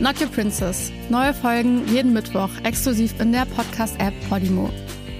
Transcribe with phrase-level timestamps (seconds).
[0.00, 0.90] Not Your Princess.
[1.10, 4.70] Neue Folgen jeden Mittwoch exklusiv in der Podcast-App Podimo.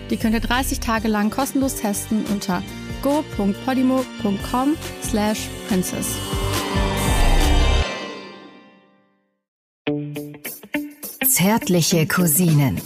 [0.09, 2.63] Die könnt ihr 30 Tage lang kostenlos testen unter
[3.03, 6.17] go.podimo.com slash princess.
[11.29, 12.81] Zärtliche Cousinen.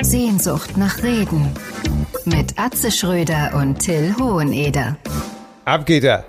[0.00, 1.50] Sehnsucht nach Reden.
[2.24, 4.96] Mit Atze Schröder und Till Hoheneder.
[5.64, 6.26] Ab geht er.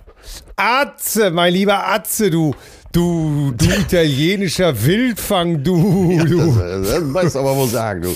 [0.56, 2.56] Atze, mein lieber Atze, du,
[2.98, 6.52] du, du italienischer Wildfang, du, du.
[6.60, 8.16] Das, das du aber wohl sagen, du.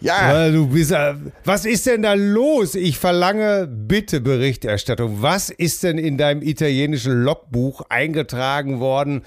[0.00, 2.74] Ja, Ja, du bist, äh, was ist denn da los?
[2.74, 5.22] Ich verlange bitte Berichterstattung.
[5.22, 9.22] Was ist denn in deinem italienischen Logbuch eingetragen worden?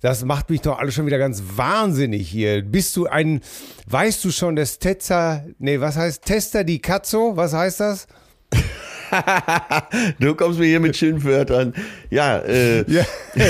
[0.00, 2.62] Das macht mich doch alles schon wieder ganz wahnsinnig hier.
[2.62, 3.40] Bist du ein,
[3.86, 7.36] weißt du schon, des Tezza, nee, was heißt Testa di Cazzo?
[7.36, 8.08] Was heißt das?
[10.18, 11.74] du kommst mir hier mit Schimpfwörtern.
[12.10, 13.04] Ja, äh, Ja.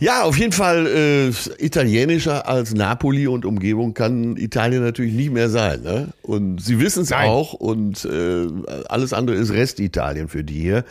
[0.00, 1.28] ja, auf jeden Fall äh,
[1.64, 5.82] italienischer als Napoli und Umgebung kann Italien natürlich nicht mehr sein.
[5.82, 6.08] Ne?
[6.22, 8.46] Und sie wissen es auch und äh,
[8.88, 10.84] alles andere ist Restitalien für die hier.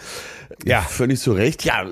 [0.66, 0.82] Ja.
[0.82, 1.64] Völlig zu Recht.
[1.64, 1.86] Ja,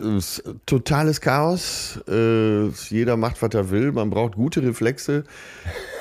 [0.65, 1.99] totales Chaos.
[2.07, 3.91] Äh, jeder macht, was er will.
[3.91, 5.23] Man braucht gute Reflexe.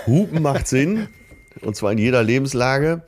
[0.07, 1.09] Hupen macht Sinn.
[1.63, 3.03] Und zwar in jeder Lebenslage.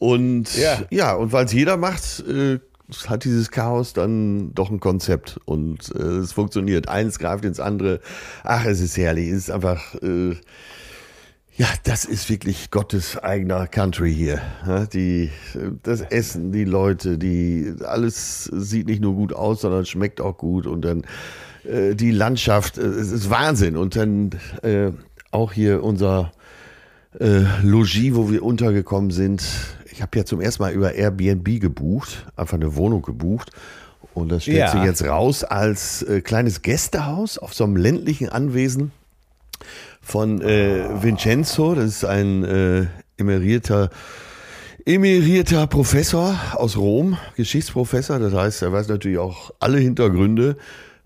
[0.00, 0.82] Und Ja.
[0.90, 2.58] ja, und weil es jeder macht, äh,
[3.06, 6.88] hat dieses Chaos dann doch ein Konzept und äh, es funktioniert.
[6.88, 8.00] Eins greift ins andere.
[8.42, 9.28] Ach, es ist herrlich.
[9.28, 10.30] Es ist einfach, äh,
[11.54, 14.40] ja, das ist wirklich Gottes eigener Country hier.
[14.66, 19.84] Ja, die, äh, das Essen, die Leute, die, alles sieht nicht nur gut aus, sondern
[19.84, 21.04] schmeckt auch gut und dann
[21.64, 23.76] äh, die Landschaft, äh, es ist Wahnsinn.
[23.76, 24.30] Und dann
[24.62, 24.92] äh,
[25.30, 26.32] auch hier unser
[27.18, 29.42] äh, Logis, wo wir untergekommen sind.
[30.00, 33.50] Ich habe ja zum ersten Mal über Airbnb gebucht, einfach eine Wohnung gebucht.
[34.14, 34.72] Und das stellt Ja.
[34.72, 38.92] sich jetzt raus als äh, kleines Gästehaus auf so einem ländlichen Anwesen
[40.00, 41.74] von äh, Vincenzo.
[41.74, 42.86] Das ist ein äh,
[43.18, 43.90] emerierter,
[44.86, 48.18] emerierter Professor aus Rom, Geschichtsprofessor.
[48.20, 50.56] Das heißt, er weiß natürlich auch alle Hintergründe.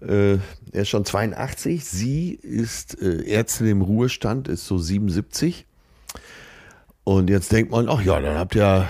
[0.06, 0.34] Äh,
[0.70, 1.84] er ist schon 82.
[1.84, 5.66] Sie ist äh, Ärztin im Ruhestand, ist so 77.
[7.04, 8.88] Und jetzt denkt man, ach ja, dann habt ihr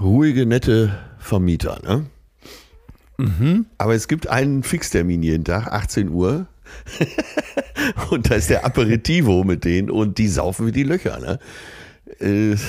[0.00, 2.06] ruhige, nette Vermieter, ne?
[3.78, 6.46] Aber es gibt einen Fixtermin jeden Tag, 18 Uhr.
[8.10, 11.38] und da ist der Aperitivo mit denen und die saufen wie die Löcher, ne?
[12.20, 12.56] Äh,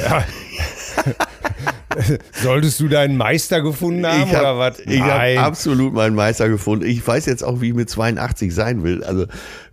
[2.32, 4.80] Solltest du deinen Meister gefunden haben ich oder habe was?
[4.80, 5.38] hab Nein.
[5.38, 6.86] absolut meinen Meister gefunden.
[6.86, 9.04] Ich weiß jetzt auch, wie ich mit 82 sein will.
[9.04, 9.26] Also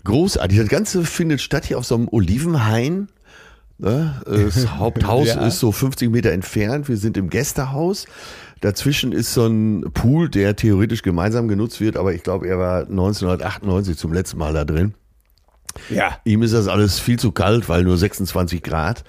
[0.05, 0.59] großartig.
[0.59, 3.09] Das Ganze findet statt hier auf so einem Olivenhain.
[3.79, 4.21] Ne?
[4.27, 5.47] Das Haupthaus Ja.
[5.47, 6.89] ist so 50 Meter entfernt.
[6.89, 8.07] Wir sind im Gästehaus.
[8.61, 12.81] Dazwischen ist so ein Pool, der theoretisch gemeinsam genutzt wird, aber ich glaube, er war
[12.83, 14.95] 1998 zum letzten Mal da drin.
[15.91, 16.19] Ja.
[16.25, 19.05] Ihm ist das alles viel zu kalt, weil nur 26 Grad.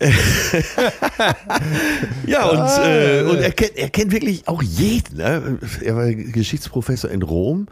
[2.26, 5.18] ja, und, äh, und er, kennt, er kennt wirklich auch jeden.
[5.18, 5.58] Ne?
[5.82, 7.68] Er war Geschichtsprofessor in Rom.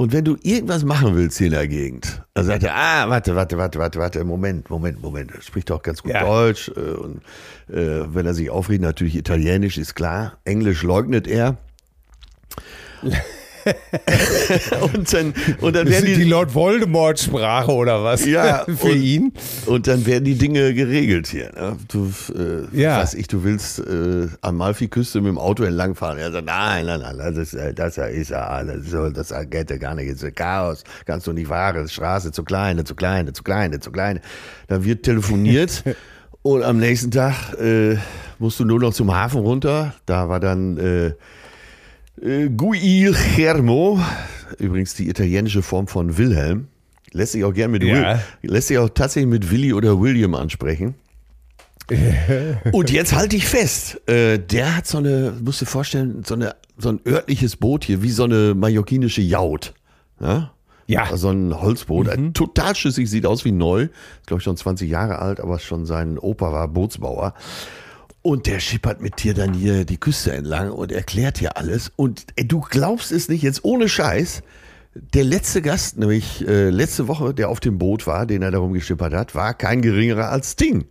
[0.00, 3.36] Und wenn du irgendwas machen willst hier in der Gegend, dann sagt er, ah, warte,
[3.36, 5.30] warte, warte, warte, warte, Moment, Moment, Moment.
[5.30, 6.24] Er spricht auch ganz gut Ja.
[6.24, 6.70] Deutsch.
[6.74, 7.20] Äh, und
[7.68, 10.38] äh, wenn er sich aufregt, natürlich Italienisch, ist klar.
[10.44, 11.58] Englisch leugnet er.
[14.94, 18.24] und dann, und dann Das werden die, die Lord Voldemort-Sprache oder was?
[18.26, 19.32] Ja, Für und- ihn?
[19.66, 21.50] Und dann werden die Dinge geregelt hier.
[21.54, 21.76] Ne?
[21.88, 22.98] Du, äh, Ja.
[22.98, 26.18] weiß ich, du willst äh, Amalfi-Küste mit dem Auto entlangfahren.
[26.18, 29.76] Er sagt, nein, nein, nein, das ist, das ist ja alles so, das geht ja
[29.76, 33.42] gar nicht, das ist Chaos, kannst du nicht fahren, Straße zu kleine, zu kleine, zu
[33.42, 34.20] kleine, zu kleine.
[34.68, 35.82] Dann wird telefoniert
[36.42, 37.96] und am nächsten Tag äh,
[38.38, 39.94] musst du nur noch zum Hafen runter.
[40.06, 41.12] Da war dann äh,
[42.20, 44.00] Guillermo,
[44.58, 46.68] übrigens die italienische Form von Wilhelm.
[47.12, 48.20] Lässt sich auch gern mit Ja.
[48.42, 50.94] Will, lässt sich auch tatsächlich mit Willi oder William ansprechen.
[52.72, 56.34] Und jetzt halte ich fest, äh, der hat so eine, musst du dir vorstellen, so,
[56.34, 59.74] eine, so ein örtliches Boot hier, wie so eine mallorquinische Jaut.
[60.20, 60.52] Ja?
[60.86, 61.16] Ja.
[61.16, 63.82] So ein Holzboot, äh, total schüssig, sieht aus wie neu.
[63.82, 67.34] Ist, glaube ich, schon 20 Jahre alt, aber schon sein Opa war Bootsbauer.
[68.22, 71.90] Und der schippert mit dir dann hier die Küste entlang und erklärt dir alles.
[71.96, 74.42] Und ey, du glaubst es nicht, jetzt ohne Scheiß.
[74.94, 78.72] Der letzte Gast, nämlich äh, letzte Woche, der auf dem Boot war, den er darum
[78.74, 80.84] geschippert hat, war kein geringerer als Sting.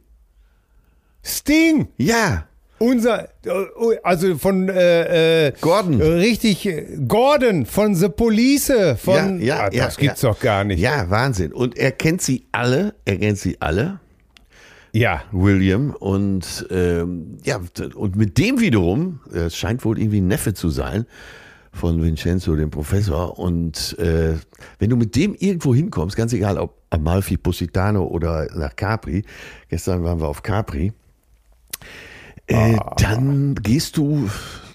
[1.22, 1.90] Sting!
[1.98, 2.46] Ja,
[2.80, 6.02] Unser, äh, also von äh, äh, Gordon.
[6.02, 8.72] Richtig, äh, Gordon von The Police.
[9.04, 10.30] Von, ja, ja, Ah, das ja, gibt's ja.
[10.30, 10.80] doch gar nicht.
[10.80, 11.52] Ja, Wahnsinn.
[11.52, 14.00] Und er kennt sie alle, er kennt sie alle,
[14.92, 15.24] Ja.
[15.32, 15.92] William.
[15.92, 17.60] Und ähm, ja,
[17.96, 21.06] und mit dem wiederum, äh, es scheint wohl irgendwie ein Neffe zu sein
[21.72, 23.38] von Vincenzo, dem Professor.
[23.38, 24.36] Und äh,
[24.80, 29.24] wenn du mit dem irgendwo hinkommst, ganz egal ob Amalfi, Positano oder nach Capri,
[29.70, 30.92] gestern waren wir auf Capri,
[32.48, 34.28] äh, dann gehst du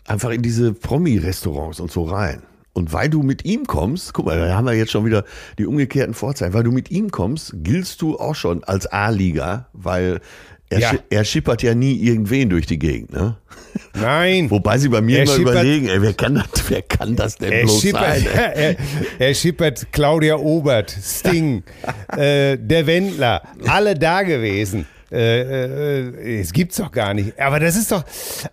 [0.06, 2.42] einfach in diese Promi-Restaurants und so rein.
[2.74, 5.24] Und weil du mit ihm kommst, guck mal, da haben wir jetzt schon wieder
[5.58, 10.20] die umgekehrten Vorzeichen, weil du mit ihm kommst, giltst du auch schon als A-Liga, weil
[10.70, 10.90] er, Ja.
[10.90, 13.12] schi er schippert ja nie irgendwen durch die Gegend.
[13.12, 13.36] Ne?
[13.94, 14.50] Nein.
[14.50, 17.36] Wobei sie bei mir Er immer schippert- überlegen, ey, wer, kann das, wer kann das
[17.36, 18.26] denn Er bloß schippert, sein?
[18.54, 18.76] er,
[19.20, 21.62] er schippert Claudia Obert, Sting,
[22.16, 24.86] äh, der Wendler, alle da gewesen.
[25.14, 27.38] Äh, äh, es gibt's doch gar nicht.
[27.38, 28.04] Aber das ist doch,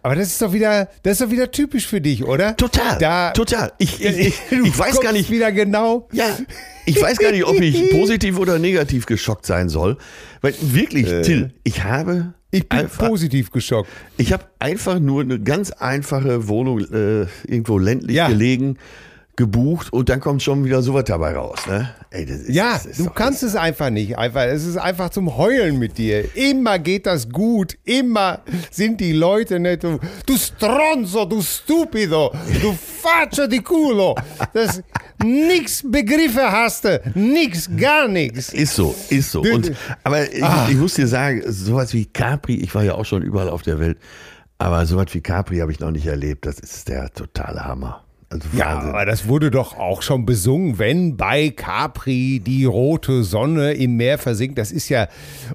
[0.03, 2.55] aber das ist doch wieder, das ist doch wieder typisch für dich, oder?
[2.55, 3.71] Total, Da, total.
[3.79, 6.07] Ich, ich, ich, ich weiß gar nicht, wieder genau.
[6.11, 6.37] Ja,
[6.85, 9.97] ich weiß gar nicht, ob ich positiv oder negativ geschockt sein soll.
[10.41, 12.23] Weil wirklich, Till, ich habe Äh.
[12.53, 13.89] Ich bin einfach, positiv geschockt.
[14.17, 18.27] ich habe einfach nur eine ganz einfache Wohnung äh, irgendwo ländlich Ja.
[18.27, 18.77] gelegen
[19.35, 21.59] gebucht und dann kommt schon wieder sowas dabei raus.
[21.67, 21.89] Ne?
[22.09, 24.17] Ey, das ist, Ja, du kannst es einfach nicht.
[24.17, 26.35] Einfach, es ist einfach zum Heulen mit dir.
[26.35, 27.77] Immer geht das gut.
[27.85, 29.83] Immer sind die Leute nicht.
[29.83, 32.31] Du, du Stronzo, du Stupido,
[32.61, 34.15] du Faccio di culo.
[34.53, 34.81] Das
[35.23, 37.01] nix Begriffe hast du.
[37.15, 38.53] Nix, gar nichts.
[38.53, 39.41] Ist so, ist so.
[39.41, 39.71] Und,
[40.03, 40.67] aber ich, Ah.
[40.69, 43.79] ich muss dir sagen, sowas wie Capri, ich war ja auch schon überall auf der
[43.79, 43.97] Welt,
[44.57, 46.45] aber sowas wie Capri habe ich noch nicht erlebt.
[46.45, 48.03] Das ist der totale Hammer.
[48.31, 53.73] Also Ja, aber das wurde doch auch schon besungen, wenn bei Capri die rote Sonne
[53.73, 54.57] im Meer versinkt.
[54.57, 55.07] Das ist ja.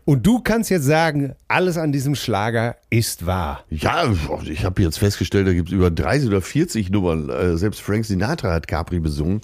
[0.05, 3.65] Und du kannst jetzt sagen, alles an diesem Schlager ist wahr.
[3.71, 4.05] Ja,
[4.45, 7.31] ich habe jetzt festgestellt, da gibt es über 30 oder 40 Nummern.
[7.31, 9.41] Äh, Selbst Frank Sinatra hat Capri besungen.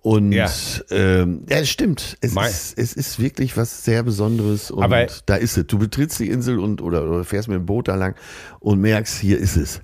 [0.00, 0.48] Und Ja.
[0.90, 2.16] ähm, ja es stimmt.
[2.20, 4.70] Es ist, es ist wirklich was sehr Besonderes.
[4.70, 5.66] Und Aber- da ist es.
[5.66, 8.14] Du betrittst die Insel und oder, oder fährst mit dem Boot da lang
[8.60, 9.80] und merkst, hier ist es.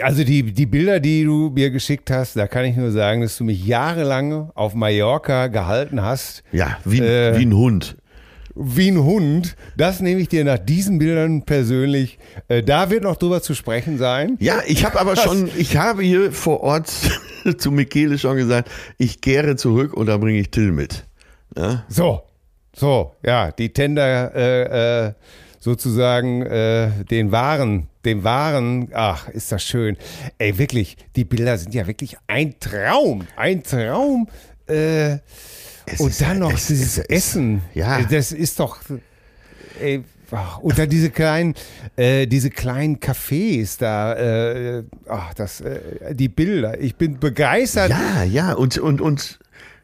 [0.00, 3.36] Also die, die Bilder, die du mir geschickt hast, da kann ich nur sagen, dass
[3.36, 7.38] du mich jahrelang auf Mallorca gehalten hast, Ja, wie, Äh.
[7.38, 7.96] wie ein Hund.
[8.54, 9.54] wie ein Hund.
[9.76, 12.18] Das nehme ich dir nach diesen Bildern persönlich.
[12.48, 14.36] Äh, da wird noch drüber zu sprechen sein.
[14.40, 16.90] Ja, ich habe aber schon, ich habe hier vor Ort
[17.58, 21.04] zu Michele schon gesagt, ich kehre zurück und da bringe ich Till mit.
[21.56, 21.84] Ja?
[21.88, 22.22] So,
[22.74, 25.12] so, ja, die Tender äh, äh,
[25.58, 29.96] sozusagen äh, den Waren, den Waren, ach, ist das schön.
[30.38, 34.28] Ey, wirklich, die Bilder sind ja wirklich ein Traum, ein Traum.
[34.66, 35.18] Äh,
[35.98, 37.62] und ist- dann noch es- dieses es- es- Essen.
[37.74, 38.02] ja.
[38.02, 38.78] Das ist doch.
[39.80, 41.54] Ey, ach, und dann diese kleinen,
[41.96, 46.80] äh, diese kleinen Cafés da, äh, ach, das, äh, die Bilder.
[46.80, 47.90] Ich bin begeistert.
[47.90, 49.38] Ja, ja, und, und, und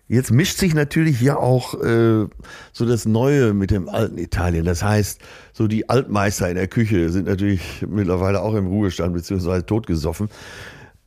[0.09, 2.27] jetzt mischt sich natürlich ja auch äh,
[2.73, 4.65] so das Neue mit dem alten Italien.
[4.65, 5.21] Das heißt,
[5.53, 10.29] so die Altmeister in der Küche sind natürlich mittlerweile auch im Ruhestand beziehungsweise totgesoffen.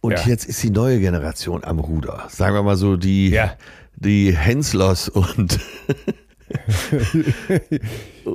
[0.02, 0.20] Und Ja.
[0.26, 2.24] jetzt ist die neue Generation am Ruder.
[2.30, 3.54] Sagen wir mal so die, Ja.
[3.96, 5.60] die Henslers und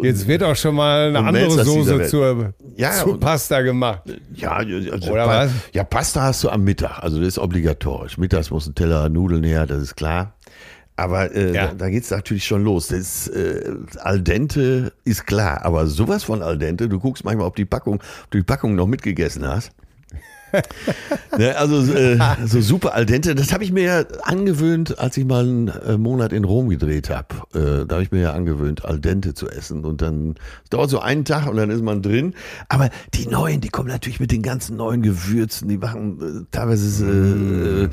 [0.03, 4.03] Jetzt wird auch schon mal eine Und andere Melzers Soße zur, Ja, zur Pasta gemacht.
[4.35, 5.51] Ja, also Oder Pa- was?
[5.73, 6.99] Ja, Pasta hast du am Mittag.
[7.03, 8.19] Also das ist obligatorisch.
[8.19, 10.35] Mittags muss ein Teller Nudeln her, das ist klar.
[10.97, 11.67] Aber äh, Ja.
[11.69, 12.89] da, da geht's natürlich schon los.
[12.89, 17.57] Das äh, Al dente ist klar, aber sowas von Al dente, du guckst manchmal, ob
[17.57, 19.73] die Packung, ob du die Packung noch mitgegessen hast.
[21.39, 25.25] Ne, also äh, so super Al dente, das habe ich mir ja angewöhnt, als ich
[25.25, 27.27] mal einen äh, Monat in Rom gedreht habe.
[27.55, 29.85] Äh, da habe ich mir ja angewöhnt, Al dente zu essen.
[29.85, 30.35] Und dann
[30.71, 32.35] dauert so einen Tag und dann ist man drin.
[32.69, 35.69] Aber die neuen, die kommen natürlich mit den ganzen neuen Gewürzen.
[35.69, 37.91] Die machen äh, teilweise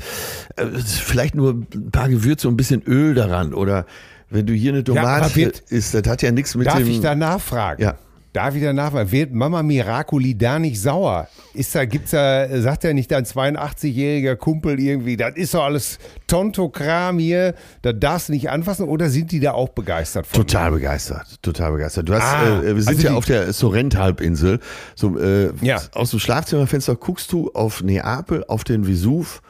[0.56, 3.54] äh, vielleicht nur ein paar Gewürze und ein bisschen Öl daran.
[3.54, 3.86] Oder
[4.30, 6.88] wenn du hier eine Tomate wird- isst, das hat ja nichts mit Darf dem.
[6.88, 7.82] ich da nachfragen?
[7.82, 7.94] Ja.
[8.34, 9.10] Darf ich da nachfragen?
[9.12, 11.28] Wird Mama Miracoli da nicht sauer?
[11.54, 15.98] Ist da, gibt's da, sagt ja nicht dein 82-jähriger Kumpel irgendwie, das ist doch alles
[16.26, 20.40] Tontokram hier, da darfst du nicht anfassen oder sind die da auch begeistert von?
[20.44, 22.08] Total begeistert, total begeistert.
[22.08, 24.58] Du hast, Ah, äh, wir sind also ja auf der Sorrent-Halbinsel.
[24.96, 25.80] So, äh, Ja.
[25.92, 29.42] Aus dem Schlafzimmerfenster guckst du auf Neapel, auf den Vesuv,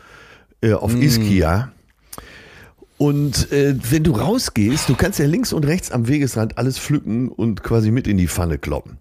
[0.63, 0.75] äh, Mm.
[0.75, 1.71] auf Ischia.
[2.97, 7.29] Und äh, wenn du rausgehst, du kannst ja links und rechts am Wegesrand alles pflücken
[7.29, 8.99] und quasi mit in die Pfanne kloppen.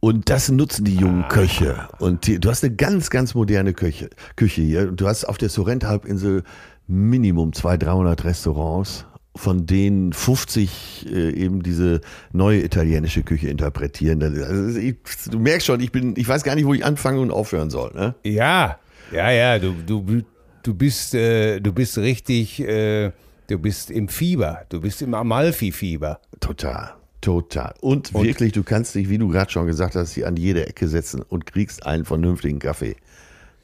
[0.00, 1.28] Und das nutzen die jungen Ah.
[1.28, 1.88] Köche.
[1.98, 4.86] Und die, du hast eine ganz, ganz moderne Küche, Küche hier.
[4.92, 6.42] Du hast auf der Sorrent-Halbinsel
[6.86, 9.06] Minimum 200, 300 Restaurants.
[9.34, 12.00] von denen 50 äh, eben diese
[12.32, 14.22] neue italienische Küche interpretieren.
[14.22, 14.96] Also ich,
[15.30, 17.92] du merkst schon, ich bin, ich weiß gar nicht, wo ich anfangen und aufhören soll.
[17.94, 18.14] Ne?
[18.24, 18.78] Ja,
[19.12, 20.22] ja, ja, du, du,
[20.66, 23.12] du bist, äh, du bist richtig, äh,
[23.48, 26.20] du bist im Fieber, du bist im Amalfi-Fieber.
[26.40, 26.94] Total.
[27.20, 27.74] Total.
[27.80, 30.66] Und, und, wirklich, du kannst dich, wie du gerade schon gesagt hast, hier an jede
[30.66, 32.96] Ecke setzen und kriegst einen vernünftigen Kaffee.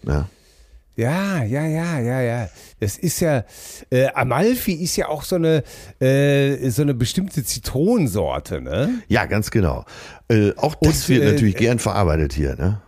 [0.02, 0.28] Na?
[0.96, 2.48] Ja, ja, ja, ja, ja.
[2.80, 3.44] Das ist ja,
[3.90, 5.62] äh, Amalfi ist ja auch so eine,
[6.00, 9.02] äh, so eine bestimmte Zitronensorte, ne?
[9.08, 9.84] Ja, ganz genau.
[10.28, 12.80] Äh, auch das Und, wird äh, natürlich gern verarbeitet hier, ne?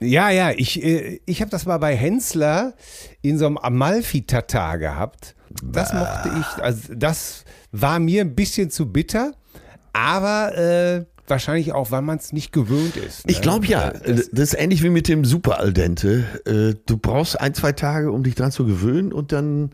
[0.00, 2.74] Ja, ja, ich, äh, ich habe das mal bei Hensler
[3.22, 5.34] in so einem Amalfi-Tatar gehabt.
[5.62, 9.32] Das mochte ich, also das war mir ein bisschen zu bitter,
[9.92, 13.26] aber äh, wahrscheinlich auch, weil man es nicht gewöhnt ist.
[13.26, 13.32] Ne?
[13.32, 13.90] Ich glaube ja.
[13.90, 16.24] Das, das, ist ähnlich wie mit dem Super Al dente.
[16.44, 19.70] Äh, du brauchst ein, zwei Tage, um dich dran zu gewöhnen und dann.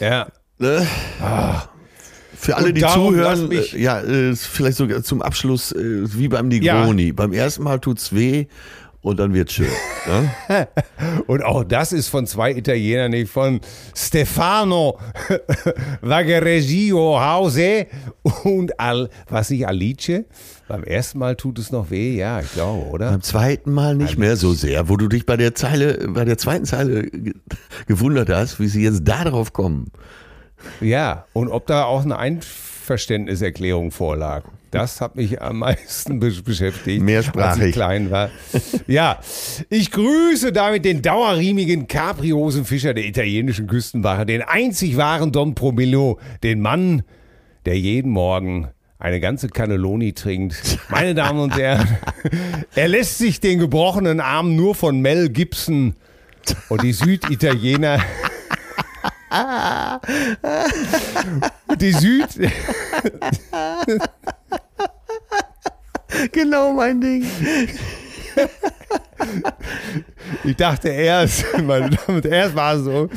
[0.00, 0.28] Ja.
[0.58, 0.86] Ne?
[1.20, 1.64] Ah.
[2.38, 4.02] Für alle, die zuhören, äh, ja,
[4.34, 7.08] vielleicht sogar zum Abschluss, wie beim Negroni.
[7.08, 7.12] Ja.
[7.14, 8.46] Beim ersten Mal tut es weh
[9.06, 9.68] und dann wird schön.
[10.08, 10.66] Ne?
[11.28, 13.60] und auch das ist von zwei Italienern, nicht von
[13.94, 14.98] Stefano
[16.00, 17.86] Vagaregio Hause
[18.42, 20.24] und Al, was ich Alice.
[20.66, 23.12] Beim ersten Mal tut es noch weh, ja, ich glaube, oder?
[23.12, 24.18] Beim zweiten Mal nicht Alice.
[24.18, 27.08] mehr so sehr, wo du dich bei der Zeile, bei der zweiten Zeile
[27.86, 29.92] gewundert hast, wie sie jetzt darauf kommen.
[30.80, 34.42] Ja, und ob da auch eine Einverständniserklärung vorlag.
[34.76, 37.60] Das hat mich am meisten beschäftigt, Mehrsprachig.
[37.60, 38.30] als ich klein war.
[38.86, 39.18] Ja,
[39.70, 46.60] ich grüße damit den dauerriemigen Capriosenfischer der italienischen Küstenwache, den einzig wahren Don Promillo, den
[46.60, 47.02] Mann,
[47.64, 48.68] der jeden Morgen
[48.98, 50.78] eine ganze Cannelloni trinkt.
[50.88, 51.88] Meine Damen und Herren,
[52.74, 55.94] er lässt sich den gebrochenen Arm nur von Mel Gibson
[56.68, 58.00] und die Süditaliener
[61.80, 62.28] die Süd.
[66.32, 67.26] genau mein Ding.
[70.44, 73.08] Ich dachte erst, meine Damen und erst war es so.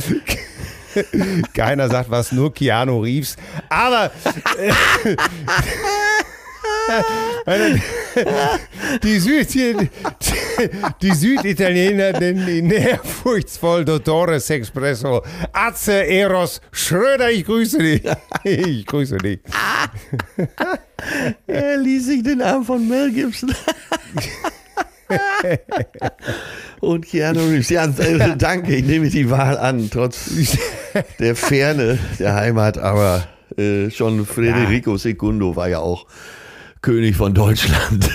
[1.54, 3.36] Keiner sagt was, nur Keanu Reeves.
[3.70, 4.12] Aber
[4.58, 4.72] äh,
[9.04, 9.90] die, Süd, die,
[11.02, 15.24] die Süditaliener nennen ihn ehrfurchtsvoll Dottores Expresso.
[15.54, 18.02] Atze Eros Schröder, ich grüße dich.
[18.44, 19.40] Ich grüße dich.
[21.48, 23.54] er ließ sich den Arm von Mel Gibson.
[26.80, 27.70] Und Keanu Reeves.
[27.70, 30.32] Ja, äh, danke, ich nehme die Wahl an, trotz
[31.20, 36.06] der Ferne der Heimat, aber äh, schon Federico Secundo war ja auch
[36.82, 38.10] König von Deutschland.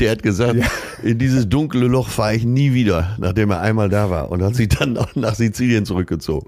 [0.00, 0.66] Der hat gesagt, ja.
[1.02, 4.30] in dieses dunkle Loch fahre ich nie wieder, nachdem er einmal da war.
[4.30, 6.46] Und hat sich dann nach Sizilien zurückgezogen.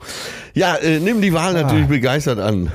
[0.55, 1.63] Ja, äh, nimm die Wahl ah.
[1.63, 2.73] natürlich begeistert an.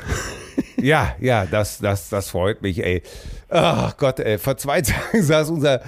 [0.80, 3.02] Ja, ja, das, das, das freut mich, ey.
[3.50, 4.38] Ach Gott, ey.
[4.38, 5.82] Vor zwei Tagen saß unser,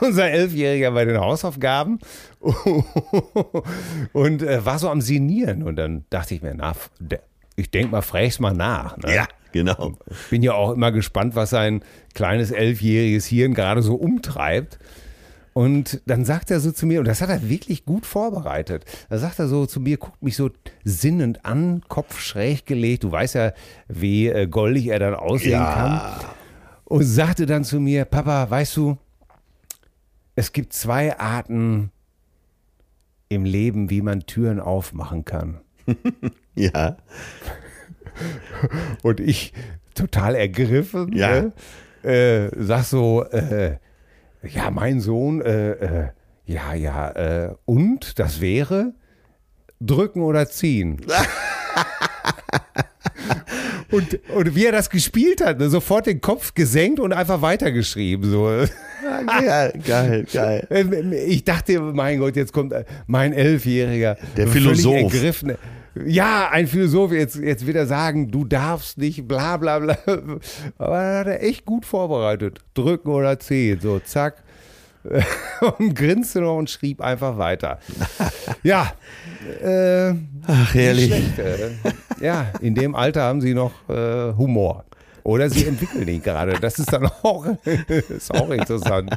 [0.00, 2.00] unser Elfjähriger bei den Hausaufgaben
[4.12, 5.62] und äh, war so am Sinieren.
[5.62, 6.72] Und dann dachte ich mir, na,
[7.54, 8.96] ich denke mal, frag's mal nach.
[8.96, 9.14] Ne?
[9.14, 9.28] Ja.
[9.52, 9.94] Genau.
[10.30, 14.78] Bin ja auch immer gespannt, was sein kleines elfjähriges Hirn gerade so umtreibt.
[15.54, 18.86] Und dann sagt er so zu mir, und das hat er wirklich gut vorbereitet.
[19.10, 20.50] Da sagt er so zu mir, guckt mich so
[20.82, 23.04] sinnend an, Kopf schräg gelegt.
[23.04, 23.52] Du weißt ja,
[23.88, 25.74] wie äh, goldig er dann aussehen ja.
[25.74, 26.30] kann.
[26.84, 28.96] Und sagte dann zu mir, Papa, weißt du,
[30.34, 31.90] es gibt zwei Arten
[33.28, 35.60] im Leben, wie man Türen aufmachen kann.
[36.54, 36.96] ja.
[39.02, 39.52] Und ich
[39.94, 41.42] total ergriffen, ja.
[41.42, 41.52] ne?
[42.02, 43.76] äh, sag so, äh,
[44.42, 46.08] ja, mein Sohn, äh, äh
[46.44, 48.94] ja, ja, äh, und das wäre
[49.80, 51.00] drücken oder ziehen.
[53.90, 55.70] und, und wie er das gespielt hat, ne?
[55.70, 58.28] sofort den Kopf gesenkt und einfach weitergeschrieben.
[58.28, 58.64] So.
[59.44, 60.66] Ja, geil, geil.
[61.26, 62.74] Ich dachte, mein Gott, jetzt kommt
[63.06, 64.16] mein Elfjähriger.
[64.36, 64.94] Der Philosoph.
[64.94, 65.56] Ergriffen
[66.06, 69.98] ja, ein Philosoph jetzt, jetzt wird er sagen, du darfst nicht, bla bla bla.
[70.78, 72.60] Aber er hat er echt gut vorbereitet.
[72.74, 74.42] Drücken oder ziehen, so zack.
[75.78, 77.78] und grinste noch und schrieb einfach weiter.
[78.62, 78.92] Ja.
[79.60, 80.14] Äh,
[80.46, 81.10] Ach, herrlich.
[81.10, 81.72] Äh,
[82.24, 84.84] ja, in dem Alter haben sie noch äh, Humor.
[85.24, 86.52] Oder sie entwickeln ihn gerade.
[86.60, 87.46] Das ist dann auch,
[88.08, 89.16] ist auch interessant.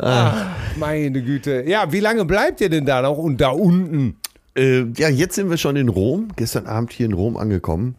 [0.00, 1.62] Ach, meine Güte.
[1.66, 4.16] Ja, wie lange bleibt ihr denn da noch und da unten?
[4.56, 6.28] Äh, ja, jetzt sind wir schon in Rom.
[6.36, 7.96] Gestern Abend hier in Rom angekommen.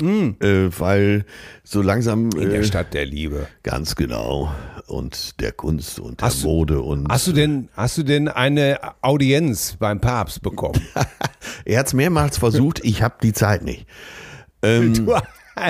[0.00, 1.24] Äh, weil
[1.62, 2.30] so langsam.
[2.30, 3.46] In der äh, Stadt der Liebe.
[3.62, 4.52] Ganz genau.
[4.86, 7.08] Und der Kunst und der Hast du- Mode und.
[7.08, 10.80] Hast du denn, hast du denn eine Audienz beim Papst bekommen?
[11.64, 13.86] er hat es mehrmals versucht, ich habe die Zeit nicht.
[14.62, 15.08] Ähm,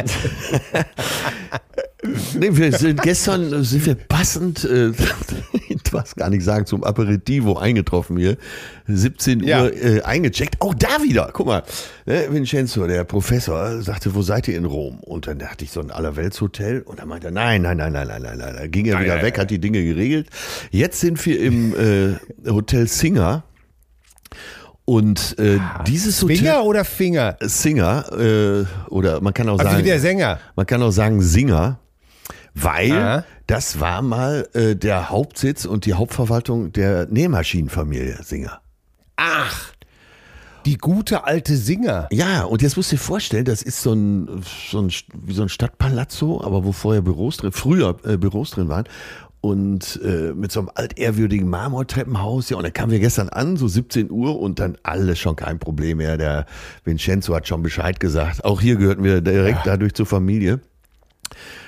[2.34, 4.92] nee, wir sind gestern äh, sind wir passend, äh,
[5.94, 8.36] weiß gar nicht sagen, zum Aperitivo eingetroffen hier.
[8.86, 9.62] 17 Ja.
[9.62, 10.56] Uhr äh, eingecheckt.
[10.60, 11.62] Auch da wieder, guck mal.
[12.04, 14.98] Ne, Vincenzo, der Professor, sagte, wo seid ihr in Rom?
[15.00, 16.82] Und dann dachte ich so ein Allerweltshotel.
[16.82, 18.54] Und dann meinte er, nein, nein, nein, nein, nein, nein, nein.
[18.58, 20.28] Da ging er wieder nein, weg, hat die Dinge geregelt.
[20.70, 23.44] Jetzt sind wir im äh, Hotel Singer.
[24.86, 26.36] Und äh, dieses Hotel.
[26.36, 27.36] Finger oder Finger?
[27.40, 30.38] Singer äh, oder man kann auch Also sagen wie der Sänger.
[30.56, 31.78] man kann auch sagen Singer,
[32.54, 33.25] weil Aha.
[33.46, 38.61] das war mal äh, der Hauptsitz und die Hauptverwaltung der Nähmaschinenfamilie Singer.
[39.16, 39.73] Ach,
[40.64, 42.08] die gute alte Singer.
[42.11, 45.42] Ja, und jetzt musst du dir vorstellen, das ist so ein, so ein wie so
[45.42, 48.84] ein Stadtpalazzo, aber wo vorher Büros drin, früher äh, Büros drin waren.
[49.40, 52.49] Und äh, mit so einem altehrwürdigen Marmortreppenhaus.
[52.49, 55.58] Ja, und dann kamen wir gestern an, so 17 Uhr, und dann alles schon kein
[55.58, 56.16] Problem mehr.
[56.16, 56.46] Der
[56.84, 58.42] Vincenzo hat schon Bescheid gesagt.
[58.42, 60.61] Auch hier gehörten wir direkt dadurch zur Familie.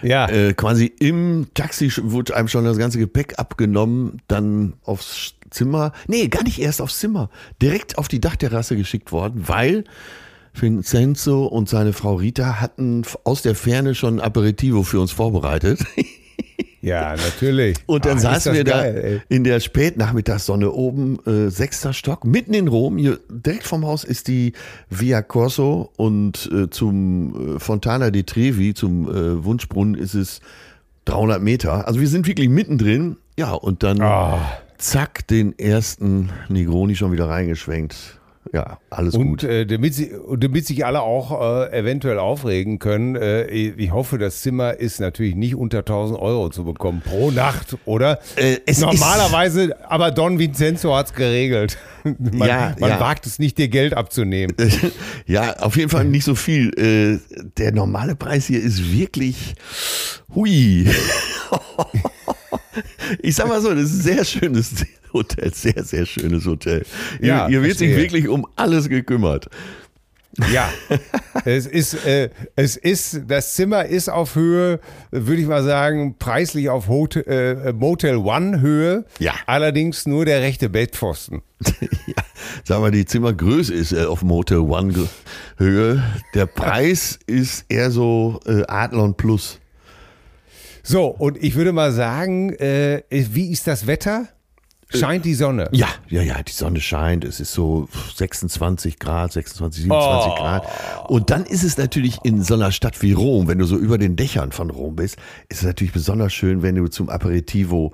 [0.03, 0.29] Ja.
[0.29, 6.29] Äh, quasi im Taxi wurde einem schon das ganze Gepäck abgenommen, dann aufs Zimmer, nee,
[6.29, 7.31] gar nicht erst aufs Zimmer,
[7.63, 9.85] direkt auf die Dachterrasse geschickt worden, weil
[10.55, 15.85] Vincenzo und seine Frau Rita hatten aus der Ferne schon ein Aperitivo für uns vorbereitet.
[16.87, 17.77] ja, natürlich.
[17.87, 22.55] Und dann Ah, saßen wir geil, da in der Spätnachmittagssonne oben, äh, sechster Stock, mitten
[22.55, 22.97] in Rom.
[22.99, 24.53] Hier direkt vom Haus ist die
[24.91, 30.41] Via Corso und äh, zum äh, Fontana di Trevi, zum äh, Wunschbrunnen, ist es
[31.07, 31.87] 300 Meter.
[31.87, 33.17] Also wir sind wirklich mittendrin.
[33.39, 34.39] Ja, und dann Ah.
[34.79, 38.19] zack, den ersten Negroni schon wieder reingeschwenkt.
[38.53, 39.45] Ja, alles Und gut.
[39.45, 44.41] äh, damit, sie, damit sich alle auch äh, eventuell aufregen können, äh, ich hoffe, das
[44.43, 48.21] Zimmer ist natürlich nicht unter 1000 Euro zu bekommen pro Nacht, oder?
[48.37, 51.79] Äh, es Normalerweise, aber Don Vincenzo hat's geregelt.
[52.05, 53.01] Man, Ja, man ja.
[53.01, 54.55] wagt es nicht, dir Geld abzunehmen.
[55.27, 56.71] Ja, auf jeden Fall nicht so viel.
[56.79, 57.19] Äh,
[57.59, 59.57] der normale Preis hier ist wirklich
[60.33, 60.89] hui.
[63.21, 64.73] Ich sag mal so, das ist ein sehr schönes
[65.13, 66.85] Hotel, sehr, sehr schönes Hotel.
[67.21, 69.49] Hier, Ja, hier wird sich wirklich um alles gekümmert.
[70.53, 70.69] Ja,
[71.47, 76.69] es ist, äh, es ist, das Zimmer ist auf Höhe, würde ich mal sagen, preislich
[76.69, 77.25] auf Hotel,
[77.65, 79.07] äh, Motel One Höhe.
[79.19, 79.33] Ja.
[79.47, 81.43] Allerdings nur der rechte Bettpfosten.
[82.07, 82.23] ja,
[82.65, 85.09] sagen wir, die Zimmergröße ist äh, auf Motel One
[85.57, 86.05] Höhe.
[86.35, 89.59] Der Preis ist eher so äh, Adlon Plus.
[90.89, 94.29] So, und ich würde mal sagen, äh, wie ist das Wetter?
[94.89, 95.69] Scheint die Sonne?
[95.73, 100.35] Ja, ja, ja, die Sonne scheint, es ist so 26 Grad, 26, 27 Oh.
[100.37, 100.65] Grad.
[101.09, 103.99] Und dann ist es natürlich in so einer Stadt wie Rom, wenn du so über
[103.99, 105.17] den Dächern von Rom bist,
[105.49, 107.93] ist es natürlich besonders schön, wenn du zum Aperitivo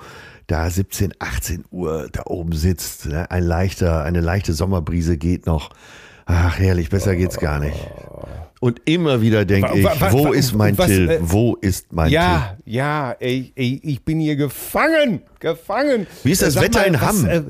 [0.48, 3.06] da 17, 18 Uhr da oben sitzt.
[3.06, 3.30] Ne?
[3.30, 5.70] Ein leichter, eine leichte Sommerbrise geht noch.
[6.34, 7.76] Ach, herrlich, besser geht's gar nicht.
[8.60, 11.10] Und immer wieder denke ich, wo wa- ist mein was, Till?
[11.10, 12.14] äh, Wo ist mein Till?
[12.14, 16.06] Ja, ja, ey, ich bin hier gefangen, gefangen.
[16.22, 17.26] Wie ist das Sag Wetter in Hamm?
[17.26, 17.42] Äh,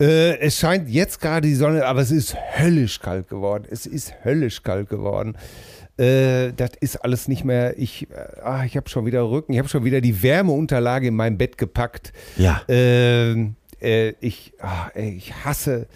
[0.00, 3.64] äh, es scheint jetzt gerade die Sonne, aber es ist höllisch kalt geworden.
[3.68, 5.36] Es ist höllisch kalt geworden.
[5.98, 7.76] Äh, das ist alles nicht mehr.
[7.78, 9.52] Ich, äh, ah, ich habe schon wieder Rücken.
[9.52, 12.12] Ich habe schon wieder die Wärmeunterlage in mein Bett gepackt.
[12.36, 12.62] Ja.
[12.68, 14.52] Ähm, äh, ich,
[14.94, 15.86] ey, ich hasse,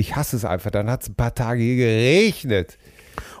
[0.00, 0.70] ich hasse es einfach.
[0.70, 2.78] Dann hat es ein paar Tage hier geregnet.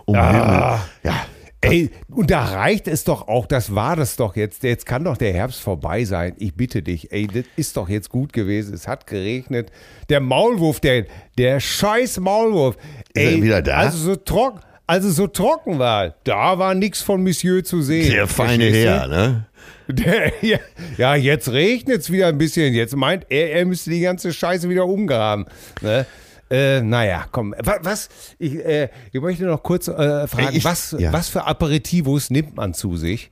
[0.04, 0.30] Um Ah.
[0.32, 0.80] Himmel.
[1.04, 1.26] Ja,
[1.62, 4.62] Ey, und da reicht es doch auch, das war das doch jetzt.
[4.62, 6.32] Jetzt kann doch der Herbst vorbei sein.
[6.38, 8.72] Ich bitte dich, ey, das ist doch jetzt gut gewesen.
[8.72, 9.70] Es hat geregnet.
[10.08, 11.04] Der Maulwurf, der,
[11.36, 12.76] der scheiß Maulwurf.
[12.76, 13.76] Ist er ey, wieder da?
[13.76, 18.10] Also so trocken, also so trocken war, da war nichts von Monsieur zu sehen.
[18.10, 18.64] der feine?
[18.70, 19.46] Herr, ne?
[19.86, 20.58] Der, ja,
[20.96, 22.72] ja, jetzt regnet es wieder ein bisschen.
[22.72, 25.44] Jetzt meint er, er müsste die ganze Scheiße wieder umgraben.
[25.82, 26.06] Ne?
[26.50, 27.54] Äh, naja, komm.
[27.82, 28.08] Was?
[28.38, 31.12] ich, äh, ich möchte noch kurz äh, fragen, Ich- was, ja.
[31.12, 33.30] was für Aperitivos nimmt man zu sich?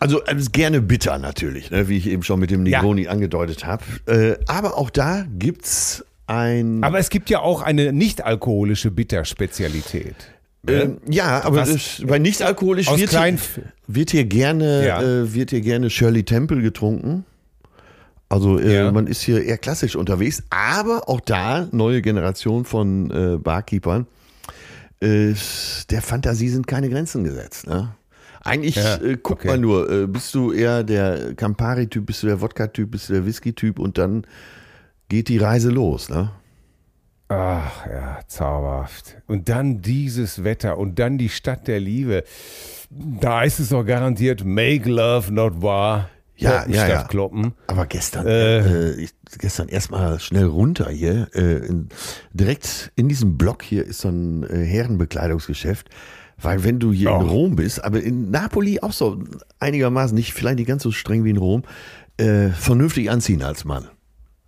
[0.00, 2.78] Also gerne bitter natürlich, ne, wie ich eben schon mit dem Ja.
[2.78, 3.84] Negroni angedeutet habe.
[4.06, 6.82] Äh, aber auch da gibt's ein.
[6.82, 10.14] Aber es gibt ja auch eine nicht-alkoholische Bitterspezialität.
[10.66, 13.12] ähm, ja, aber Was- das, bei nicht alkoholisch Aus wird,
[13.86, 15.02] wird hier gerne Ja.
[15.02, 17.26] äh, wird hier gerne Shirley Temple getrunken.
[18.34, 18.90] Also äh, Ja.
[18.90, 24.08] man ist hier eher klassisch unterwegs, aber auch da neue Generation von äh, Barkeepern.
[25.00, 25.34] Äh,
[25.90, 27.68] der Fantasie sind keine Grenzen gesetzt.
[27.68, 27.94] Ne?
[28.42, 29.48] Eigentlich Ja, äh, guckt okay.
[29.48, 33.24] man nur, äh, bist du eher der Campari-Typ, bist du der Wodka-Typ, bist du der
[33.24, 34.26] Whisky-Typ und dann
[35.08, 36.08] geht die Reise los.
[36.08, 36.32] Ne?
[37.28, 39.16] Ach ja, zauberhaft.
[39.28, 42.24] Und dann dieses Wetter und dann die Stadt der Liebe.
[42.90, 46.10] Da ist es doch garantiert Make Love Not War.
[46.36, 47.04] Ja, ja, ja.
[47.04, 47.54] Kloppen.
[47.68, 48.58] Aber gestern, Äh.
[48.90, 51.28] äh, ich, gestern erstmal schnell runter hier.
[51.34, 51.88] Äh, in,
[52.32, 55.88] direkt in diesem Block hier ist so ein äh, Herrenbekleidungsgeschäft.
[56.36, 57.20] Weil wenn du hier in Oh.
[57.28, 59.22] Rom bist, aber in Napoli auch so
[59.60, 61.62] einigermaßen, nicht vielleicht nicht ganz so streng wie in Rom,
[62.16, 63.86] äh, vernünftig anziehen als Mann.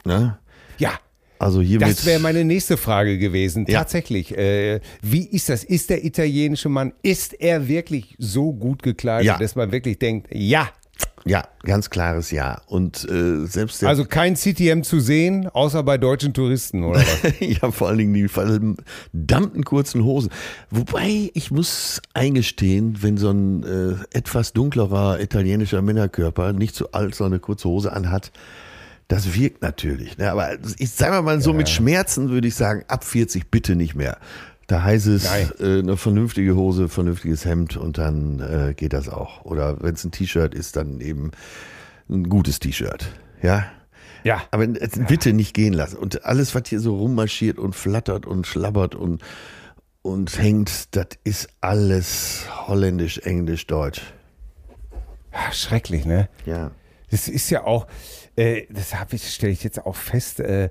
[0.05, 0.39] Ne?
[0.79, 0.91] Ja,
[1.39, 3.67] Also das wäre meine nächste Frage gewesen.
[3.69, 3.79] Ja.
[3.81, 4.37] Tatsächlich.
[4.37, 5.63] Äh, wie ist das?
[5.63, 9.39] Ist der italienische Mann, ist er wirklich so gut gekleidet, Ja.
[9.39, 10.69] dass man wirklich denkt, ja,
[11.27, 12.63] Ja, ganz klares Ja.
[12.67, 17.33] Und äh, selbst der also kein CTM zu sehen, außer bei deutschen Touristen oder was?
[17.41, 20.31] ja, vor allen Dingen die verdammten kurzen Hosen.
[20.71, 27.17] Wobei, ich muss eingestehen, wenn so ein äh, etwas dunklerer italienischer Männerkörper nicht so alt
[27.17, 28.31] so eine kurze Hose anhat,
[29.09, 30.19] das wirkt natürlich.
[30.19, 30.31] Ne?
[30.31, 34.19] Aber ich sage mal so, mit Schmerzen würde ich sagen, ab 40 bitte nicht mehr.
[34.67, 35.27] Da heißt es
[35.61, 39.45] äh, eine vernünftige Hose, vernünftiges Hemd und dann äh, geht das auch.
[39.45, 41.31] Oder wenn es ein T-Shirt ist, dann eben
[42.09, 43.07] ein gutes T-Shirt.
[43.43, 43.67] Ja.
[44.25, 44.43] Ja.
[44.51, 45.97] Aber äh, bitte nicht gehen lassen.
[45.97, 49.23] Und alles, was hier so rummarschiert und flattert und schlabbert und,
[50.03, 54.03] und hängt, das ist alles holländisch, englisch, deutsch.
[55.53, 56.29] Schrecklich, ne?
[56.45, 56.73] Ja.
[57.11, 57.87] Das ist ja auch,
[58.37, 60.71] äh, das habe ich, stelle ich jetzt auch fest, äh, äh,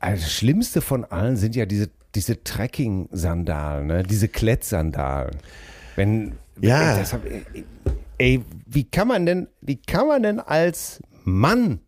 [0.00, 4.02] das Schlimmste von allen sind ja diese, diese Trekking-Sandalen, ne?
[4.02, 5.36] diese Klettsandalen.
[5.96, 6.96] Wenn, Ja.
[6.96, 7.64] ey, hab, ey,
[8.18, 11.80] ey, wie kann man denn, wie kann man denn als Mann,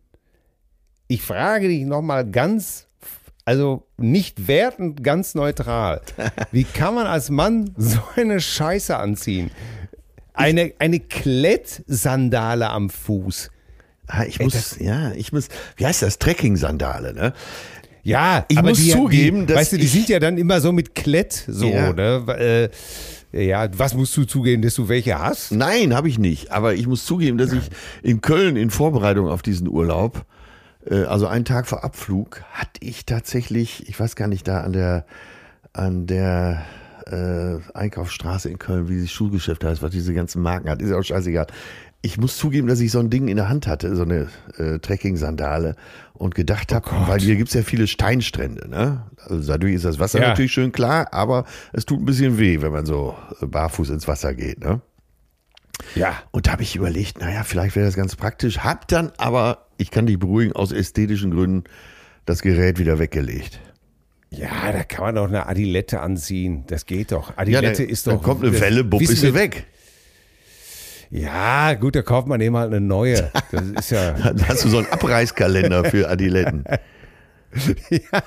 [1.07, 2.87] ich frage dich nochmal ganz,
[3.45, 6.01] also nicht wertend, ganz neutral,
[6.51, 9.51] wie kann man als Mann so eine Scheiße anziehen?
[10.33, 13.51] Eine, eine Klettsandale am Fuß.
[14.13, 15.47] Ah, Ich Ey, muss, das- ja, ich muss,
[15.77, 16.19] wie heißt das?
[16.19, 17.33] Trekking-Sandale, ne?
[18.03, 20.59] Ja, Ich aber muss die, zugeben, die, dass weißt du, die sind ja dann immer
[20.59, 21.93] so mit Klett so, Ja.
[21.93, 22.69] ne?
[23.31, 25.51] Äh, ja, was musst du zugeben, dass du welche hast?
[25.53, 26.51] Nein, habe ich nicht.
[26.51, 27.69] Aber ich muss zugeben, dass ich
[28.03, 30.25] in Köln in Vorbereitung auf diesen Urlaub,
[30.89, 34.73] äh, also einen Tag vor Abflug, hatte ich tatsächlich, ich weiß gar nicht, da an
[34.73, 35.05] der,
[35.71, 36.63] an der
[37.07, 40.97] äh, Einkaufsstraße in Köln, wie das Schuhgeschäft heißt, was diese ganzen Marken hat, ist ja
[40.97, 41.47] auch scheißegal.
[42.03, 44.79] Ich muss zugeben, dass ich so ein Ding in der Hand hatte, so eine äh,
[44.79, 45.75] Trekking-Sandale
[46.13, 49.05] und gedacht habe, weil hier gibt's ja viele Steinstrände, ne?
[49.25, 50.29] Also dadurch ist das Wasser Ja.
[50.29, 54.07] natürlich schön klar, aber es tut ein bisschen weh, wenn man so äh, barfuß ins
[54.07, 54.81] Wasser geht, ne?
[55.95, 56.15] Ja.
[56.31, 58.59] Und da habe ich überlegt, naja, vielleicht wäre das ganz praktisch.
[58.59, 61.65] Hab dann aber, ich kann dich beruhigen, aus ästhetischen Gründen
[62.25, 63.59] das Gerät wieder weggelegt.
[64.31, 66.63] Ja, da kann man doch eine Adilette anziehen.
[66.67, 67.29] Das geht doch.
[67.29, 68.13] Ja, Adilette dann, ist doch.
[68.13, 69.65] dann kommt eine Welle, bupp, ist sie weg.
[71.11, 73.31] Ja, gut, da kauft man eben halt eine neue.
[73.51, 74.11] Das ist ja.
[74.23, 76.63] Dann hast du so einen Abreißkalender für Adiletten.
[77.89, 78.23] ja,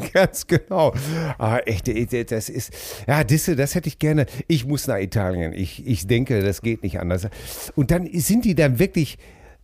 [0.12, 0.94] ganz genau.
[1.38, 1.88] Aber echt,
[2.30, 2.72] das ist,
[3.06, 4.26] ja, Disse, das hätte ich gerne.
[4.46, 5.52] Ich muss nach Italien.
[5.54, 7.28] Ich, ich denke, das geht nicht anders.
[7.74, 9.16] Und dann sind die dann wirklich,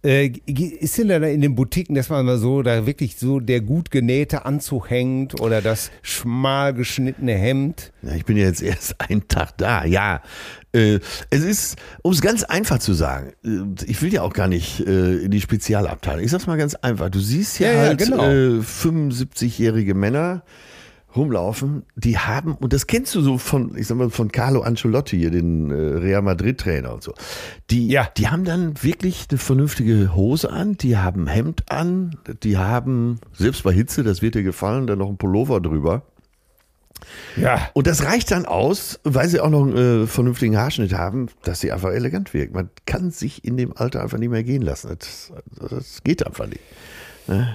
[0.04, 3.60] äh, ist denn da in den Boutiquen, dass man mal so, da wirklich so der
[3.60, 7.92] gut genähte Anzug hängt oder das schmal geschnittene Hemd?
[8.02, 10.20] Ja, ich bin ja jetzt erst einen Tag da, ja.
[10.72, 10.98] Äh,
[11.30, 14.80] es ist, um es ganz einfach zu sagen, äh, ich will ja auch gar nicht
[14.80, 16.24] äh, in die Spezialabteilung.
[16.24, 17.10] Ich sag's mal ganz einfach.
[17.10, 18.24] Du siehst ja, Ja, ja, halt genau.
[18.24, 20.42] äh, 75-jährige Männer
[21.16, 25.18] rumlaufen, die haben, und das kennst du so von, ich sag mal, von Carlo Ancelotti,
[25.18, 27.14] hier, den äh, Real Madrid-Trainer und so.
[27.70, 28.08] Die, Ja.
[28.16, 33.62] die haben dann wirklich eine vernünftige Hose an, die haben Hemd an, die haben, selbst
[33.62, 36.02] bei Hitze, das wird dir gefallen, dann noch ein Pullover drüber.
[37.36, 37.68] Ja.
[37.74, 41.60] Und das reicht dann aus, weil sie auch noch einen äh, vernünftigen Haarschnitt haben, dass
[41.60, 42.54] sie einfach elegant wirkt.
[42.54, 44.94] Man kann sich in dem Alter einfach nicht mehr gehen lassen.
[44.98, 45.32] Das,
[45.70, 46.60] das geht einfach nicht.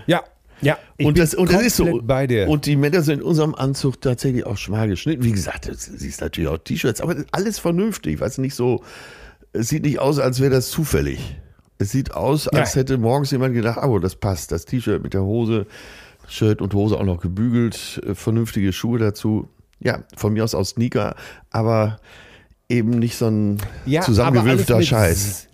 [0.06, 0.24] Ja.
[0.62, 0.78] Ja.
[1.00, 2.02] Und das, und das ist so.
[2.04, 2.48] Bei dir.
[2.48, 5.24] Und die Männer sind in unserem Anzug tatsächlich auch schmal geschnitten.
[5.24, 8.20] Wie gesagt, du siehst natürlich auch T-Shirts, aber ist alles vernünftig.
[8.20, 8.84] Du, nicht so,
[9.54, 11.38] es sieht nicht aus, als wäre das zufällig.
[11.78, 12.82] Es sieht aus, als Ja.
[12.82, 14.52] hätte morgens jemand gedacht, oh, das passt.
[14.52, 15.68] Das T-Shirt mit der Hose,
[16.28, 19.48] Shirt und Hose auch noch gebügelt, äh, vernünftige Schuhe dazu.
[19.80, 21.16] Ja, von mir aus aus Sneaker,
[21.52, 22.00] aber
[22.68, 25.48] eben nicht so ein Ja, mit Scheiß.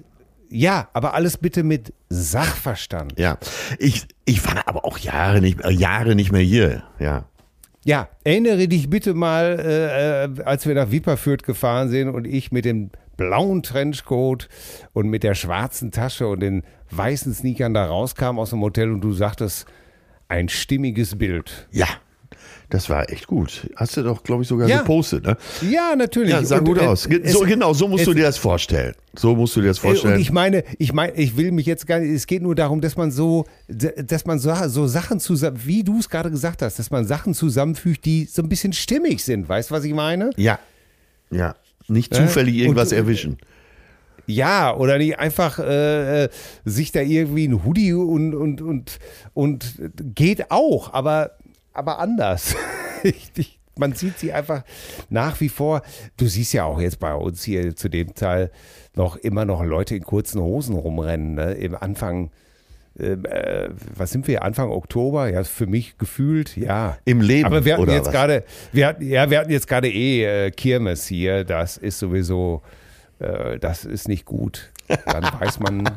[0.53, 3.17] Ja, aber alles bitte mit Sachverstand.
[3.17, 3.39] Ja,
[3.79, 6.83] ich, ich war aber auch Jahre nicht, äh, Jahre nicht mehr hier.
[6.99, 7.25] Ja.
[7.85, 12.51] Ja, erinnere dich bitte mal, äh, äh, als wir nach Wipperfürth gefahren sind und ich
[12.51, 14.47] mit dem blauen Trenchcoat
[14.93, 16.61] und mit der schwarzen Tasche und den
[16.91, 19.65] weißen Sneakern da rauskam aus dem Hotel und du sagtest,
[20.27, 21.67] ein stimmiges Bild.
[21.71, 21.87] Ja,
[22.69, 23.69] Das war echt gut.
[23.75, 24.79] Hast du doch, glaube ich, sogar Ja.
[24.79, 25.37] gepostet, ne?
[25.69, 26.31] Ja, natürlich.
[26.31, 27.05] Ja, sah Und, gut äh, aus.
[27.05, 28.95] Es- So, genau, so musst es- du dir das vorstellen.
[29.15, 30.13] So musst du dir das Äh, vorstellen.
[30.15, 32.81] Und ich meine, ich meine, ich will mich jetzt gar nicht, es geht nur darum,
[32.81, 36.79] dass man so, dass man so, so Sachen zusammen, wie du es gerade gesagt hast,
[36.79, 39.47] dass man Sachen zusammenfügt, die so ein bisschen stimmig sind.
[39.47, 40.31] Weißt du, was ich meine?
[40.37, 40.57] ja.
[41.31, 41.55] Ja.
[41.87, 43.37] Nicht zufällig und- irgendwas und- erwischen.
[44.25, 46.29] Ja, oder nicht einfach äh, äh,
[46.63, 48.99] sich da irgendwie ein Hoodie und, und, und,
[49.33, 49.75] und
[50.15, 51.31] geht auch, aber,
[51.73, 52.55] aber anders.
[53.03, 54.63] ich, ich, man sieht sie einfach
[55.09, 55.81] nach wie vor.
[56.17, 58.51] Du siehst ja auch jetzt bei uns hier zu dem Teil
[58.95, 61.35] noch immer noch Leute in kurzen Hosen rumrennen.
[61.35, 61.53] Ne?
[61.53, 62.29] Im Anfang,
[62.99, 65.29] ähm, äh, was sind wir, Anfang Oktober?
[65.29, 66.97] Ja, für mich gefühlt, ja.
[67.05, 70.45] Im Leben, Aber wir hatten jetzt gerade, wir hatten, ja, wir hatten jetzt gerade eh
[70.47, 71.43] äh, Kirmes hier.
[71.43, 72.61] Das ist sowieso,
[73.19, 74.71] äh, das ist nicht gut.
[74.87, 75.89] Dann weiß man.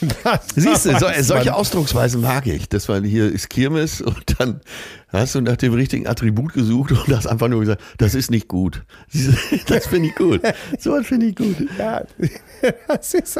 [0.56, 1.58] Siehst du, so, solche man.
[1.58, 2.68] Ausdrucksweisen mag ich.
[2.68, 4.60] Das war hier ist Kirmes und dann
[5.08, 8.48] hast du nach dem richtigen Attribut gesucht und hast einfach nur gesagt, das ist nicht
[8.48, 8.82] gut.
[9.66, 10.40] Das finde ich gut.
[10.78, 11.56] So was finde ich gut.
[11.78, 12.02] Ja,
[12.88, 13.38] das ist,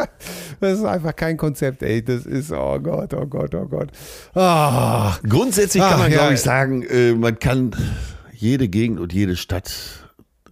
[0.61, 2.03] das ist einfach kein Konzept, ey.
[2.03, 3.91] Das ist, oh Gott, oh Gott, oh Gott.
[4.35, 6.19] Ah, Grundsätzlich kann Ach, man, ja.
[6.19, 7.75] glaube ich, sagen, äh, man kann
[8.33, 9.73] jede Gegend und jede Stadt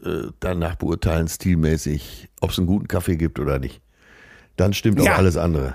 [0.04, 3.80] äh, danach beurteilen, stilmäßig, ob es einen guten Kaffee gibt oder nicht.
[4.60, 5.16] Dann stimmt auch Ja.
[5.16, 5.74] alles andere.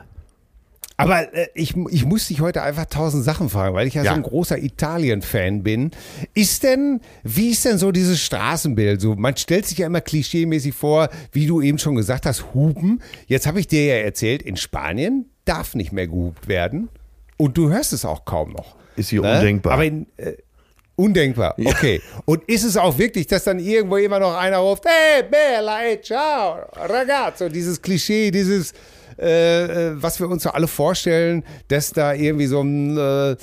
[0.98, 4.12] Aber äh, ich, ich muss dich heute einfach tausend Sachen fragen, weil ich ja, Ja.
[4.12, 5.91] so ein großer Italien-Fan bin.
[6.34, 9.02] Ist denn, wie ist denn so dieses Straßenbild?
[9.02, 13.02] So, man stellt sich ja immer klischeemäßig vor, wie du eben schon gesagt hast, Hupen.
[13.28, 16.88] Jetzt habe ich dir ja erzählt, in Spanien darf nicht mehr gehupt werden.
[17.38, 18.76] Und du hörst es auch kaum noch.
[18.95, 19.74] Ist hier undenkbar.
[19.74, 20.34] Aber in, äh,
[20.95, 22.01] undenkbar, okay.
[22.25, 25.99] Und ist es auch wirklich, dass dann irgendwo immer noch einer ruft, hey, bella, hey,
[26.01, 28.73] ciao, ragazzo, dieses Klischee, dieses,
[29.19, 33.36] äh, äh, was wir uns so alle vorstellen, dass da irgendwie so ein äh,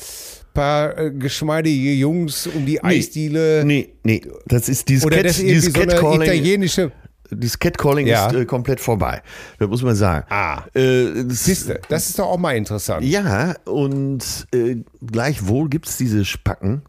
[0.54, 5.36] paar äh, geschmeidige Jungs um die Eisdiele Nee, nee, das ist dieses, oder Cat, das
[5.38, 6.22] dieses so Catcalling.
[6.22, 6.92] italienische,
[7.30, 8.26] Dieses Catcalling Ja.
[8.28, 9.22] ist äh, komplett vorbei.
[9.58, 10.26] Das muss man sagen.
[10.28, 10.64] Ah.
[10.74, 13.02] Äh, das, siehste, das ist doch auch mal interessant.
[13.06, 14.22] Ja, und
[14.54, 16.82] äh, gleichwohl gibt es diese Spacken.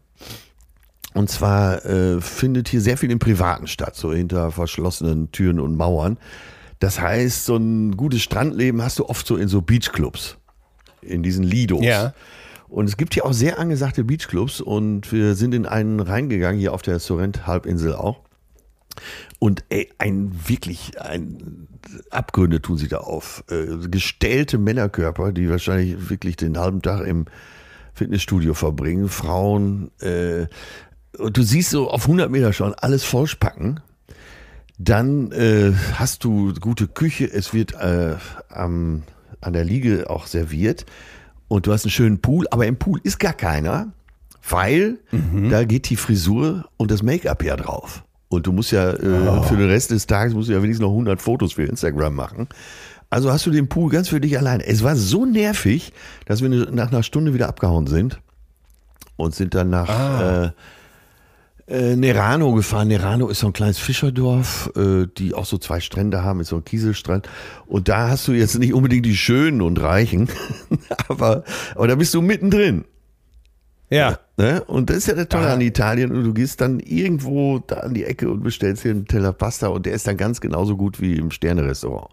[1.14, 5.76] Und zwar äh, findet hier sehr viel im Privaten statt, so hinter verschlossenen Türen und
[5.76, 6.18] Mauern.
[6.80, 10.36] Das heißt, so ein gutes Strandleben hast du oft so in so Beachclubs,
[11.00, 11.84] in diesen Lidos.
[11.84, 12.14] Ja.
[12.68, 16.72] Und es gibt hier auch sehr angesagte Beachclubs und wir sind in einen reingegangen, hier
[16.72, 18.20] auf der Sorrent-Halbinsel auch.
[19.38, 21.68] Und ey, ein wirklich, ein
[22.10, 23.44] Abgründe tun sie da auf.
[23.50, 27.26] Äh, gestellte Männerkörper, die wahrscheinlich wirklich den halben Tag im
[27.92, 29.08] Fitnessstudio verbringen.
[29.08, 30.46] Frauen, äh,
[31.18, 33.80] und du siehst so auf 100 Meter schon alles vollspacken.
[34.78, 38.16] Dann äh, hast du gute Küche, es wird äh,
[38.48, 39.02] am,
[39.40, 40.84] an der Liege auch serviert
[41.48, 43.92] und du hast einen schönen Pool, aber im Pool ist gar keiner,
[44.48, 44.98] weil
[45.48, 48.04] da geht die Frisur und das Make-up ja drauf.
[48.28, 50.90] Und du musst ja äh, für den Rest des Tages musst du ja wenigstens noch
[50.90, 52.48] 100 Fotos für Instagram machen.
[53.10, 54.60] Also hast du den Pool ganz für dich allein.
[54.60, 55.92] Es war so nervig,
[56.26, 58.20] dass wir nach einer Stunde wieder abgehauen sind
[59.16, 60.50] und sind dann nach äh,
[61.66, 62.88] äh, Nerano gefahren.
[62.88, 66.56] Nerano ist so ein kleines Fischerdorf, äh, die auch so zwei Strände haben, ist so
[66.56, 67.28] ein Kieselstrand.
[67.66, 70.28] Und da hast du jetzt nicht unbedingt die Schönen und Reichen,
[71.08, 72.84] aber, aber da bist du mittendrin.
[73.90, 74.18] Ja.
[74.36, 74.64] Ne?
[74.64, 75.54] Und das ist ja der Tolle Ah.
[75.54, 76.10] an Italien.
[76.10, 79.68] Und du gehst dann irgendwo da an die Ecke und bestellst dir einen Teller Pasta
[79.68, 82.08] und der ist dann ganz genauso gut wie im Sternerestaurant.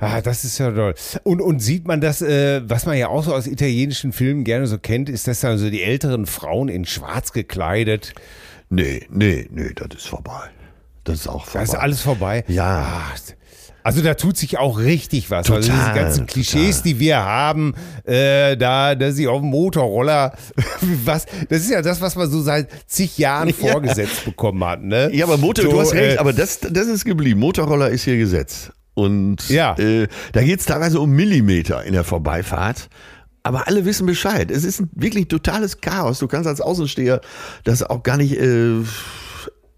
[0.00, 0.94] Ah, das ist ja toll.
[1.24, 4.66] Und, und sieht man das, äh, was man ja auch so aus italienischen Filmen gerne
[4.66, 8.14] so kennt, ist das dann so die älteren Frauen in schwarz gekleidet.
[8.70, 10.50] Nee, nee, nee, das ist vorbei.
[11.04, 11.64] Das ist auch vorbei.
[11.66, 12.44] Da ist alles vorbei.
[12.48, 12.64] Ja.
[12.66, 13.12] Ah,
[13.82, 15.50] Also da tut sich auch richtig was.
[15.50, 16.92] also Total, diese ganzen Klischees, total.
[16.92, 20.36] die wir haben, äh, da, dass sie auf dem Motorroller,
[21.04, 24.82] was, das ist ja das, was man so seit zig Jahren vorgesetzt bekommen hat.
[24.82, 25.10] Ne?
[25.14, 27.40] Ja, aber Motor, So, du hast recht, äh, aber das, das ist geblieben.
[27.40, 28.70] Motorroller ist hier Gesetz.
[28.98, 29.76] Und Ja.
[29.78, 32.88] äh, da geht es teilweise um Millimeter in der Vorbeifahrt.
[33.44, 34.50] Aber alle wissen Bescheid.
[34.50, 36.18] Es ist ein wirklich totales Chaos.
[36.18, 37.20] Du kannst als Außensteher
[37.62, 38.80] das auch gar nicht äh,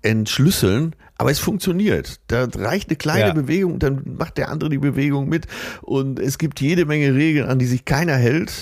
[0.03, 2.21] entschlüsseln, aber es funktioniert.
[2.29, 3.33] Da reicht eine kleine Ja.
[3.35, 5.47] Bewegung, dann macht der andere die Bewegung mit.
[5.83, 8.53] Und es gibt jede Menge Regeln, an die sich keiner hält.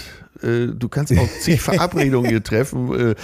[0.43, 3.11] Äh, Du kannst auch zig Verabredungen hier treffen.
[3.11, 3.15] Äh,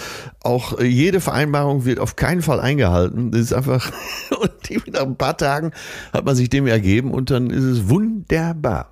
[0.40, 3.30] Auch äh, jede Vereinbarung wird auf keinen Fall eingehalten.
[3.30, 3.92] Das ist einfach,
[4.40, 5.72] und die, nach ein paar Tagen
[6.12, 8.90] hat man sich dem ergeben und dann ist es wunderbar.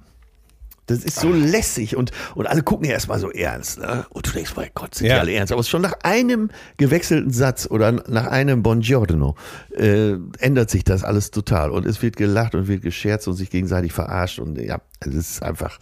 [0.87, 3.78] Das ist so lässig und, und alle gucken ja erstmal so ernst.
[3.78, 4.04] Ne?
[4.11, 5.20] Und du denkst, mein Gott, sind die Ja.
[5.20, 5.52] alle ernst.
[5.52, 9.37] Aber schon nach einem gewechselten Satz oder nach einem Buongiorno
[9.76, 11.70] äh, ändert sich das alles total.
[11.70, 14.40] Und es wird gelacht und wird gescherzt und sich gegenseitig verarscht.
[14.40, 15.78] Und ja, es ist einfach,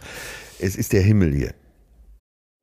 [0.59, 1.53] es ist der Himmel hier.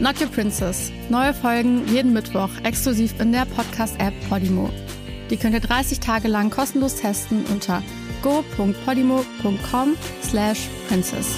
[0.00, 0.90] Not Your Princess.
[1.10, 4.70] Neue Folgen jeden Mittwoch exklusiv in der Podcast-App Podimo.
[5.30, 7.82] Die könnt ihr 30 Tage lang kostenlos testen unter
[8.22, 11.36] go.podimo.com slash princess.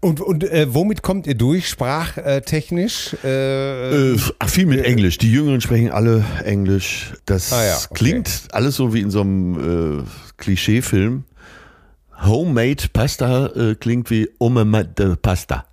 [0.00, 3.16] Und, und äh, womit kommt ihr durch, sprachtechnisch?
[3.24, 5.16] Äh, Äh, ach, viel mit Englisch.
[5.16, 7.14] Die Jüngeren sprechen alle Englisch.
[7.24, 7.94] Das Ah ja, okay.
[7.94, 10.02] klingt alles so wie in so einem äh,
[10.36, 11.24] Klischeefilm.
[12.22, 15.64] Homemade Pasta äh, klingt wie Homemade Pasta.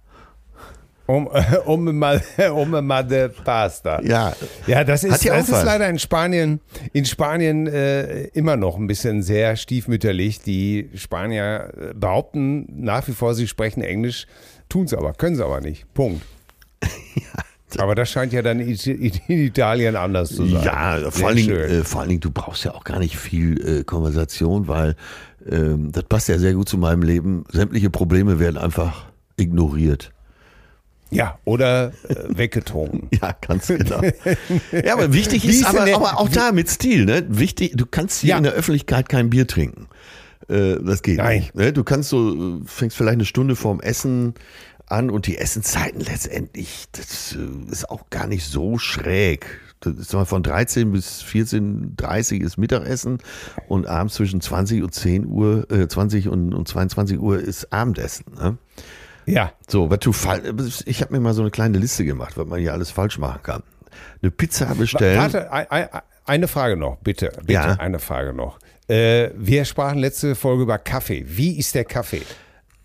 [1.11, 1.27] um,
[1.65, 2.89] um,
[3.43, 4.01] Pasta.
[4.01, 4.33] Ja,
[4.67, 6.61] Ja, das ist, ja das ist leider in Spanien,
[6.93, 10.41] in Spanien äh, immer noch ein bisschen sehr stiefmütterlich.
[10.41, 14.27] Die Spanier äh, behaupten nach wie vor, sie sprechen Englisch,
[14.69, 15.93] tun es aber, können sie aber nicht.
[15.93, 16.23] Punkt.
[17.79, 18.77] aber das scheint ja dann in
[19.27, 20.63] Italien anders zu sein.
[20.63, 23.79] Ja, vor allen, Dingen, äh, vor allen Dingen, du brauchst ja auch gar nicht viel
[23.79, 24.95] äh, Konversation, weil
[25.49, 27.45] ähm, das passt ja sehr gut zu meinem Leben.
[27.51, 29.05] Sämtliche Probleme werden einfach
[29.37, 30.11] ignoriert.
[31.09, 33.09] ja, oder äh, weggetrunken.
[33.21, 34.01] Ja, ganz genau.
[34.71, 37.25] ja, aber wichtig ist, aber, der- aber auch da mit Stil, ne?
[37.29, 38.37] Wichtig, du kannst hier Ja.
[38.37, 39.87] in der Öffentlichkeit kein Bier trinken.
[40.47, 41.39] Äh, das geht Nein.
[41.39, 41.55] nicht.
[41.55, 41.73] Ne?
[41.73, 44.33] Du kannst so, fängst vielleicht eine Stunde vorm Essen
[44.91, 49.45] an und die Essenszeiten letztendlich, das äh, ist auch gar nicht so schräg.
[49.79, 53.17] Das ist mal von 13 bis 14.30 ist Mittagessen
[53.67, 58.25] und abends zwischen 20 und 10 Uhr, äh, 20 und, und 22 Uhr ist Abendessen.
[58.35, 58.57] Ne?
[59.25, 60.11] Ja, So, was du
[60.85, 63.41] ich habe mir mal so eine kleine Liste gemacht, was man hier alles falsch machen
[63.43, 63.63] kann.
[64.21, 65.17] Eine Pizza bestellen.
[65.19, 65.87] Warte, ein- ein-
[66.25, 67.31] eine Frage noch, bitte.
[67.39, 67.73] Bitte, Ja.
[67.79, 68.59] eine Frage noch.
[68.87, 71.23] Äh, wir sprachen letzte Folge über Kaffee.
[71.27, 72.21] Wie ist der Kaffee?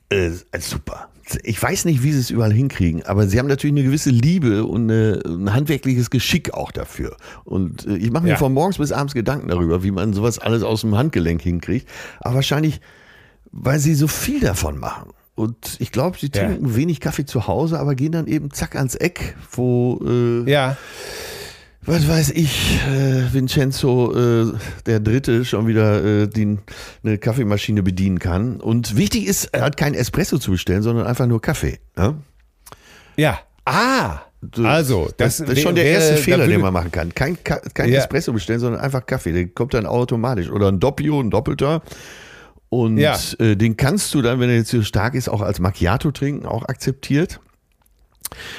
[0.08, 1.08] Äh, super.
[1.42, 4.64] Ich weiß nicht, wie sie es überall hinkriegen, aber sie haben natürlich eine gewisse Liebe
[4.64, 7.16] und eine, ein handwerkliches Geschick auch dafür.
[7.44, 8.36] Und äh, ich mache mir Ja.
[8.36, 11.88] von morgens bis abends Gedanken darüber, wie man sowas alles aus dem Handgelenk hinkriegt.
[12.20, 12.80] Aber wahrscheinlich,
[13.50, 15.10] weil sie so viel davon machen.
[15.34, 16.46] Und ich glaube, sie Ja.
[16.46, 20.76] trinken wenig Kaffee zu Hause, aber gehen dann eben zack ans Eck, wo äh, Ja,
[21.86, 24.52] was weiß ich, äh, Vincenzo äh,
[24.86, 26.58] der Dritte schon wieder äh, die,
[27.04, 28.60] eine Kaffeemaschine bedienen kann.
[28.60, 31.78] Und wichtig ist, er hat kein Espresso zu bestellen, sondern einfach nur Kaffee.
[31.96, 32.14] Ja?
[33.16, 33.38] ja.
[33.64, 34.20] Ah,
[34.62, 37.14] also, das, das, das ist schon der wäre- erste Fehler, würde- den man machen kann.
[37.14, 37.98] Kein, kein Ja.
[37.98, 39.32] Espresso bestellen, sondern einfach Kaffee.
[39.32, 40.50] Der kommt dann automatisch.
[40.50, 41.82] Oder ein Doppio, ein Doppelter.
[42.68, 43.16] Und Ja.
[43.38, 46.46] äh, den kannst du dann, wenn er jetzt so stark ist, auch als Macchiato trinken,
[46.46, 47.40] auch akzeptiert.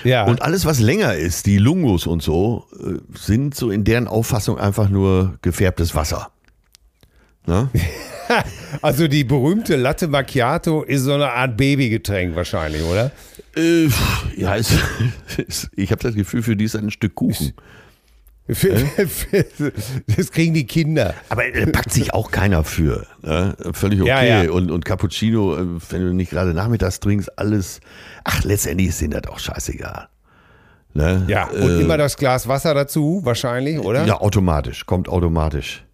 [0.03, 4.07] Ja, Und alles, was länger ist, die Lungos und so, äh, sind so in deren
[4.07, 6.31] Auffassung einfach nur gefärbtes Wasser.
[7.45, 7.69] Ne?
[8.81, 13.11] also die berühmte Latte Macchiato ist so eine Art Babygetränk wahrscheinlich, oder?
[13.55, 13.87] Äh,
[14.35, 14.73] ja, es,
[15.47, 17.53] es, ich habe das Gefühl, für die ist ein Stück Kuchen.
[20.15, 21.13] Das kriegen die Kinder.
[21.29, 23.05] Aber da packt sich auch keiner für.
[23.21, 23.55] Ne?
[23.73, 24.09] Völlig okay.
[24.09, 24.51] Ja, ja.
[24.51, 27.81] Und, und Cappuccino, äh, wenn du nicht gerade nachmittags trinkst, alles.
[28.23, 30.07] Ach, letztendlich ist denen das auch scheißegal.
[30.93, 31.25] Ne?
[31.27, 34.05] Ja, und Äh, immer das Glas Wasser dazu, wahrscheinlich, oder?
[34.05, 34.85] Ja, automatisch.
[34.85, 35.85] Kommt automatisch.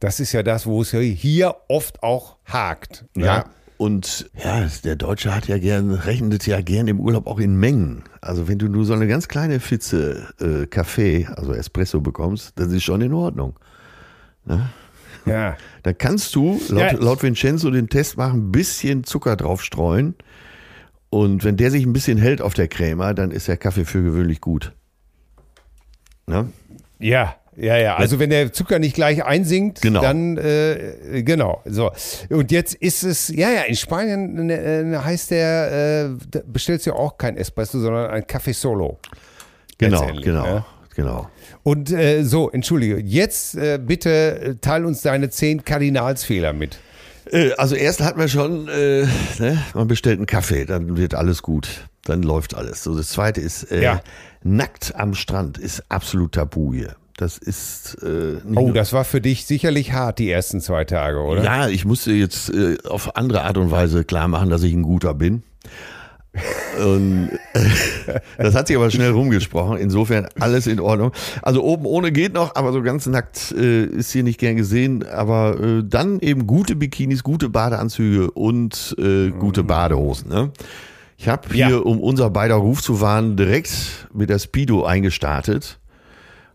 [0.00, 3.04] Das ist ja das, wo es hier oft auch hakt.
[3.14, 3.26] ne?
[3.26, 3.44] Ja.
[3.78, 8.04] Und ja, der Deutsche hat ja gern, rechnet ja gern im Urlaub auch in Mengen.
[8.22, 12.72] Also wenn du nur so eine ganz kleine Pfütze äh, Kaffee, also Espresso bekommst, das
[12.72, 13.58] ist schon in Ordnung.
[15.26, 15.56] ja.
[15.82, 16.92] Da kannst du laut, Ja.
[16.92, 20.14] laut Vincenzo den Test machen, ein bisschen Zucker drauf streuen.
[21.10, 24.02] Und wenn der sich ein bisschen hält auf der Crema, dann ist der Kaffee für
[24.02, 24.72] gewöhnlich gut.
[26.26, 26.50] Ne?
[26.98, 27.96] Ja, ja, ja.
[27.96, 30.00] Also wenn der Zucker nicht gleich einsinkt, Genau.
[30.02, 31.62] dann äh, genau.
[31.64, 31.90] So
[32.30, 36.96] und jetzt ist es ja ja in Spanien äh, heißt der äh, bestellst du ja
[36.96, 38.98] auch kein Espresso, sondern ein Café Solo.
[39.78, 40.64] Genau, genau, ne?
[40.94, 41.28] genau.
[41.62, 42.98] Und äh, so, entschuldige.
[42.98, 46.78] Jetzt äh, bitte äh, teil uns deine zehn Kardinalsfehler mit.
[47.30, 49.08] Äh, Also erst hatten wir schon, ne,
[49.74, 52.82] man bestellt einen Kaffee, dann wird alles gut, dann läuft alles.
[52.84, 54.00] So das Zweite ist äh, Ja.
[54.44, 56.94] nackt am Strand ist absolut tabu hier.
[57.16, 61.42] Das ist äh, Oh, das war für dich sicherlich hart die ersten zwei Tage, oder?
[61.42, 64.82] Ja, ich musste jetzt äh, auf andere Art und Weise klar machen, dass ich ein
[64.82, 65.42] guter bin.
[66.78, 69.78] Und äh, das hat sich aber schnell rumgesprochen.
[69.78, 71.12] Insofern alles in Ordnung.
[71.40, 75.06] Also oben ohne geht noch, aber so ganz nackt äh, ist hier nicht gern gesehen.
[75.08, 80.28] Aber äh, dann eben gute Bikinis, gute Badeanzüge und äh, gute Badehosen.
[80.28, 80.50] Ne?
[81.16, 81.76] Ich habe hier, Ja.
[81.78, 85.78] um unser beider Ruf zu wahren, direkt mit der Speedo eingestartet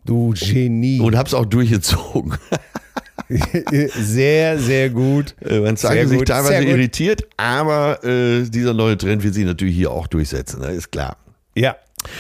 [0.06, 1.00] Du Genie.
[1.00, 2.34] und habe es auch durchgezogen.
[3.96, 5.36] sehr, sehr gut.
[5.42, 10.08] Man zeigt sich teilweise irritiert, aber äh, dieser neue Trend will sich natürlich hier auch
[10.08, 10.72] durchsetzen, ne?
[10.72, 11.18] ist klar.
[11.56, 11.76] Ja,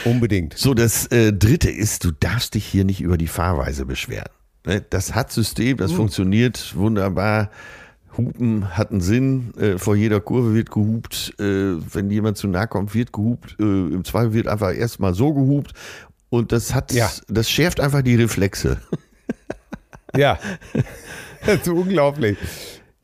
[0.06, 0.58] unbedingt.
[0.58, 4.30] So, das äh, dritte ist, du darfst dich hier nicht über die Fahrweise beschweren.
[4.66, 4.84] Ne?
[4.90, 7.50] Das hat System, das funktioniert wunderbar.
[8.18, 9.54] Hupen hat einen Sinn.
[9.58, 11.34] Äh, vor jeder Kurve wird gehupt.
[11.40, 11.44] Äh,
[11.94, 13.56] wenn jemand zu nahe kommt, wird gehupt.
[13.60, 15.72] Äh, Im Zweifel wird einfach erstmal so gehupt.
[16.32, 17.12] Und das hat, Ja.
[17.28, 18.80] das schärft einfach die Reflexe.
[20.14, 20.40] Ja.
[21.46, 22.38] Das ist unglaublich.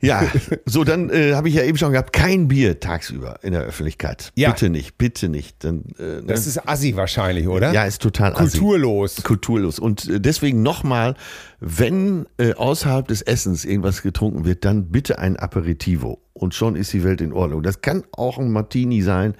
[0.02, 0.30] Ja,
[0.66, 4.34] so dann äh, habe ich ja eben schon gehabt, kein Bier tagsüber in der Öffentlichkeit.
[4.36, 4.50] Ja.
[4.52, 5.64] Bitte nicht, bitte nicht.
[5.64, 6.24] Dann, äh, ne?
[6.28, 7.72] Das ist assi wahrscheinlich, oder?
[7.72, 8.60] ja, ist total assi.
[8.60, 9.24] Kulturlos.
[9.24, 9.80] Kulturlos.
[9.80, 11.16] Und äh, deswegen nochmal,
[11.62, 16.22] wenn äh, außerhalb des Essens irgendwas getrunken wird, dann bitte ein Aperitivo.
[16.34, 17.64] Und schon ist die Welt in Ordnung.
[17.64, 19.34] Das kann auch ein Martini sein.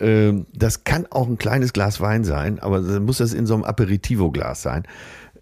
[0.00, 3.54] Ähm, das kann auch ein kleines Glas Wein sein, aber dann muss das in so
[3.54, 4.84] einem Aperitivo-Glas sein.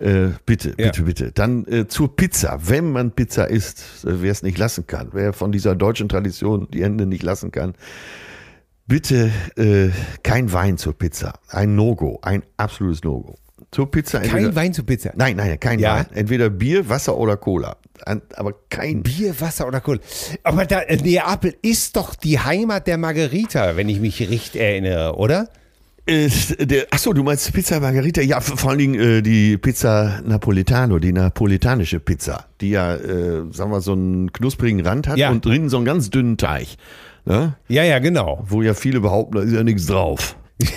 [0.01, 0.87] Äh, bitte, Ja.
[0.87, 1.33] bitte, bitte.
[1.33, 2.59] Dann äh, zur Pizza.
[2.63, 6.69] Wenn man Pizza isst, äh, wer es nicht lassen kann, wer von dieser deutschen Tradition
[6.73, 7.75] die Hände nicht lassen kann,
[8.87, 9.91] bitte äh,
[10.23, 11.35] kein Wein zur Pizza.
[11.49, 13.37] Ein No-Go, ein absolutes No-Go.
[13.71, 15.11] Zur Pizza entweder, Kein Wein zu Pizza.
[15.17, 15.97] Nein, nein, kein Ja.
[15.97, 16.07] Wein.
[16.15, 17.77] Entweder Bier, Wasser oder Cola.
[18.07, 20.01] Aber kein Bier, Wasser oder Kohl.
[20.43, 25.17] Aber da, äh, Neapel ist doch die Heimat der Margarita, wenn ich mich richtig erinnere,
[25.17, 25.49] oder?
[26.07, 26.29] Äh,
[26.59, 28.23] der, achso, du meinst Pizza Margarita?
[28.23, 33.71] Ja, vor allen Dingen äh, die Pizza Napoletano, die napolitanische Pizza, die ja, äh, sagen
[33.71, 35.31] wir, so einen knusprigen Rand hat Ja.
[35.31, 36.69] und drinnen so einen ganz dünnen Teig.
[37.27, 37.57] Ne?
[37.69, 38.43] Ja, ja, genau.
[38.49, 40.37] Wo ja viele behaupten, da ist ja nichts drauf.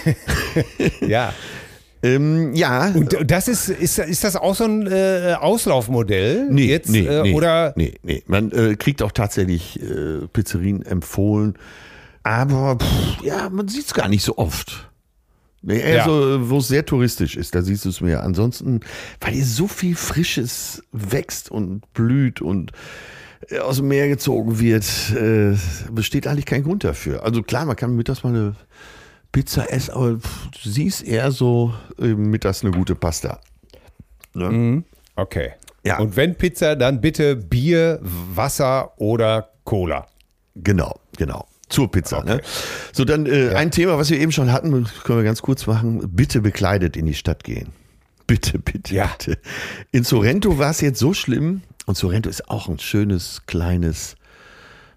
[1.07, 1.34] Ja.
[2.04, 6.47] Ähm, ja, Und das ist, ist, ist das auch so ein äh, Auslaufmodell?
[6.49, 8.24] nee, jetzt, nee, äh, nee, oder nee, nee.
[8.28, 11.56] Man äh, kriegt auch tatsächlich äh, Pizzerien empfohlen,
[12.24, 14.89] aber pff, ja, man sieht es gar nicht so oft.
[15.64, 16.06] Nee, eher Ja.
[16.06, 18.24] so, wo es sehr touristisch ist, da siehst du es mehr.
[18.24, 18.80] Ansonsten,
[19.20, 22.72] weil hier so viel Frisches wächst und blüht und
[23.49, 24.86] äh, aus dem Meer gezogen wird,
[25.16, 25.56] äh,
[25.91, 27.24] besteht eigentlich kein Grund dafür.
[27.24, 28.56] Also klar, man kann mittags mal eine
[29.32, 30.21] Pizza essen, aber du
[30.69, 33.39] siehst eher so äh, mittags eine gute Pasta.
[34.34, 34.84] Ne?
[35.15, 35.51] Okay.
[35.84, 35.99] Ja.
[35.99, 40.07] Und wenn Pizza, dann bitte Bier, Wasser oder Cola.
[40.55, 41.47] Genau, genau.
[41.69, 42.23] Zur Pizza.
[42.23, 42.41] Ne?
[42.91, 44.71] So, dann äh, ein Thema, was wir eben schon hatten,
[45.03, 46.09] können wir ganz kurz machen.
[46.13, 47.69] Bitte bekleidet in die Stadt gehen.
[48.27, 49.07] Bitte, bitte, Ja.
[49.17, 49.39] bitte.
[49.91, 51.61] In Sorrento war es jetzt so schlimm.
[51.86, 54.15] Und Sorrento ist auch ein schönes, kleines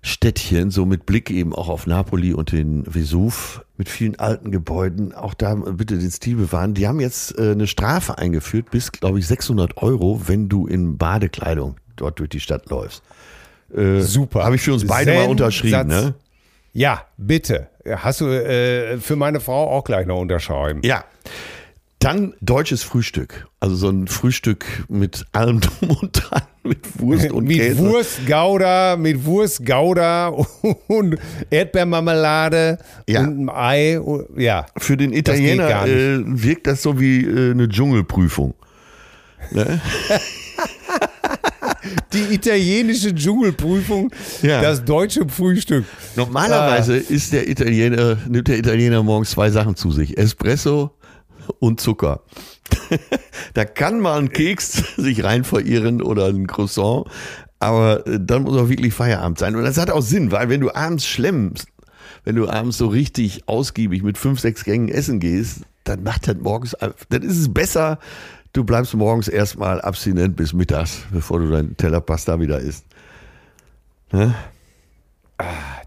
[0.07, 5.15] Städtchen, so mit Blick eben auch auf Napoli und den Vesuv, mit vielen alten Gebäuden.
[5.15, 6.75] Auch da bitte den Stil bewahren.
[6.75, 10.99] Die haben jetzt äh, eine Strafe eingeführt, bis, glaube ich, 600 Euro, wenn du in
[10.99, 13.03] Badekleidung dort durch die Stadt läufst.
[13.75, 14.45] Äh, Super.
[14.45, 16.15] Habe ich für uns beide mal unterschrieben, ne?
[16.75, 17.69] Ja, bitte.
[17.89, 20.81] Hast du äh, für meine Frau auch gleich noch unterschreiben?
[20.85, 21.05] Ja.
[22.05, 23.47] Dann deutsches Frühstück.
[23.61, 27.79] Also so ein Frühstück mit allem drum und dran, mit Wurst und mit Käse.
[27.79, 30.29] Wurst Gouda, mit Wurst Gouda
[30.89, 31.17] und
[31.49, 32.77] Erdbeermarmelade
[33.09, 33.21] Ja.
[33.21, 33.99] und einem Ei.
[34.37, 34.67] Ja.
[34.77, 35.95] Für den Italiener nicht.
[35.95, 38.53] äh, wirkt das so wie äh, eine Dschungelprüfung.
[42.13, 44.11] Die italienische Dschungelprüfung,
[44.43, 44.61] Ja.
[44.63, 45.85] das deutsche Frühstück.
[46.17, 47.13] Normalerweise Ah.
[47.13, 50.17] ist der Italiener, nimmt der Italiener morgens zwei Sachen zu sich.
[50.17, 50.93] Espresso
[51.59, 52.23] und Zucker.
[53.55, 57.07] da kann mal ein Keks sich rein verirren oder ein Croissant,
[57.59, 59.57] aber äh, dann muss auch wirklich Feierabend sein.
[59.57, 61.69] Und das hat auch Sinn, weil wenn du abends schlemmst,
[62.25, 66.37] wenn du abends so richtig ausgiebig mit fünf, sechs Gängen essen gehst, dann macht das
[66.37, 67.99] morgens, dann ist es besser,
[68.55, 72.87] du bleibst morgens erstmal abstinent bis mittags, bevor du deinen Teller Pasta wieder isst.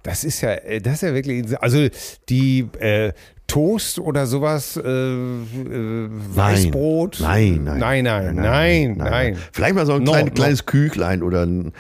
[0.04, 1.88] Das ist ja, äh, das ist ja wirklich, also
[2.30, 3.14] die äh,
[3.48, 7.20] Toast oder sowas, äh, äh, Weißbrot.
[7.22, 9.38] Nein, nein, nein, nein, nein, nein.
[9.54, 10.32] Vielleicht mal so ein No, klein, no.
[10.34, 11.72] kleines Küchlein oder ein,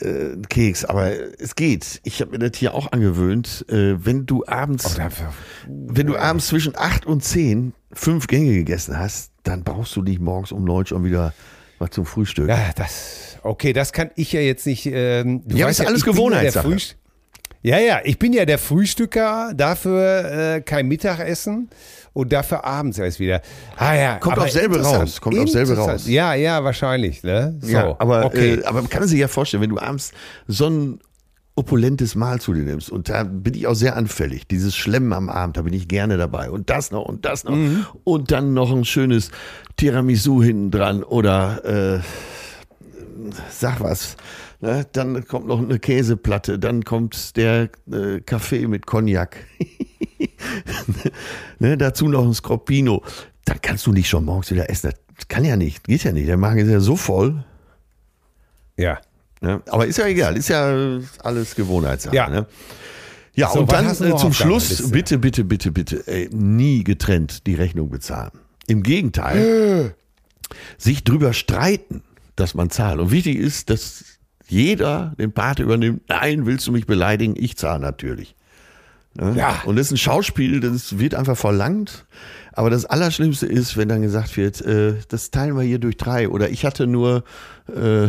[0.00, 2.00] äh, Keks, aber es geht.
[2.04, 3.66] Ich habe mir das hier auch angewöhnt.
[3.68, 5.02] Äh, wenn du abends, Oh,
[5.68, 10.20] wenn du abends zwischen acht und zehn fünf Gänge gegessen hast, dann brauchst du nicht
[10.20, 11.34] morgens um neun schon wieder
[11.78, 12.48] was zum Frühstück.
[12.48, 14.86] Ja, das, okay, das kann ich ja jetzt nicht.
[14.86, 16.76] Ähm, du Ja, weißt ist alles ja der Gewohnheitssache.
[17.62, 21.70] Ja, ja, ich bin ja der Frühstücker, dafür äh, kein Mittagessen
[22.12, 23.40] und dafür abends erst wieder.
[23.76, 26.06] Ah ja, Kommt aufs selbe raus, kommt aufs selbe raus.
[26.08, 27.56] Ja, ja, wahrscheinlich, ne?
[27.60, 28.54] So, ja, aber, okay.
[28.54, 30.10] äh, aber man kann sich ja vorstellen, wenn du abends
[30.48, 30.98] so ein
[31.54, 34.48] opulentes Mahl zu dir nimmst und da bin ich auch sehr anfällig.
[34.48, 37.54] Dieses Schlemmen am Abend, da bin ich gerne dabei und das noch und das noch
[37.54, 37.86] Mhm.
[38.04, 39.30] und dann noch ein schönes
[39.76, 42.00] Tiramisu hinten dran oder äh,
[43.50, 44.16] sag was.
[44.62, 44.86] Ne?
[44.92, 49.36] Dann kommt noch eine Käseplatte, dann kommt der äh, Kaffee mit Cognac.
[51.58, 51.76] ne?
[51.76, 53.02] Dazu noch ein Scroppino.
[53.44, 54.92] Dann kannst du nicht schon morgens wieder essen.
[55.16, 56.28] Das kann ja nicht, geht ja nicht.
[56.28, 57.44] Der Magen ist ja so voll.
[58.76, 59.00] Ja.
[59.40, 59.60] Ne?
[59.66, 62.14] Aber ist ja egal, ist ja alles Gewohnheitssache.
[62.14, 62.28] Ja.
[62.28, 62.46] Ne?
[63.34, 67.54] Ja, So, und dann äh, zum Schluss, bitte, bitte, bitte, bitte, ey, nie getrennt die
[67.54, 68.30] Rechnung bezahlen.
[68.68, 69.94] Im Gegenteil,
[70.78, 72.02] sich drüber streiten,
[72.36, 73.00] dass man zahlt.
[73.00, 74.11] Und wichtig ist, dass
[74.52, 76.02] jeder den Part übernimmt.
[76.08, 77.34] Nein, willst du mich beleidigen?
[77.36, 78.36] Ich zahle natürlich.
[79.14, 79.34] Ne?
[79.36, 79.62] Ja.
[79.64, 82.06] Und das ist ein Schauspiel, das wird einfach verlangt.
[82.52, 86.28] Aber das Allerschlimmste ist, wenn dann gesagt wird, äh, das teilen wir hier durch drei.
[86.28, 87.24] Oder ich hatte nur
[87.68, 88.08] äh,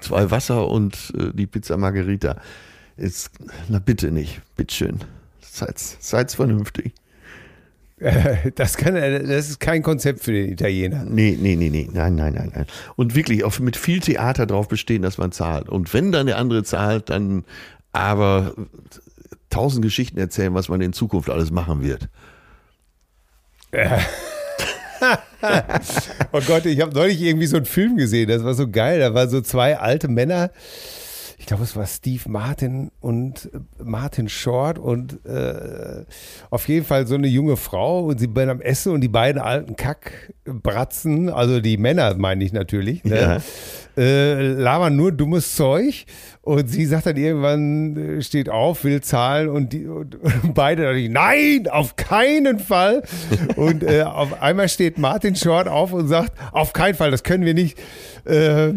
[0.00, 2.36] zwei Wasser und äh, die Pizza Margherita.
[2.96, 3.30] Ist,
[3.68, 4.98] na bitte nicht, bitteschön.
[5.40, 6.94] Seid, seid's vernünftig.
[8.54, 11.04] Das, kann, das ist kein Konzept für den Italiener.
[11.04, 12.66] Nee, nee, nee, nee, nein, nein, nein, nein.
[12.96, 15.68] Und wirklich auch mit viel Theater drauf bestehen, dass man zahlt.
[15.68, 17.44] Und wenn dann der andere zahlt, dann
[17.92, 18.54] aber
[19.50, 22.08] tausend Geschichten erzählen, was man in Zukunft alles machen wird.
[26.30, 29.00] Oh Gott, ich habe neulich irgendwie so einen Film gesehen, das war so geil.
[29.00, 30.52] Da waren so zwei alte Männer.
[31.42, 36.04] Ich glaube, es war Steve Martin und äh, Martin Short und äh,
[36.50, 39.42] auf jeden Fall so eine junge Frau und sie beiden am Essen und die beiden
[39.42, 43.42] alten Kackbratzen, also die Männer meine ich natürlich, ne?
[43.96, 46.06] äh, labern nur dummes Zeug
[46.42, 50.82] und sie sagt dann irgendwann, äh, steht auf, will zahlen und, die, und, und beide
[50.82, 53.02] natürlich, nein, auf keinen Fall.
[53.56, 57.44] Und äh, auf einmal steht Martin Short auf und sagt, auf keinen Fall, das können
[57.44, 57.76] wir nicht.
[58.26, 58.74] Äh,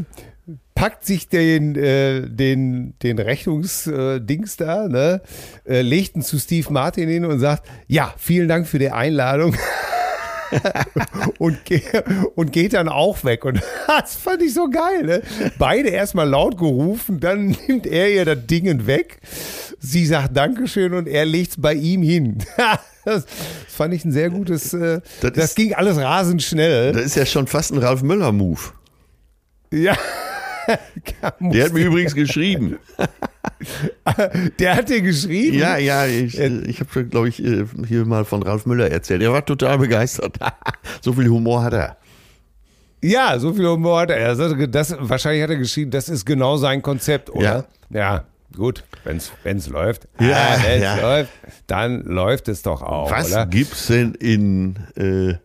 [0.76, 5.22] packt sich den, äh, den, den Rechnungsdings da, ne,
[5.66, 9.56] äh, legt ihn zu Steve Martin hin und sagt, ja, vielen Dank für die Einladung.
[11.40, 11.82] und, ge
[12.36, 13.46] und geht dann auch weg.
[13.46, 15.04] Und das fand ich so geil.
[15.04, 15.22] Ne?
[15.58, 19.18] Beide erstmal laut gerufen, dann nimmt er ihr das Ding weg.
[19.80, 22.38] Sie sagt Dankeschön und er legt es bei ihm hin.
[23.06, 23.26] das
[23.68, 24.74] fand ich ein sehr gutes.
[24.74, 26.92] Äh, Das das, ist- ging alles rasend schnell.
[26.94, 28.60] Das ist ja schon fast ein Ralf Möller-Move.
[29.76, 29.98] Ja.
[31.40, 32.80] Der hat mir übrigens geschrieben.
[34.60, 35.58] Der hat dir geschrieben.
[35.58, 39.22] Ja, ja, ich, ich habe, glaube ich, äh, hier mal von Ralf Müller erzählt.
[39.22, 40.38] Er war total begeistert.
[41.02, 41.98] so viel Humor hat er.
[43.04, 44.36] Ja, so viel Humor hat er.
[44.68, 47.66] das, wahrscheinlich hat er geschrieben, das ist genau sein Konzept, oder?
[47.90, 48.24] Ja,
[48.56, 50.08] gut, wenn es läuft.
[50.20, 51.02] Ja, wenn es ja.
[51.02, 51.32] läuft,
[51.68, 53.46] dann läuft es doch auch, Was oder?
[53.46, 55.36] gibt's denn in äh,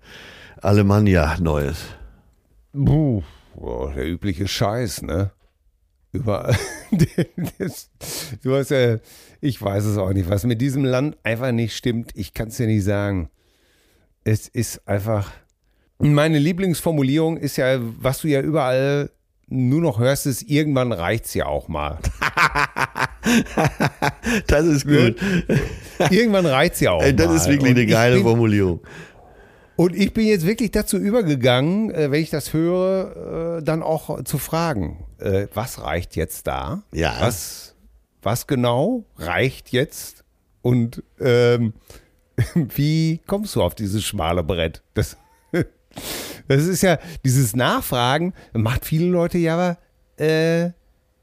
[0.62, 1.84] Alemannia Neues?
[2.72, 3.22] Puh,
[3.60, 5.30] boah, der übliche Scheiß, ne?
[6.12, 6.56] Überall.
[7.58, 7.90] Das-
[8.42, 8.96] du hast ja,
[9.40, 12.10] ich weiß es auch nicht, was mit diesem Land einfach nicht stimmt.
[12.14, 13.30] Ich kann es dir nicht sagen.
[14.24, 15.30] Es ist einfach.
[15.98, 19.10] Meine Lieblingsformulierung ist ja, was du ja überall
[19.48, 21.98] nur noch hörst, ist, irgendwann reicht's ja auch mal.
[24.46, 25.16] Das ist gut.
[26.10, 27.16] Irgendwann reicht's ja auch Ey, mal.
[27.16, 28.80] das ist wirklich eine geile Formulierung.
[29.80, 34.22] Und ich bin jetzt wirklich dazu übergegangen, äh, wenn ich das höre, äh, dann auch
[34.24, 36.82] zu fragen, äh, was reicht jetzt da?
[36.92, 37.16] Ja.
[37.20, 37.74] Was,
[38.20, 40.22] was genau reicht jetzt?
[40.60, 41.72] Und ähm,
[42.54, 44.82] wie kommst du auf dieses schmale Brett?
[44.92, 45.16] Das,
[46.46, 49.78] das ist ja, dieses Nachfragen macht viele Leute ja
[50.18, 50.72] äh,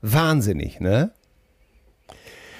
[0.01, 1.11] wahnsinnig, ne?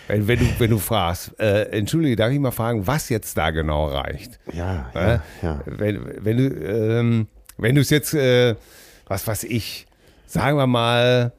[0.07, 3.51] Wenn, wenn, du, wenn du fragst, äh, entschuldige, darf ich mal fragen, was jetzt da
[3.51, 4.39] genau reicht?
[4.53, 5.61] Ja, Ja, ja, ja.
[5.65, 7.27] Wenn, wenn du ähm,
[7.57, 8.55] wenn du es jetzt, äh,
[9.07, 9.87] was weiß ich,
[10.25, 11.31] sagen wir mal,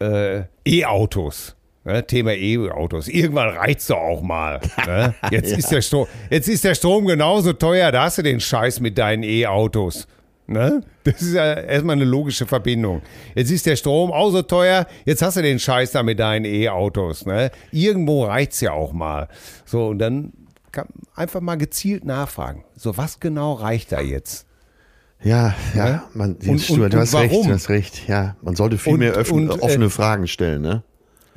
[0.00, 1.56] äh, E-Autos.
[1.84, 2.06] Ne?
[2.06, 3.08] Thema E-Autos.
[3.08, 4.60] Irgendwann reizt doch auch mal.
[4.86, 5.14] Ne?
[5.30, 8.80] Jetzt, ist der Strom, jetzt ist der Strom genauso teuer, da hast du den Scheiß
[8.80, 10.06] mit deinen E-Autos.
[10.48, 10.82] Ne?
[11.04, 13.02] Das ist ja erstmal eine logische Verbindung.
[13.34, 16.44] Jetzt ist der Strom auch so teuer, jetzt hast du den Scheiß da mit deinen
[16.44, 17.26] E-Autos.
[17.26, 17.50] Ne?
[17.72, 19.28] Irgendwo reicht's ja auch mal.
[19.64, 20.32] So, und dann
[20.70, 22.64] kann einfach mal gezielt nachfragen.
[22.76, 24.46] So, was genau reicht da jetzt?
[25.22, 26.02] Ja, ja, Ne?
[26.14, 28.06] man, Und- und- du hast recht, du hast recht.
[28.06, 30.82] Ja, man sollte viel Und- mehr öffn, und, äh, offene Fragen stellen, ne?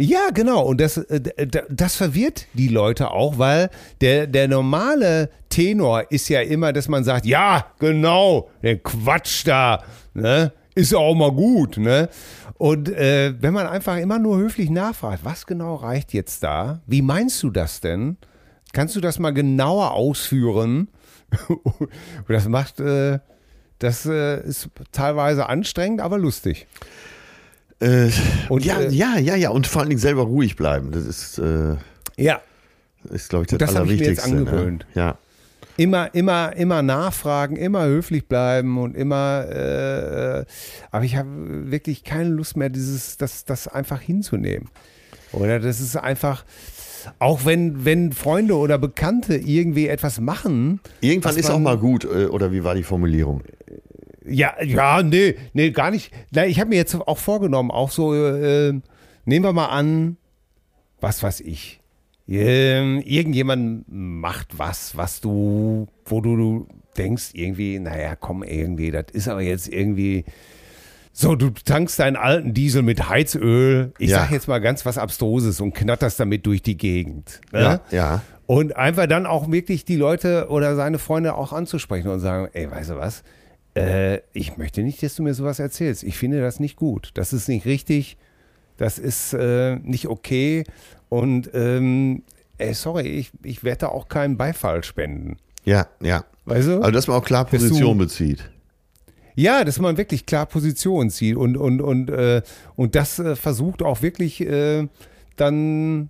[0.01, 0.63] Ja, genau.
[0.63, 3.69] Und das, äh, das verwirrt die Leute auch, weil
[3.99, 9.83] der, der normale Tenor ist ja immer, dass man sagt, ja, genau, der Quatsch da,
[10.13, 10.53] ne?
[10.73, 12.07] Ist ja auch mal gut, ne?
[12.57, 16.81] Und äh, wenn man einfach immer nur höflich nachfragt, was genau reicht jetzt da?
[16.87, 18.15] Wie meinst du das denn?
[18.71, 20.87] Kannst du das mal genauer ausführen?
[22.27, 23.19] Das macht, äh,
[23.79, 26.67] das äh, ist teilweise anstrengend, aber lustig.
[27.81, 28.09] Äh,
[28.49, 29.49] Und, ja, äh, ja, ja, ja.
[29.49, 30.91] Und vor allen Dingen selber ruhig bleiben.
[30.91, 31.75] Das ist, äh,
[32.17, 32.41] Ja,
[33.11, 34.51] ist glaube ich, das, Und das hab ich mir jetzt Allerwichtigste.
[34.57, 34.85] angewöhnt.
[34.95, 35.01] Ne?
[35.01, 35.17] Ja.
[35.77, 39.45] immer, immer, immer nachfragen, immer höflich bleiben und immer.
[39.49, 40.45] Äh,
[40.91, 41.29] aber ich habe
[41.71, 44.67] wirklich keine Lust mehr, dieses, das, das einfach hinzunehmen.
[45.31, 46.43] Oder das ist einfach.
[47.17, 52.03] Auch wenn, wenn Freunde oder Bekannte irgendwie etwas machen, Irgendwann ist auch man- mal gut,
[52.03, 53.41] äh, oder wie war die Formulierung?
[54.29, 56.11] Ja, ja, nee, nee, gar nicht.
[56.47, 58.73] Ich habe mir jetzt auch vorgenommen, auch so, äh,
[59.25, 60.17] nehmen wir mal an,
[61.01, 61.79] was weiß ich.
[62.27, 69.05] Ähm, irgendjemand macht was, was du, wo du, du denkst, irgendwie, naja, komm, irgendwie, das
[69.13, 70.25] ist aber jetzt irgendwie.
[71.11, 74.19] So, du tankst deinen alten Diesel mit Heizöl, ich Ja.
[74.19, 77.41] sag jetzt mal ganz was Abstruses und knatterst damit durch die Gegend.
[77.51, 77.81] Ne?
[77.91, 78.21] Ja, ja.
[78.45, 82.69] Und einfach dann auch wirklich die Leute oder seine Freunde auch anzusprechen und sagen, ey,
[82.69, 83.23] weißt du was?
[83.75, 86.03] Äh, ich möchte nicht, dass du mir sowas erzählst.
[86.03, 87.11] Ich finde das nicht gut.
[87.13, 88.17] Das ist nicht richtig.
[88.77, 90.63] Das ist äh, nicht okay.
[91.09, 92.23] Und ähm,
[92.57, 95.37] ey, sorry, ich, ich werde da auch keinen Beifall spenden.
[95.65, 96.23] Ja, ja.
[96.45, 96.79] Weißt du?
[96.79, 98.49] Also, dass man auch klar Dass du- Position bezieht.
[99.35, 102.41] Ja, dass man wirklich klar Position zieht und, und, und, äh,
[102.75, 104.87] und das äh, versucht auch wirklich äh,
[105.37, 106.09] dann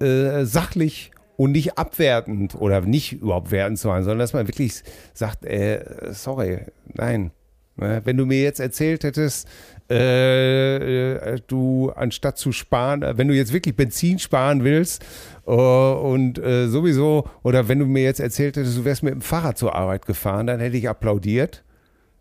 [0.00, 4.82] äh, sachlich und nicht abwertend oder nicht überhaupt wertend zu sein, sondern dass man wirklich
[5.12, 6.60] sagt, äh, sorry,
[6.94, 7.32] nein.
[7.76, 9.48] Ne, Wenn du mir jetzt erzählt hättest,
[9.90, 15.04] äh, äh, du anstatt zu sparen, äh, wenn du jetzt wirklich Benzin sparen willst
[15.44, 19.22] äh, und äh, sowieso, oder wenn du mir jetzt erzählt hättest, du wärst mit dem
[19.22, 21.64] Fahrrad zur Arbeit gefahren, dann hätte ich applaudiert.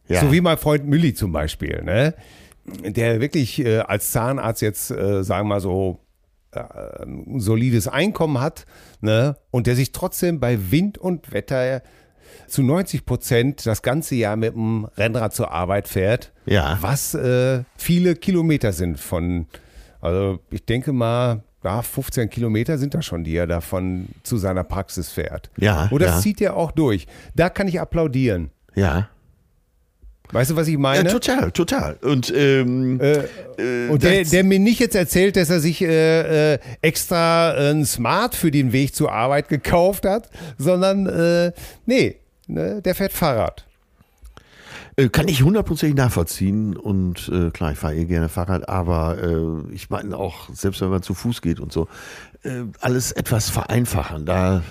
[0.07, 0.22] Ja.
[0.22, 2.16] So wie mein Freund Mülli zum Beispiel, ne?
[2.66, 5.99] der wirklich äh, als Zahnarzt jetzt, sagen wir mal so,
[6.55, 8.65] ein solides Einkommen hat
[9.01, 9.37] ne?
[9.51, 11.81] und der sich trotzdem bei Wind und Wetter
[12.47, 16.77] zu 90 Prozent das ganze Jahr mit dem Rennrad zur Arbeit fährt, Ja.
[16.81, 19.47] was äh, viele Kilometer sind von,
[20.01, 24.63] also ich denke mal, ja, 15 Kilometer sind das schon, die er davon zu seiner
[24.63, 25.49] Praxis fährt.
[25.57, 26.19] Ja, Und das ja.
[26.19, 27.07] zieht er auch durch.
[27.35, 28.49] Da kann ich applaudieren.
[28.75, 29.07] Ja.
[30.34, 31.09] Weißt du, was ich ja meine?
[31.09, 31.97] total, total.
[32.01, 36.59] Und, ähm, Äh, und der, der mir nicht jetzt erzählt, dass er sich äh, äh,
[36.81, 41.51] extra ein Smart für den Weg zur Arbeit gekauft hat, sondern äh,
[41.86, 42.17] nee,
[42.47, 43.65] ne, der fährt Fahrrad.
[44.95, 49.73] Äh, Kann ich hundertprozentig nachvollziehen und äh, klar, ich fahre eh gerne Fahrrad, aber äh,
[49.73, 51.88] ich meine auch, selbst wenn man zu Fuß geht und so,
[52.43, 54.25] äh, alles etwas vereinfachen.
[54.25, 54.63] Da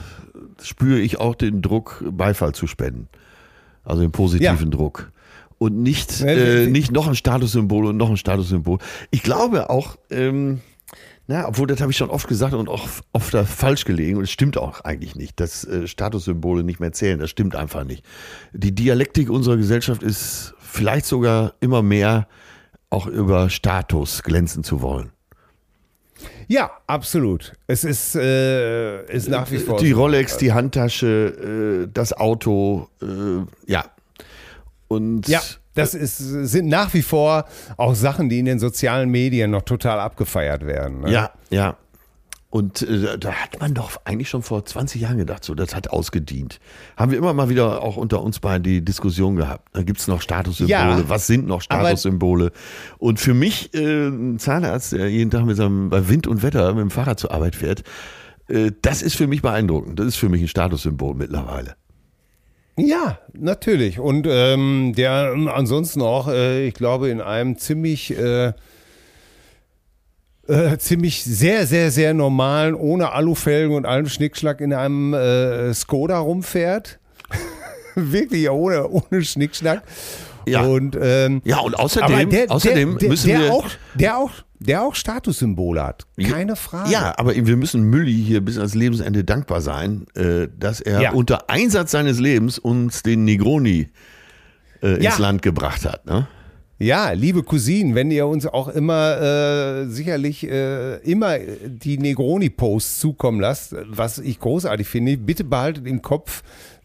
[0.61, 3.09] spüre ich auch den Druck, Beifall zu spenden.
[3.85, 5.11] Also den positiven Druck.
[5.63, 8.79] Und nicht, äh, nicht noch ein Statussymbol und noch ein Statussymbol.
[9.13, 10.61] Ich glaube auch, ähm,
[11.29, 14.33] na, obwohl das habe ich schon oft gesagt und auch oft falsch gelegen und es
[14.33, 17.21] stimmt auch eigentlich nicht, dass äh, Statussymbole nicht mehr zählen.
[17.21, 18.05] Das stimmt einfach nicht.
[18.53, 22.27] Die Dialektik unserer Gesellschaft ist vielleicht sogar immer mehr
[22.91, 25.13] auch über Status glänzen zu wollen.
[26.49, 27.53] Ja, absolut.
[27.69, 29.79] Es ist, äh, ist nach wie vor.
[29.79, 29.93] Die.
[29.93, 33.07] Rolex, die Handtasche, äh, das Auto, äh,
[33.71, 33.85] ja.
[34.93, 35.41] Und Ja,
[35.75, 40.01] das ist, sind nach wie vor auch Sachen, die in den sozialen Medien noch total
[40.01, 41.01] abgefeiert werden.
[41.01, 41.13] Ne?
[41.13, 41.77] Ja, ja.
[42.51, 45.89] Und äh, da hat man doch eigentlich schon vor 20 Jahren gedacht, so, das hat
[45.89, 46.61] ausgedient.
[46.99, 49.69] Haben wir immer mal wieder auch unter uns beiden die Diskussion gehabt.
[49.73, 50.71] Da gibt es noch Statussymbole.
[50.71, 52.53] Ja, Was sind noch Statussymbole?
[52.99, 56.75] Und für mich, äh, ein Zahnarzt, der jeden Tag mit seinem, bei Wind und Wetter
[56.75, 57.85] mit dem Fahrrad zur Arbeit fährt,
[58.49, 59.99] äh, das ist für mich beeindruckend.
[59.99, 61.77] Das ist für mich ein Statussymbol mittlerweile.
[62.77, 63.99] Ja, natürlich.
[63.99, 68.53] Und ähm, der ähm, ansonsten auch, äh, ich glaube, in einem ziemlich, äh,
[70.49, 76.19] äh, ziemlich sehr, sehr, sehr normalen, ohne Alufelgen und allem Schnickschnack in einem äh, Skoda
[76.19, 76.99] rumfährt.
[77.95, 79.83] Wirklich ohne, ohne Schnickschnack.
[80.47, 80.63] Ja.
[80.63, 83.53] Und, ähm, Ja, und außerdem, der, außerdem der, müssen der, wir.
[83.53, 84.33] auch, der auch,
[84.63, 86.07] der auch Statussymbole hat.
[86.23, 86.91] Keine Frage.
[86.91, 91.13] Ja, aber wir müssen Mülli hier bis ans Lebensende dankbar sein, äh, dass er Ja.
[91.13, 93.89] unter Einsatz seines Lebens uns den Negroni
[94.83, 95.17] äh, ins Ja.
[95.19, 96.07] Land gebracht hat.
[96.07, 96.27] Ne?
[96.79, 103.41] Ja, liebe Cousinen, wenn ihr uns auch immer äh, sicherlich äh, immer die Negroni-Posts zukommen
[103.41, 106.43] lasst, was ich großartig finde, bitte behaltet im Kopf,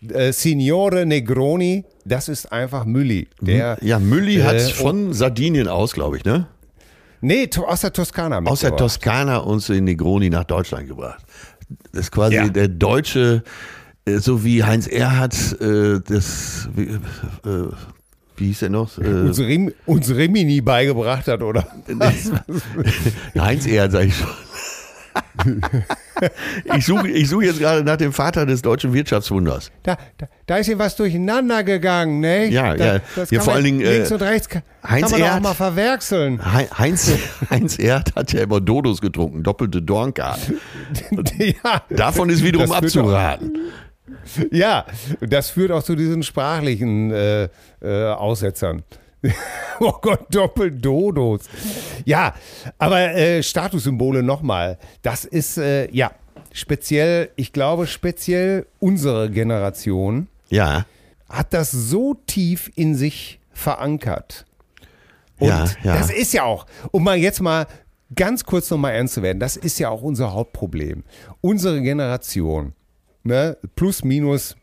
[0.08, 3.28] äh, Signore Negroni, das ist einfach Mülli.
[3.42, 6.46] Der, Ja, Mülli hat äh, von Sardinien aus, glaube ich, ne?
[7.22, 8.40] Nee, aus der Toskana.
[8.46, 8.76] Aus der.
[8.76, 11.24] Toskana uns den Negroni nach Deutschland gebracht.
[11.92, 12.48] Das ist quasi Ja.
[12.48, 13.44] der deutsche,
[14.06, 17.00] äh, so wie Heinz Erhardt, äh, das, wie, äh,
[18.38, 18.98] wie hieß er noch?
[19.00, 21.68] Äh, Uns, Rim, uns Rimini beigebracht hat, oder?
[23.38, 24.28] Heinz Erhardt, sag ich schon.
[26.76, 29.72] ich suche ich such jetzt gerade nach dem Vater des deutschen Wirtschaftswunders.
[29.84, 32.48] Da, da, da ist hier was durcheinander gegangen, ne?
[32.48, 33.00] Ja, da, ja.
[33.16, 35.42] Das Ja, vor allen Dingen, äh, links und rechts kann, Heinz kann man doch auch
[35.42, 36.54] mal verwechseln.
[36.54, 37.12] Hei- Heinz,
[37.50, 40.40] Heinz Erhardt hat ja immer Dodos getrunken, doppelte Dornkart.
[41.38, 43.58] ja, Davon ist wiederum abzuraten.
[44.52, 44.86] Ja,
[45.22, 47.50] das führt auch zu diesen sprachlichen äh,
[47.82, 48.84] äh, Aussetzern.
[49.80, 51.46] oh Gott, Doppeldodos.
[52.06, 52.34] Ja,
[52.78, 54.78] aber äh, Statussymbole nochmal.
[55.02, 56.12] Das ist, äh, ja,
[56.54, 60.86] speziell, ich glaube, speziell unsere Generation Ja,
[61.30, 64.46] hat das so tief in sich verankert.
[65.40, 65.98] Und Ja, ja.
[65.98, 67.68] das ist ja auch, um mal jetzt mal
[68.16, 71.04] ganz kurz nochmal ernst zu werden, das ist ja auch unser Hauptproblem.
[71.42, 72.74] Unsere Generation,
[73.24, 74.56] ne, plus minus,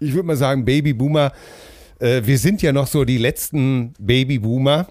[0.00, 1.32] ich würde mal sagen, Babyboomer,
[2.00, 4.88] äh, wir sind ja noch so die letzten Babyboomer.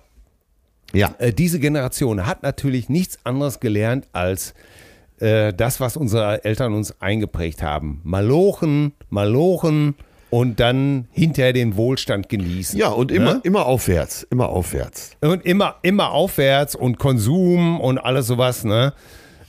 [0.94, 1.16] Ja.
[1.20, 4.54] Äh, diese Generation hat natürlich nichts anderes gelernt als
[5.20, 8.02] äh, das, was unsere Eltern uns eingeprägt haben.
[8.04, 9.96] Malochen, Malochen
[10.30, 12.78] und dann hinterher den Wohlstand genießen.
[12.78, 13.42] Ja, und immer, Ne?
[13.44, 15.12] immer aufwärts, immer aufwärts.
[15.22, 18.94] Und immer, immer aufwärts und Konsum und alles sowas, ne?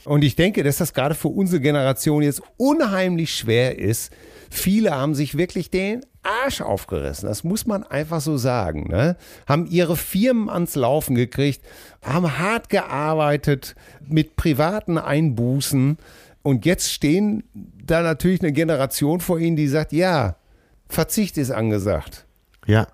[0.05, 4.11] Und ich denke, dass das gerade für unsere Generation jetzt unheimlich schwer ist.
[4.51, 7.29] Viele haben sich wirklich den Arsch aufgerissen.
[7.29, 8.89] Das muss man einfach so sagen.
[8.89, 9.17] Ne?
[9.47, 11.63] Haben ihre Firmen ans Laufen gekriegt,
[12.03, 13.75] haben hart gearbeitet
[14.07, 15.99] mit privaten Einbußen.
[16.43, 17.45] Und jetzt stehen
[17.85, 20.37] da natürlich eine Generation vor ihnen, die sagt, ja,
[20.89, 22.27] Verzicht ist angesagt.
[22.67, 22.87] Ja.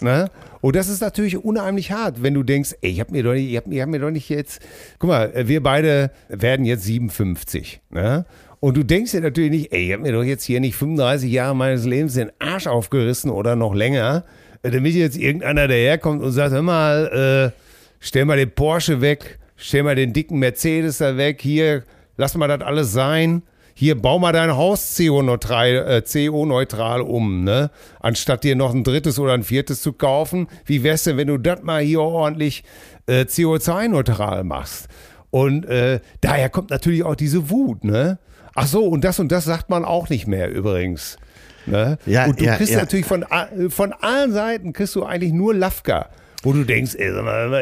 [0.00, 0.30] Ne?
[0.60, 3.50] Und das ist natürlich unheimlich hart, wenn du denkst, ey, ich hab mir doch nicht,
[3.50, 4.60] ich hab, ich hab mir doch nicht jetzt,
[4.98, 8.26] guck mal, wir beide werden jetzt 57, ne?
[8.60, 11.30] Und du denkst dir natürlich nicht, ey, ich hab mir doch jetzt hier nicht 35
[11.30, 14.24] Jahre meines Lebens den Arsch aufgerissen oder noch länger,
[14.62, 17.60] äh, damit jetzt irgendeiner daherkommt und sagt, hör mal, äh,
[18.00, 21.84] stell mal den Porsche weg, stell mal den dicken Mercedes da weg, hier,
[22.16, 23.42] lass mal das alles sein.
[23.78, 27.70] Hier, bau mal dein Haus CO-neutral äh, CO-neutral um, ne?
[28.00, 30.48] Anstatt dir noch ein drittes oder ein viertes zu kaufen.
[30.64, 32.64] Wie wär's denn, wenn du das mal hier ordentlich
[33.06, 34.88] äh, CO2-neutral machst?
[35.30, 38.18] Und äh, daher kommt natürlich auch diese Wut, ne?
[38.56, 41.18] Ach so, und das und das sagt man auch nicht mehr übrigens.
[41.66, 41.98] Ne?
[42.06, 42.78] Ja, und du ja, kriegst ja.
[42.78, 43.24] natürlich von,
[43.68, 46.08] von allen Seiten kriegst du eigentlich nur Lafka,
[46.42, 47.10] wo du denkst, ey,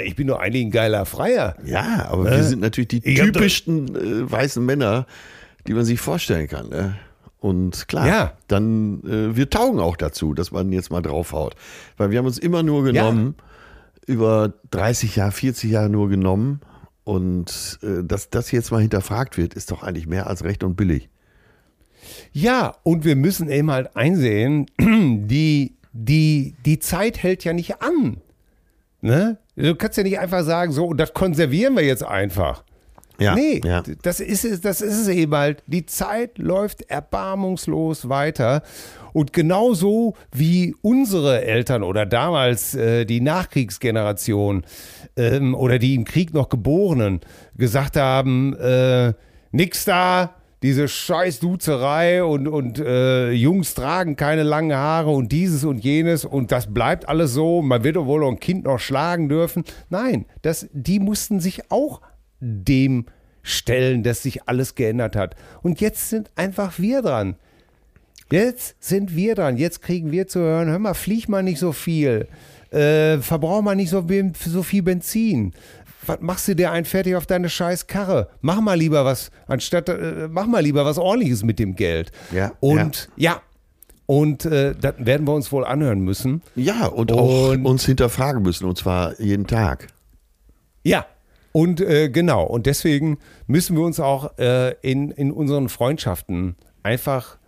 [0.05, 1.57] ich bin doch eigentlich ein geiler Freier.
[1.65, 5.07] Ja, aber wir sind natürlich die Ich typischsten äh, weißen Männer,
[5.67, 6.69] die man sich vorstellen kann.
[6.69, 6.97] Ne?
[7.41, 8.33] Und klar, Ja.
[8.49, 11.55] dann äh, wir taugen auch dazu, dass man jetzt mal draufhaut.
[11.97, 13.35] Weil wir haben uns immer nur genommen,
[14.07, 16.61] über 30 Jahre, 40 Jahre nur genommen.
[17.05, 20.75] Und äh, dass das jetzt mal hinterfragt wird, ist doch eigentlich mehr als recht und
[20.75, 21.09] billig.
[22.33, 28.19] Ja, und wir müssen eben halt einsehen, die, die, die Zeit hält ja nicht an.
[29.01, 29.39] Ne?
[29.57, 32.65] Du kannst ja nicht einfach sagen, so, und das konservieren wir jetzt einfach.
[33.19, 33.83] Ja, nee, ja.
[34.03, 35.63] das, ist es, das ist es eben halt.
[35.67, 38.63] Die Zeit läuft erbarmungslos weiter.
[39.13, 44.65] Und genauso wie unsere Eltern oder damals äh, die Nachkriegsgeneration
[45.17, 47.21] ähm, oder die im Krieg noch Geborenen
[47.57, 49.13] gesagt haben, äh,
[49.53, 55.65] nix da, diese scheiß Duzerei und, und äh, Jungs tragen keine langen Haare und dieses
[55.65, 59.29] und jenes und das bleibt alles so, man wird doch wohl ein Kind noch schlagen
[59.29, 59.65] dürfen.
[59.91, 62.01] Nein, das, die mussten sich auch
[62.41, 63.07] dem
[63.43, 65.37] stellen, dass sich alles geändert hat.
[65.63, 67.37] Und jetzt sind einfach wir dran.
[68.33, 69.59] Jetzt sind wir dran.
[69.59, 72.27] Jetzt kriegen wir zu hören, hör mal, flieg mal nicht so viel.
[72.75, 74.05] Äh, verbrauch mal nicht so,
[74.45, 75.53] so viel Benzin.
[76.07, 78.29] Was machst du dir ein fertig auf deine scheiß Karre?
[78.43, 82.11] Mach mal lieber was, anstatt, äh, mach mal lieber was ordentliches mit dem Geld.
[82.33, 83.41] Ja, Und ja,
[84.07, 86.43] und äh, das werden wir uns wohl anhören müssen.
[86.57, 89.87] Ja, und auch Und- uns hinterfragen müssen, und zwar jeden Tag.
[90.83, 91.07] Ja,
[91.53, 92.45] und äh, genau.
[92.45, 93.17] Und deswegen
[93.47, 97.39] müssen wir uns auch äh, in, in unseren Freundschaften einfach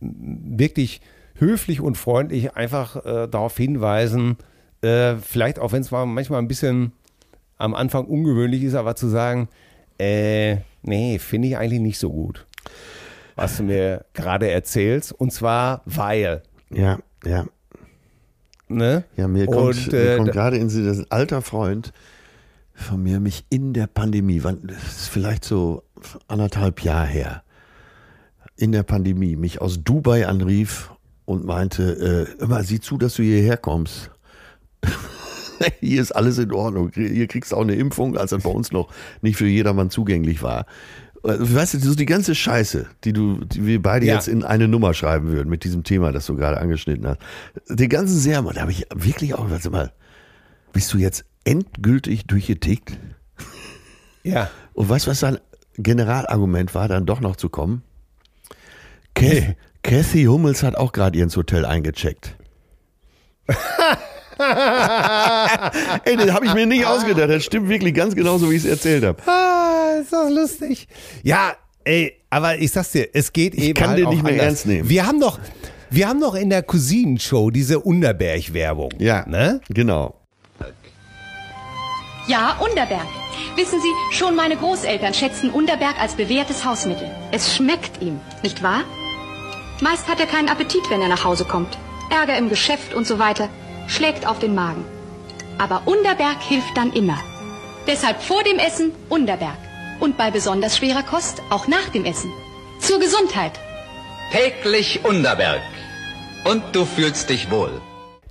[0.00, 1.00] wirklich
[1.34, 4.36] höflich und freundlich einfach äh, darauf hinweisen,
[4.82, 6.92] äh, vielleicht auch wenn es mal manchmal ein bisschen
[7.58, 9.48] am Anfang ungewöhnlich ist, aber zu sagen,
[9.98, 12.46] äh, nee, finde ich eigentlich nicht so gut,
[13.36, 15.12] was du mir gerade erzählst.
[15.12, 17.44] Und zwar, weil, Ja, ja.
[18.68, 19.04] ne?
[19.16, 21.92] Ja, mir kommt, Und, äh, kommt gerade in Sinn, dass ein alter Freund
[22.72, 25.82] von mir mich in der Pandemie, das ist vielleicht so
[26.28, 27.42] anderthalb Jahre her,
[28.56, 30.90] in der Pandemie mich aus Dubai anrief
[31.26, 34.10] und meinte, äh, immer sieh zu, dass du hierher kommst.
[35.80, 36.90] Hier ist alles in Ordnung.
[36.94, 38.88] Hier kriegst du auch eine Impfung, als das bei uns noch
[39.20, 40.66] nicht für jedermann zugänglich war.
[41.22, 44.14] Äh, Weißt du, so die ganze Scheiße, die du, die wir beide Ja.
[44.14, 47.18] jetzt in eine Nummer schreiben würden mit diesem Thema, das du gerade angeschnitten hast.
[47.68, 49.92] Den ganzen Sermon, da habe ich wirklich auch sag mal,
[50.72, 52.98] bist du jetzt endgültig durchgetickt?
[54.22, 54.50] Ja.
[54.72, 55.38] Und weißt du, was sein
[55.76, 57.82] Generalargument war, dann doch noch zu kommen?
[59.14, 59.56] Kath, Nee.
[59.82, 62.36] Kathy Hummels hat auch gerade ins Hotel eingecheckt.
[66.04, 67.30] Ey, das habe ich mir nicht ausgedacht.
[67.30, 69.20] Das stimmt wirklich ganz genau so, wie ich es erzählt habe.
[69.26, 70.88] Ah, ist das lustig.
[71.22, 71.52] Ja,
[71.84, 74.46] ey, aber ich sag's dir, es geht eben kann halt den nicht mehr anders.
[74.46, 74.88] ernst nehmen.
[74.88, 75.38] Wir haben doch,
[75.90, 78.90] wir haben doch in der Cousinenshow diese Unterberg-Werbung.
[78.98, 79.60] Ja, Ne?
[79.68, 80.14] genau.
[82.26, 83.06] Ja, Unterberg.
[83.56, 87.10] Wissen Sie, schon meine Großeltern schätzten Unterberg als bewährtes Hausmittel.
[87.32, 88.82] Es schmeckt ihm, nicht wahr?
[89.80, 91.76] Meist hat er keinen Appetit, wenn er nach Hause kommt.
[92.10, 93.48] Ärger im Geschäft und so weiter.
[93.90, 94.82] Schlägt auf den Magen.
[95.58, 97.18] Aber Unterberg hilft dann immer.
[97.86, 99.56] Deshalb vor dem Essen Unterberg.
[99.98, 102.30] Und bei besonders schwerer Kost auch nach dem Essen.
[102.78, 103.58] Zur Gesundheit.
[104.32, 105.60] Täglich Unterberg.
[106.44, 107.82] Und du fühlst dich wohl.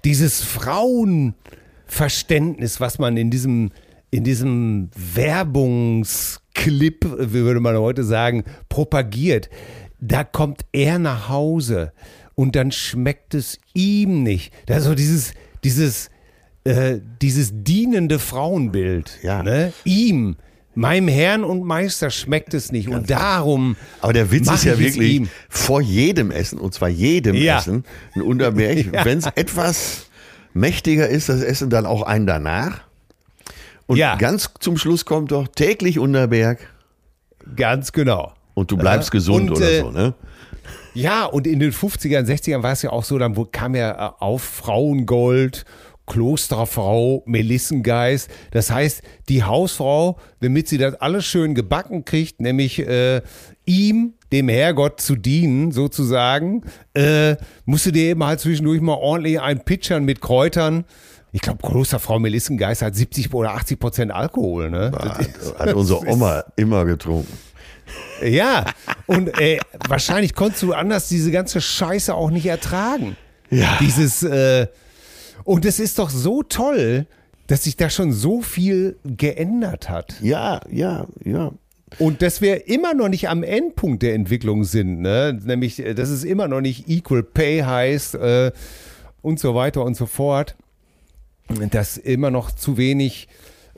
[0.06, 3.72] Dieses Frauenverständnis, was man in diesem,
[4.10, 9.52] in diesem Werbungsclip, wie würde man heute sagen, propagiert,
[10.00, 11.92] da kommt er nach Hause
[12.34, 14.54] und dann schmeckt es ihm nicht.
[14.66, 15.34] Da ist so dieses,
[15.64, 16.10] dieses,
[16.64, 19.20] äh, dieses dienende Frauenbild.
[19.24, 19.44] Ja.
[19.44, 19.74] Ne?
[19.84, 20.36] Ihm,
[20.76, 22.88] meinem Herrn und Meister schmeckt es nicht.
[22.90, 23.76] und darum.
[24.02, 27.58] Aber der Witz ist ja wirklich vor jedem Essen, und zwar jedem Ja.
[27.60, 27.84] Essen,
[28.16, 28.78] ein Unterberg.
[28.94, 29.06] Ja.
[29.06, 30.08] Wenn es etwas
[30.54, 32.82] mächtiger ist, das Essen dann auch ein danach.
[33.88, 34.16] Und Ja.
[34.16, 36.60] ganz zum Schluss kommt doch täglich Unterberg
[37.56, 38.34] Ganz genau.
[38.54, 40.14] und du bleibst gesund Und, oder äh, so, ne?
[40.94, 44.12] Ja, und in den 50ern, 60ern war es ja auch so, dann kam ja äh,
[44.20, 45.66] auf Frauengold,
[46.10, 48.30] Klosterfrau, Melissengeist.
[48.52, 53.22] Das heißt, die Hausfrau, damit sie das alles schön gebacken kriegt, nämlich äh,
[53.66, 56.64] ihm, dem Herrgott zu dienen, sozusagen,
[56.96, 57.36] äh,
[57.66, 60.84] musste dir eben halt zwischendurch mal ordentlich ein Pitchern mit Kräutern.
[61.32, 64.92] Ich glaube, Klosterfrau Melissengeist hat 70 oder 80 Prozent Alkohol, ne?
[64.98, 65.30] Hat,
[65.60, 67.32] hat unsere Oma immer getrunken.
[68.24, 68.66] Ja,
[69.08, 73.16] und äh, wahrscheinlich konntest du anders diese ganze Scheiße auch nicht ertragen.
[73.50, 73.78] Ja.
[73.80, 74.68] Dieses, äh,
[75.44, 77.08] und es ist doch so toll,
[77.48, 80.16] dass sich da schon so viel geändert hat.
[80.22, 81.52] Ja, ja, ja.
[81.98, 85.40] Und dass wir immer noch nicht am Endpunkt der Entwicklung sind, ne?
[85.44, 88.52] nämlich, äh, dass es immer noch nicht Equal Pay heißt äh,
[89.24, 90.56] und so weiter und so fort.
[91.72, 93.28] Dass immer noch zu wenig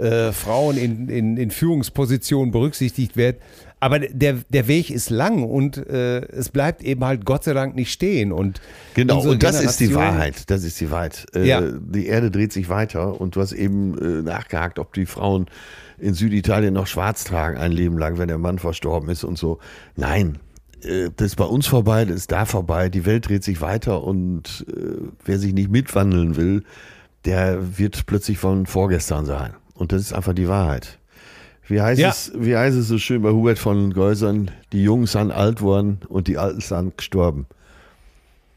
[0.02, 3.38] äh, Frauen in, in, in Führungspositionen berücksichtigt werden.
[3.80, 7.76] Aber der, der Weg ist lang und äh, es bleibt eben halt Gott sei Dank
[7.76, 8.32] nicht stehen.
[8.32, 8.62] Und
[8.94, 10.50] Genau, und das ist die Wahrheit.
[10.52, 11.26] Das ist die Wahrheit.
[11.34, 11.62] Äh, Ja.
[11.62, 15.48] Die Erde dreht sich weiter und du hast eben äh, nachgehakt, ob die Frauen
[15.98, 19.60] in Süditalien noch schwarz tragen ein Leben lang, wenn der Mann verstorben ist und so.
[19.96, 20.38] Nein,
[20.84, 22.90] äh, das ist bei uns vorbei, das ist da vorbei.
[22.90, 26.64] Die Welt dreht sich weiter und äh, wer sich nicht mitwandeln will,
[27.26, 29.54] der wird plötzlich von vorgestern sein.
[29.82, 31.00] Und das ist einfach die Wahrheit.
[31.68, 32.10] Wie heißt, Ja.
[32.10, 34.52] es, wie heißt es so schön bei Hubert von Geusern?
[34.74, 37.48] Die Jungen sind alt worden und die Alten sind gestorben.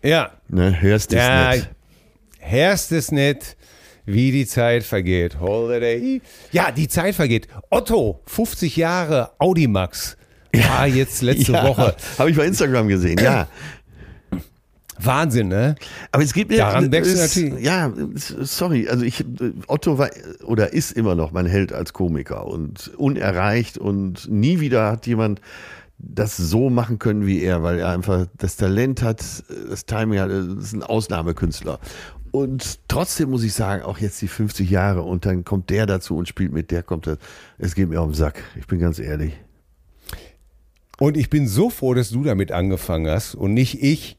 [0.03, 1.71] Ja, Ne, hörst du Ja, nicht?
[2.41, 3.57] Herst es nicht,
[4.05, 5.41] wie die Zeit vergeht.
[5.41, 6.21] Holiday.
[6.53, 7.49] Ja, die Zeit vergeht.
[7.71, 10.19] Otto, 50 Jahre Audimax.
[10.53, 11.97] War jetzt letzte Woche.
[12.19, 13.49] Habe ich bei Instagram gesehen, ja.
[15.01, 15.75] Wahnsinn, ne?
[16.13, 16.59] Aber es gibt mir.
[16.59, 18.89] Daran wächst natürlich- Ja, sorry.
[18.89, 19.25] Also ich,
[19.67, 20.11] Otto war
[20.45, 25.41] oder ist immer noch mein Held als Komiker und unerreicht und nie wieder hat jemand
[25.99, 29.23] das so machen können wie er, weil er einfach das Talent hat,
[29.71, 31.79] das Timing hat, das ist ein Ausnahmekünstler.
[32.31, 36.17] Und trotzdem muss ich sagen, auch jetzt die 50 Jahre und dann kommt der dazu
[36.17, 37.19] und spielt mit, der kommt, das-
[37.59, 38.43] es geht mir auf den Sack.
[38.59, 39.35] Ich bin ganz ehrlich.
[40.99, 44.17] Und ich bin so froh, dass du damit angefangen hast und nicht ich.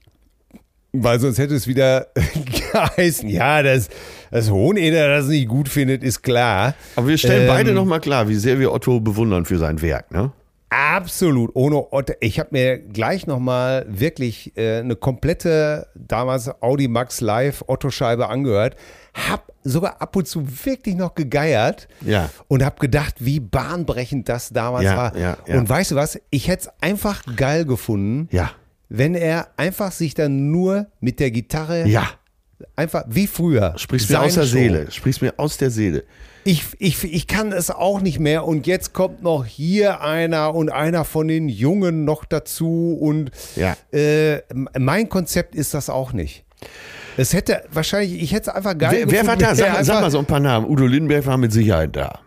[1.04, 2.08] Weil sonst hätte es wieder
[2.72, 3.90] geheißen, ja, dass
[4.32, 6.74] das Hoheneder das nicht gut findet, ist klar.
[6.96, 10.12] Aber wir stellen Ähm, beide nochmal klar, wie sehr wir Otto bewundern für sein Werk,
[10.12, 10.32] ne?
[10.70, 12.14] Absolut, ohne Otto.
[12.20, 18.76] Ich habe mir gleich nochmal wirklich äh, eine komplette, damals Audi Max Live Otto-Scheibe angehört.
[19.30, 22.30] Hab sogar ab und zu wirklich noch gegeiert Ja.
[22.50, 25.18] und hab gedacht, wie bahnbrechend das damals Ja, war.
[25.18, 25.38] ja.
[25.48, 26.20] Und weißt du was?
[26.30, 28.52] Ich hätte es einfach geil gefunden, Ja.
[28.98, 32.08] Wenn er einfach sich dann nur mit der Gitarre Ja.
[32.76, 33.74] einfach wie früher.
[33.78, 34.48] Sprichst mir aus der Show.
[34.48, 34.92] Seele.
[34.92, 36.04] Sprichst mir aus der Seele.
[36.48, 40.70] Ich, ich, ich kann es auch nicht mehr und jetzt kommt noch hier einer und
[40.72, 43.76] einer von den Jungen noch dazu und Ja.
[43.92, 44.42] äh,
[44.78, 46.44] mein Konzept ist das auch nicht.
[47.18, 49.74] Es hätte wahrscheinlich, ich hätte es einfach geil Wer, wer war gefunden, da?
[49.74, 50.70] Sag, sag mal so ein paar Namen.
[50.70, 52.20] Udo Lindenberg war mit Sicherheit da.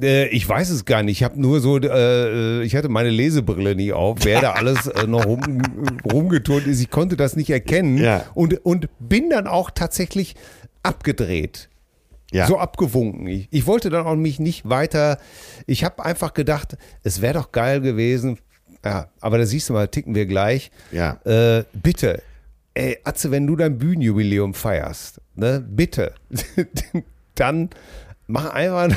[0.00, 1.18] Äh, ich weiß es gar nicht.
[1.18, 5.06] Ich habe nur so, äh, ich hatte meine Lesebrille nie auf, wer da alles äh,
[5.06, 5.40] noch rum,
[6.10, 6.80] rumgeturnt ist.
[6.80, 8.24] Ich konnte das nicht erkennen Ja.
[8.34, 10.34] und, und bin dann auch tatsächlich
[10.82, 11.68] abgedreht.
[12.32, 12.46] Ja.
[12.46, 13.26] So abgewunken.
[13.26, 15.18] Ich, ich wollte dann auch mich nicht weiter.
[15.66, 18.38] Ich habe einfach gedacht, es wäre doch geil gewesen.
[18.84, 20.70] Ja, aber da siehst du mal, ticken wir gleich.
[20.90, 21.20] Ja.
[21.24, 22.22] Äh, bitte,
[22.72, 26.14] ey, Atze, wenn du dein Bühnenjubiläum feierst, ne, bitte,
[27.34, 27.68] dann
[28.26, 28.88] mach einfach,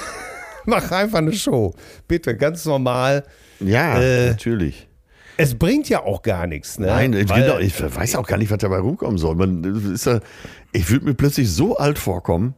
[0.67, 1.73] mach einfach eine Show.
[2.07, 3.23] Bitte, ganz normal.
[3.59, 4.87] Ja, Äh, natürlich.
[5.37, 6.87] Es bringt ja auch gar nichts, ne?
[6.87, 9.35] Nein, ich, Weil- genau, ich weiß auch gar nicht, was dabei rumkommen soll.
[9.35, 9.63] Man,
[9.93, 10.19] ist ja,
[10.71, 12.53] ich würde mir plötzlich so alt vorkommen.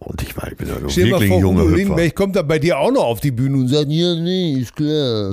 [0.00, 1.76] Und ich meine, ich bin ja Stell wirklich vor, Udo Hüpfer.
[1.76, 4.74] Lindenberg kommt dann bei dir auch noch auf die Bühne und sagt, ja, nee, ist
[4.74, 5.30] klar.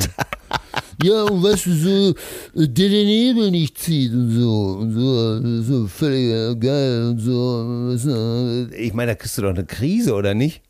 [1.04, 2.14] ja, und weißt du, so,
[2.54, 8.70] der den Nebel nicht zieht und so, und so, so völlig äh, geil und so.
[8.78, 10.62] Ich meine, da kriegst du doch eine Krise, oder nicht?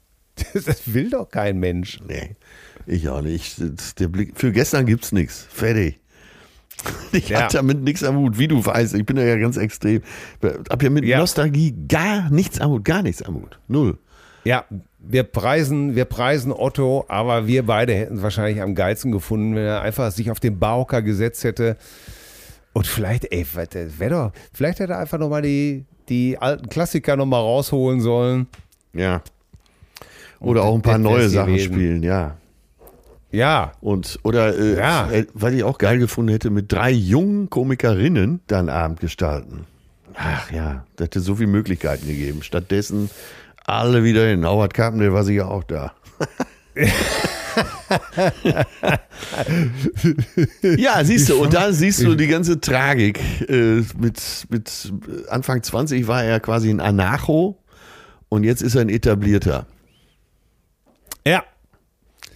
[0.53, 1.99] Das will doch kein Mensch.
[2.07, 2.35] Nee,
[2.85, 3.57] ich auch nicht.
[3.99, 5.45] Der Blick, für gestern gibt's nichts.
[5.49, 5.99] Fertig.
[7.11, 7.41] Ich Ja.
[7.41, 8.93] hab damit nichts am Hut, wie du weißt.
[8.95, 10.01] Ich bin ja ganz extrem.
[10.69, 11.17] Hab ja mit Ja.
[11.19, 13.59] Nostalgie gar nichts am Hut, gar nichts am Hut.
[13.67, 13.97] Null.
[14.45, 14.63] Ja,
[14.99, 19.65] wir preisen, wir preisen Otto, aber wir beide hätten es wahrscheinlich am geilsten gefunden, wenn
[19.65, 21.75] er einfach sich auf den Barhocker gesetzt hätte.
[22.71, 23.45] Und vielleicht, ey,
[23.97, 28.47] wäre doch, vielleicht hätte er einfach nochmal die, die alten Klassiker nochmal rausholen sollen.
[28.93, 29.21] Ja.
[30.39, 31.73] Oder auch ein paar neue Sachen gewesen.
[31.73, 32.35] spielen, ja.
[33.31, 35.11] Ja, Und, oder, äh, Ja.
[35.11, 39.65] äh, weil ich auch geil gefunden hätte, mit drei jungen Komikerinnen dann Abend gestalten.
[40.15, 42.41] Ach ja, das hätte so viele Möglichkeiten gegeben.
[42.41, 43.09] Stattdessen
[43.65, 44.45] alle wieder hin.
[44.45, 45.93] Howard Carpendale war sicher auch da.
[50.77, 53.19] ja, siehst du, und da siehst du die ganze Tragik.
[53.49, 54.93] Äh, mit, mit
[55.29, 57.57] Anfang 20 war er quasi ein Anarcho
[58.29, 59.65] und jetzt ist er ein etablierter.
[61.25, 61.43] Ja.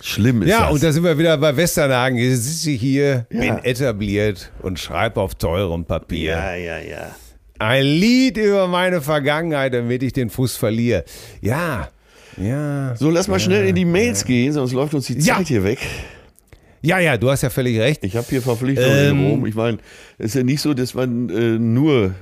[0.01, 0.71] Schlimm ist Ja, das.
[0.73, 2.17] und da sind wir wieder bei Westernhagen.
[2.17, 3.39] Jetzt sitze ich hier, Ja.
[3.39, 6.31] bin etabliert und schreibe auf teurem Papier.
[6.31, 7.15] ja, ja, ja.
[7.59, 11.05] Ein Lied über meine Vergangenheit, damit ich den Fuß verliere.
[11.39, 11.87] Ja,
[12.35, 12.93] ja.
[12.97, 15.37] So, lass mal schnell in die Mails gehen, sonst läuft uns die Ja.
[15.37, 15.79] Zeit hier weg.
[16.81, 18.03] Ja, ja, du hast ja völlig recht.
[18.03, 19.19] Ich habe hier Verpflichtungen Ähm.
[19.19, 19.45] in Rom.
[19.45, 19.77] Ich meine,
[20.17, 22.13] es ist ja nicht so, dass man äh, nur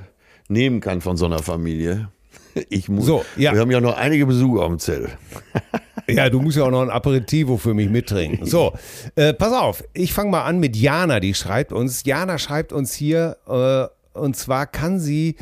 [0.48, 2.08] nehmen kann von so einer Familie.
[2.68, 3.06] Ich muss.
[3.06, 3.54] So, ja.
[3.54, 5.08] Wir haben ja noch einige Besucher auf dem Zettel.
[6.16, 8.46] Ja, du musst ja auch noch ein Aperitivo für mich mittrinken.
[8.46, 8.72] So,
[9.16, 12.04] äh, pass auf, ich fange mal an mit Jana, die schreibt uns.
[12.04, 15.36] Jana schreibt uns hier, äh, und zwar kann sie,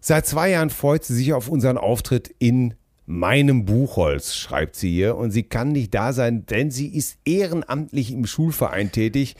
[0.00, 2.74] seit zwei Jahren freut sie sich auf unseren Auftritt in
[3.06, 5.16] meinem Buchholz, schreibt sie hier.
[5.16, 9.34] Und sie kann nicht da sein, denn sie ist ehrenamtlich im Schulverein tätig.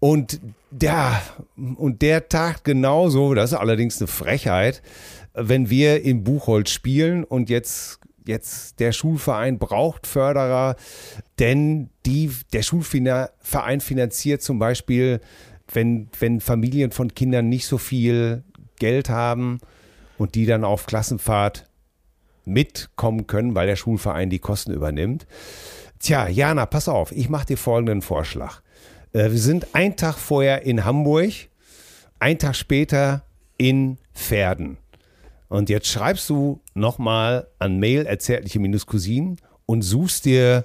[0.00, 0.40] Und
[0.70, 1.22] der,
[1.76, 4.82] und der tagt genauso, das ist allerdings eine Frechheit,
[5.34, 10.76] wenn wir in Buchholz spielen und jetzt, jetzt der Schulverein braucht Förderer,
[11.38, 15.20] denn die, der Schulverein finanziert zum Beispiel,
[15.72, 18.44] wenn, wenn Familien von Kindern nicht so viel
[18.78, 19.60] Geld haben
[20.18, 21.68] und die dann auf Klassenfahrt
[22.44, 25.26] mitkommen können, weil der Schulverein die Kosten übernimmt.
[25.98, 28.60] Tja, Jana, pass auf, ich mache dir folgenden Vorschlag.
[29.12, 31.32] Äh, wir sind einen Tag vorher in Hamburg,
[32.18, 33.24] einen Tag später
[33.56, 34.76] in Pferden.
[35.48, 39.36] Und jetzt schreibst du nochmal an Mail erzärtliche Cousinen
[39.66, 40.64] und suchst dir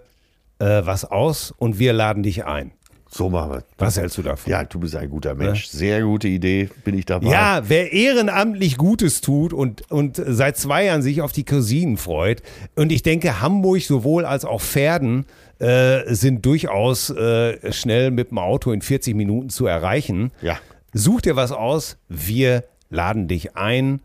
[0.59, 2.71] äh, was aus und wir laden dich ein.
[3.11, 3.63] So machen wir.
[3.79, 4.51] Was hältst du davon?
[4.51, 5.67] Ja, du bist ein guter Mensch.
[5.67, 6.69] Sehr gute Idee.
[6.83, 7.27] Bin ich dabei.
[7.31, 12.43] Ja, wer ehrenamtlich Gutes tut und, und seit zwei Jahren sich auf die Cousinen freut.
[12.75, 15.25] Und ich denke, Hamburg sowohl als auch Pferden
[15.57, 20.31] äh, sind durchaus äh, schnell mit dem Auto in 40 Minuten zu erreichen.
[20.43, 20.59] Ja.
[20.93, 24.01] Such dir was aus, wir laden dich ein.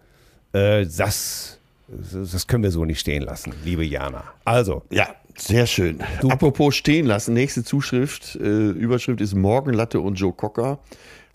[0.55, 4.25] Äh, das, das können wir so nicht stehen lassen, liebe Jana.
[4.45, 6.01] Also, Ja, sehr schön.
[6.29, 10.79] Apropos stehen lassen, nächste Zuschrift, äh, Überschrift ist Morgenlatte und Joe Cocker.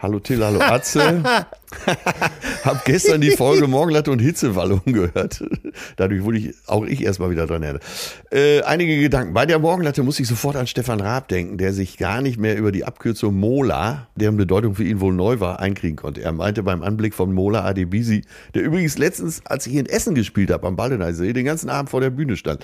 [0.02, 1.22] Hallo Till, hallo Atze.
[2.64, 5.44] Hab gestern die Folge Morgenlatte und Hitzewallung gehört.
[5.98, 7.84] Dadurch wurde ich auch ich erstmal wieder dran erinnert.
[8.32, 9.34] Äh, einige Gedanken.
[9.34, 12.58] Bei der Morgenlatte muss ich sofort an Stefan Raab denken, der sich gar nicht mehr
[12.58, 16.22] über die Abkürzung Mola, deren Bedeutung für ihn wohl neu war, einkriegen konnte.
[16.22, 18.24] Er meinte beim Anblick von Mola Adebisi,
[18.54, 22.00] der übrigens letztens, als ich in Essen gespielt habe, am Baldeneysee, den ganzen Abend vor
[22.00, 22.64] der Bühne stand,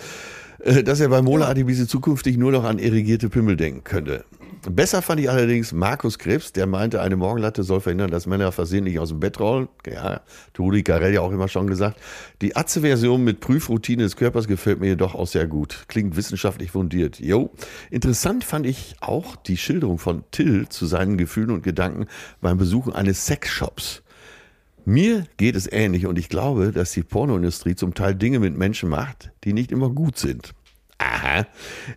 [0.60, 4.24] äh, dass er bei Mola Adebisi zukünftig nur noch an irrigierte Pimmel denken könnte.
[4.72, 8.98] Besser fand ich allerdings Markus Krebs, der meinte, eine Morgenlatte soll verhindern, dass Männer versehentlich
[9.00, 9.68] aus dem Bett rollen.
[9.86, 10.22] Ja,
[10.58, 12.00] Rudi Carell ja auch immer schon gesagt.
[12.42, 15.86] Die Atze-Version mit Prüfroutine des Körpers gefällt mir jedoch auch sehr gut.
[15.88, 17.20] Klingt wissenschaftlich fundiert.
[17.20, 17.52] Jo.
[17.92, 22.08] Interessant fand ich auch die Schilderung von Till zu seinen Gefühlen und Gedanken
[22.42, 24.02] beim Besuchen eines Sexshops.
[24.84, 28.90] Mir geht es ähnlich und ich glaube, dass die Pornoindustrie zum Teil Dinge mit Menschen
[28.90, 30.54] macht, die nicht immer gut sind.
[31.06, 31.46] Aha.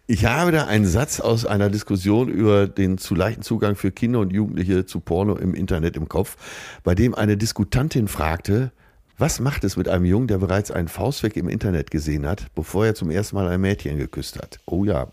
[0.06, 4.20] Ich habe da einen Satz aus einer Diskussion über den zu leichten Zugang für Kinder
[4.20, 6.36] und Jugendliche zu Porno im Internet im Kopf,
[6.84, 8.70] bei dem eine Diskutantin fragte,
[9.16, 12.86] was macht es mit einem Jungen, der bereits einen Faustweg im Internet gesehen hat, bevor
[12.86, 14.61] er zum ersten Mal ein Mädchen geküsst hat?
[14.64, 15.09] Oh ja,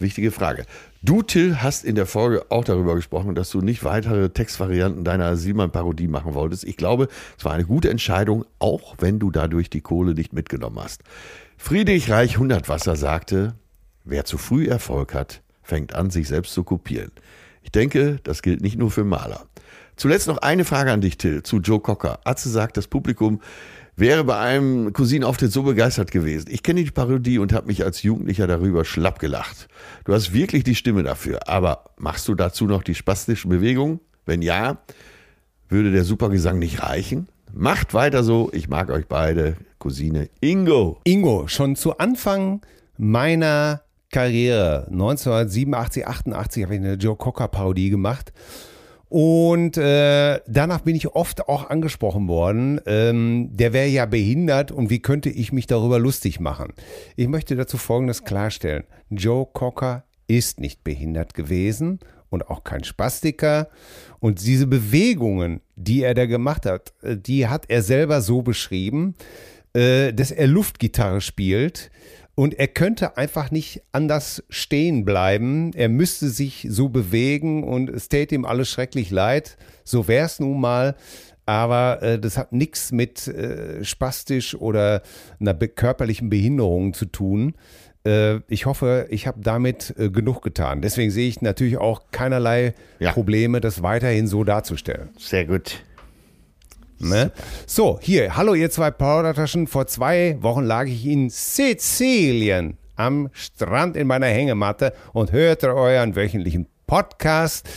[0.00, 0.64] wichtige Frage.
[1.02, 5.36] Du, Till, hast in der Folge auch darüber gesprochen, dass du nicht weitere Textvarianten deiner
[5.36, 6.64] Simon-Parodie machen wolltest.
[6.64, 7.06] Ich glaube,
[7.38, 11.02] es war eine gute Entscheidung, auch wenn du dadurch die Kohle nicht mitgenommen hast.
[11.56, 13.54] Friedrich Reich Hundertwasser sagte,
[14.04, 17.10] wer zu früh Erfolg hat, fängt an, sich selbst zu kopieren.
[17.62, 19.46] Ich denke, das gilt nicht nur für Maler.
[19.96, 22.20] Zuletzt noch eine Frage an dich, Till, zu Joe Cocker.
[22.24, 23.40] Atze sagt, das Publikum
[23.96, 26.48] wäre bei einem Cousinenauftritt so begeistert gewesen.
[26.50, 29.68] Ich kenne die Parodie und habe mich als Jugendlicher darüber schlapp gelacht.
[30.04, 34.00] Du hast wirklich die Stimme dafür, aber machst du dazu noch die spastischen Bewegungen?
[34.26, 34.78] Wenn ja,
[35.68, 37.28] würde der Supergesang nicht reichen?
[37.58, 41.00] Macht weiter so, ich mag euch beide, Cousine Ingo.
[41.04, 42.60] Ingo, schon zu Anfang
[42.98, 43.80] meiner
[44.10, 48.34] Karriere, 1987, 88, habe ich eine Joe Cocker-Parodie gemacht.
[49.08, 54.90] Und äh, danach bin ich oft auch angesprochen worden, ähm, der wäre ja behindert und
[54.90, 56.74] wie könnte ich mich darüber lustig machen?
[57.16, 58.84] Ich möchte dazu Folgendes klarstellen.
[59.08, 62.00] Joe Cocker ist nicht behindert gewesen
[62.30, 63.68] und auch kein Spastiker.
[64.18, 69.14] Und diese Bewegungen, die er da gemacht hat, äh, die hat er selber so beschrieben,
[69.72, 71.90] äh, dass er Luftgitarre spielt
[72.36, 75.72] und er könnte einfach nicht anders stehen bleiben.
[75.72, 79.56] Er müsste sich so bewegen und es täte ihm alles schrecklich leid.
[79.84, 80.96] So wäre es nun mal.
[81.46, 85.00] Aber äh, das hat nichts mit äh, spastisch oder
[85.40, 87.54] einer be körperlichen Behinderung zu tun.
[88.06, 90.80] Äh, ich hoffe, ich habe damit äh, genug getan.
[90.80, 93.12] Deswegen sehe ich natürlich auch keinerlei Ja.
[93.12, 95.10] Probleme, das weiterhin so darzustellen.
[95.18, 95.82] Sehr gut.
[96.98, 97.32] Ne?
[97.66, 99.66] So, hier, hallo ihr zwei Powdertaschen.
[99.66, 106.16] Vor zwei Wochen lag ich in Sizilien am Strand in meiner Hängematte und hörte euren
[106.16, 107.68] wöchentlichen Podcast.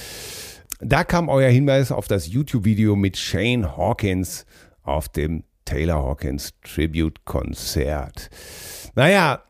[0.80, 4.46] Da kam euer Hinweis auf das YouTube-Video mit Shane Hawkins
[4.84, 8.30] auf dem Taylor Hawkins Tribute-Konzert.
[8.96, 9.44] Naja,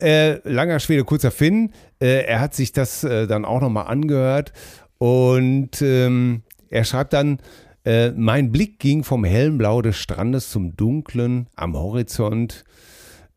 [0.00, 1.72] äh, langer Schwede, kurzer Finn.
[2.00, 4.52] Äh, er hat sich das äh, dann auch nochmal angehört
[4.98, 7.38] und ähm, er schreibt dann,
[7.84, 12.64] äh, mein Blick ging vom hellen Blau des Strandes zum dunklen am Horizont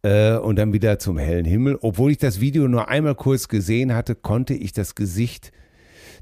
[0.01, 1.77] äh, und dann wieder zum hellen Himmel.
[1.81, 5.51] Obwohl ich das Video nur einmal kurz gesehen hatte, konnte ich das Gesicht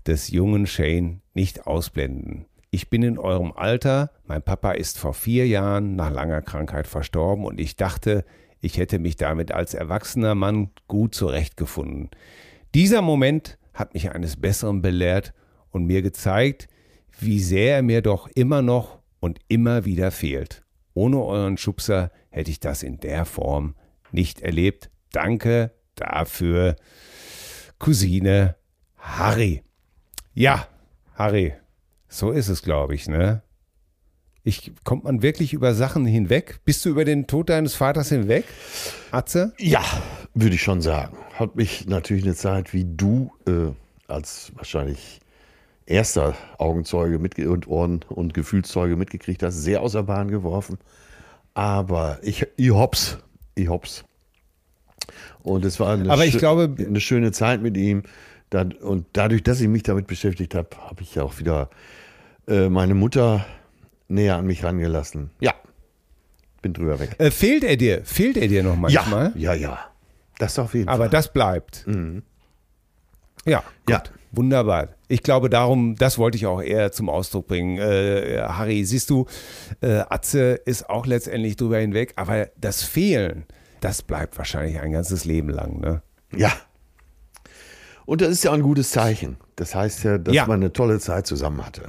[0.06, 2.46] des jungen Shane nicht ausblenden.
[2.70, 7.46] Ich bin in eurem Alter, mein Papa ist vor vier Jahren nach langer Krankheit verstorben
[7.46, 8.26] und ich dachte,
[8.62, 12.10] ich hätte mich damit als erwachsener Mann gut zurechtgefunden.
[12.74, 15.34] Dieser Moment hat mich eines Besseren belehrt
[15.72, 16.68] und mir gezeigt,
[17.20, 20.64] wie sehr er mir doch immer noch und immer wieder fehlt.
[20.94, 23.76] Ohne euren Schubser hätte ich das in der Form
[24.12, 24.90] nicht erlebt.
[25.12, 26.76] Danke dafür,
[27.80, 28.56] Cousine
[28.98, 29.64] Harry.
[30.34, 30.68] Ja,
[31.16, 31.54] Harry,
[32.08, 33.44] so ist es, glaube ich, ne?
[34.48, 36.60] Ich, kommt man wirklich über Sachen hinweg?
[36.64, 38.46] Bist du über den Tod deines Vaters hinweg,
[39.12, 39.52] Atze?
[39.60, 39.84] Ja,
[40.36, 41.18] würde ich schon sagen.
[41.34, 43.74] Hat mich natürlich eine Zeit wie du äh,
[44.08, 45.20] als wahrscheinlich
[45.86, 50.78] erster Augenzeuge mit und Ohren- und Gefühlszeuge mitgekriegt hast, sehr außer Bahn geworfen.
[51.54, 53.18] Aber ich, ich hops,
[53.54, 54.06] ich hops.
[55.44, 58.04] Und es war eine, Aber ich glaube- eine schöne Zeit mit ihm.
[58.80, 61.70] Und dadurch, dass ich mich damit beschäftigt habe, habe ich ja auch wieder
[62.48, 63.46] äh, meine Mutter
[64.08, 65.32] näher an mich rangelassen.
[65.40, 65.54] Ja,
[66.62, 67.16] bin drüber weg.
[67.20, 68.02] Äh, fehlt er dir?
[68.06, 69.32] Fehlt er dir noch manchmal?
[69.36, 69.80] Ja, ja, ja.
[70.40, 71.10] Das auf jeden Aber Fall.
[71.10, 71.86] das bleibt.
[73.46, 73.90] Ja, gut.
[73.90, 74.04] Ja.
[74.34, 74.90] Wunderbar.
[75.08, 77.78] Ich glaube, darum, das wollte ich auch eher zum Ausdruck bringen.
[77.78, 79.26] Äh, Harry, siehst du,
[79.82, 83.46] äh, Atze ist auch letztendlich drüber hinweg, aber das Fehlen,
[83.80, 85.80] das bleibt wahrscheinlich ein ganzes Leben lang.
[85.80, 86.02] Ne?
[86.36, 86.52] Ja.
[88.06, 89.38] Und das ist ja ein gutes Zeichen.
[89.56, 90.46] Das heißt ja, dass Ja.
[90.46, 91.84] man eine tolle Zeit zusammen hatte.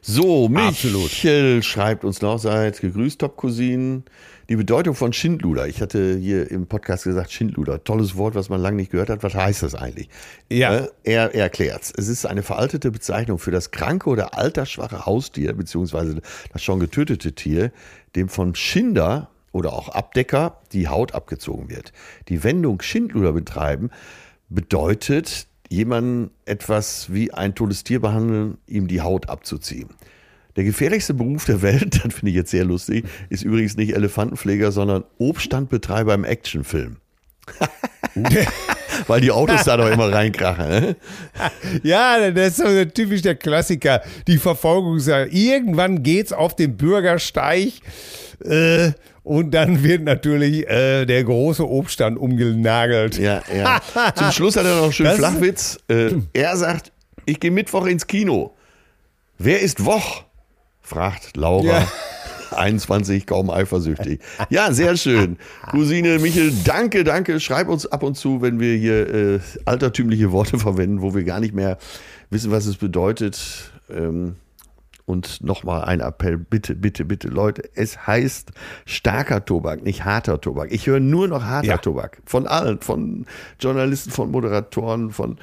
[0.00, 4.04] So, Michel schreibt uns noch, seid gegrüßt, Top-Cousinen.
[4.48, 5.66] Die Bedeutung von Schindluder.
[5.68, 7.82] Ich hatte hier im Podcast gesagt, Schindluder.
[7.84, 9.22] Tolles Wort, was man lange nicht gehört hat.
[9.22, 10.08] Was heißt das eigentlich?
[10.50, 10.88] Ja.
[11.04, 11.92] Er er erklärt's.
[11.96, 16.20] Es ist eine veraltete Bezeichnung für das kranke oder altersschwache Haustier, beziehungsweise
[16.52, 17.72] das schon getötete Tier,
[18.16, 21.92] dem von Schinder oder auch Abdecker die Haut abgezogen wird.
[22.28, 23.90] Die Wendung Schindluder betreiben
[24.48, 29.88] bedeutet, jemanden etwas wie ein totes Tier behandeln, ihm die Haut abzuziehen.
[30.56, 34.70] Der gefährlichste Beruf der Welt, das finde ich jetzt sehr lustig, ist übrigens nicht Elefantenpfleger,
[34.70, 36.98] sondern Obststandbetreiber im Actionfilm.
[39.06, 40.68] Weil die Autos da doch immer reinkrachen.
[40.68, 40.96] Ne?
[41.82, 44.02] Ja, das ist so typisch der Klassiker.
[44.26, 45.32] Die Verfolgungsjagd.
[45.32, 47.72] Irgendwann geht's auf den Bürgersteig
[48.44, 48.92] äh,
[49.24, 53.18] und dann wird natürlich äh, der große Obststand umgenagelt.
[53.18, 53.80] Ja, ja.
[54.14, 55.78] Zum Schluss hat er noch einen schönen Das- Flachwitz.
[55.88, 56.92] Äh, er sagt,
[57.26, 58.54] ich gehe Mittwoch ins Kino.
[59.38, 60.24] Wer ist Woch?
[60.80, 61.80] fragt Laura.
[61.80, 61.88] Ja.
[62.56, 64.20] 21, kaum eifersüchtig.
[64.50, 65.38] Ja, sehr schön.
[65.70, 67.40] Cousine Michel, danke, danke.
[67.40, 71.40] Schreib uns ab und zu, wenn wir hier äh, altertümliche Worte verwenden, wo wir gar
[71.40, 71.78] nicht mehr
[72.28, 73.40] wissen, was es bedeutet.
[73.90, 74.36] Ähm,
[75.12, 78.50] und nochmal ein Appell, bitte, bitte, bitte, Leute, es heißt
[78.86, 80.72] starker Tobak, nicht harter Tobak.
[80.72, 81.76] Ich höre nur noch harter Ja.
[81.78, 82.18] Tobak.
[82.24, 83.26] Von allen, von
[83.60, 85.38] Journalisten, von Moderatoren, von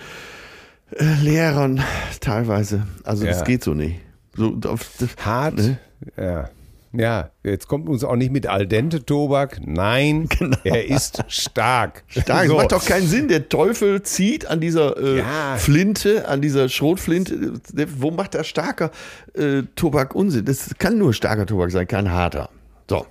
[0.92, 1.82] äh, Lehrern
[2.20, 2.88] teilweise.
[3.04, 3.44] Also das Ja.
[3.46, 4.00] geht so nicht.
[4.36, 4.90] So, auf,
[5.24, 5.56] Hart.
[5.56, 5.78] Ne?
[6.18, 6.50] Ja.
[6.92, 9.62] Ja, jetzt kommt uns auch nicht mit Al dente Tobak.
[9.66, 10.28] Nein,
[10.64, 12.04] er ist stark.
[12.14, 12.24] Genau.
[12.24, 12.54] Stark, So.
[12.54, 13.28] das macht doch keinen Sinn.
[13.28, 15.56] Der Teufel zieht an dieser äh, Ja.
[15.58, 17.54] Flinte, an dieser Schrotflinte.
[17.74, 18.90] Der- Wo macht da starker
[19.36, 20.46] äh, Tobak Unsinn?
[20.46, 22.50] Das kann nur starker Tobak sein, kein harter.
[22.90, 23.06] So,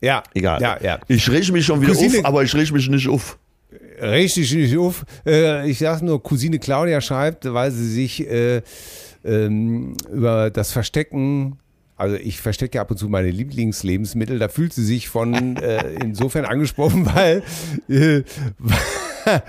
[0.00, 0.60] Ja, egal.
[0.62, 1.00] Ja, ja.
[1.08, 3.36] Ich reg mich schon wieder Cousine- auf, aber ich reg mich nicht auf.
[4.00, 5.04] Richtig nicht auf.
[5.26, 8.62] Äh, ich sag nur, Cousine Claudia schreibt, weil sie sich äh,
[9.24, 11.58] ähm, über das Verstecken,
[11.96, 16.44] also ich verstecke ab und zu meine Lieblingslebensmittel, da fühlt sie sich von äh, insofern
[16.44, 17.42] angesprochen, weil,
[17.88, 18.22] äh,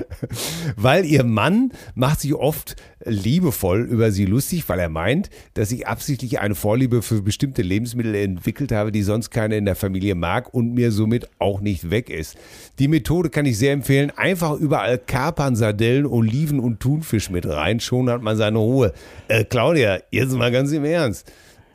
[0.76, 5.88] weil ihr Mann macht sich oft liebevoll über sie lustig, weil er meint, dass ich
[5.88, 10.54] absichtlich eine Vorliebe für bestimmte Lebensmittel entwickelt habe, die sonst keiner in der Familie mag
[10.54, 12.38] und mir somit auch nicht weg ist.
[12.80, 14.12] Die Methode kann ich sehr empfehlen.
[14.16, 17.80] Einfach überall Kapern, Sardellen, Oliven und Thunfisch mit rein.
[17.80, 18.94] Schon hat man seine Ruhe.
[19.28, 21.32] Äh, Claudia, jetzt mal ganz im Ernst.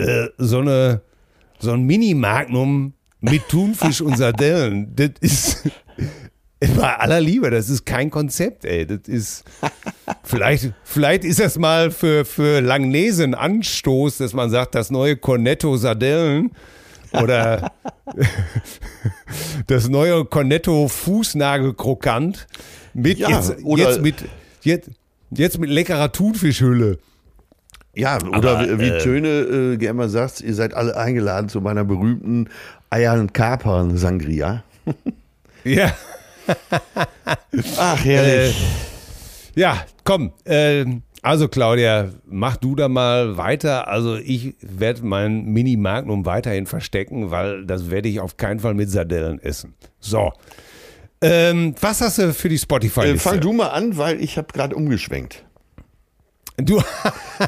[0.08, 1.02] Äh, so eine,
[1.58, 5.62] so ein Mini-Magnum mit Thunfisch und Sardellen, das ist,
[6.76, 8.86] bei aller Liebe, das ist kein Konzept, ey.
[8.86, 9.44] Das ist,
[10.22, 15.16] vielleicht, vielleicht ist das mal für, für Langnese ein Anstoß, dass man sagt, das neue
[15.16, 16.50] Cornetto Sardellen
[17.12, 17.72] oder
[19.66, 22.46] das neue Cornetto Fußnagelkrokant
[22.94, 24.24] mit Ja, jetzt, jetzt mit,
[24.62, 24.90] jetzt,
[25.30, 26.98] jetzt mit leckerer Thunfischhülle.
[27.94, 31.60] Ja, oder Aber, wie, äh, Töne äh, gerne mal sagt, ihr seid alle eingeladen zu
[31.60, 32.48] meiner berühmten
[32.90, 34.62] Eier- und Kapern-Sangria.
[35.62, 35.92] Ja.
[37.78, 38.56] Ach, herrlich.
[39.54, 40.32] Ja, komm.
[40.46, 43.88] ähm, also Claudia, mach du da mal weiter.
[43.88, 48.72] Also ich werde mein Mini Magnum weiterhin verstecken, weil das werde ich auf keinen Fall
[48.72, 49.74] mit Sardellen essen.
[49.98, 50.32] So.
[51.20, 54.48] Ähm, was hast du für die spotify Äh, fang du mal an, weil ich habe
[54.54, 55.44] gerade umgeschwenkt.
[56.66, 56.82] Du,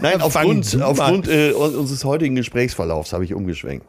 [0.01, 3.87] Nein, aufgrund, aufgrund äh, unseres heutigen Gesprächsverlaufs habe ich umgeschwenkt.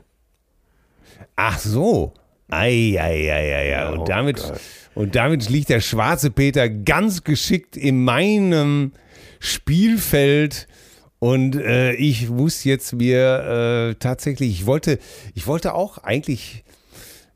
[1.35, 2.13] Ach so.
[2.49, 3.89] Ei, ei, ei, ei, ei.
[3.89, 4.59] oh Und, damit, Gott.
[4.95, 8.91] und damit liegt der schwarze Peter ganz geschickt in meinem
[9.39, 10.67] Spielfeld.
[11.19, 14.99] Und äh, ich muss jetzt mir äh, tatsächlich, ich wollte,
[15.33, 16.63] ich wollte auch eigentlich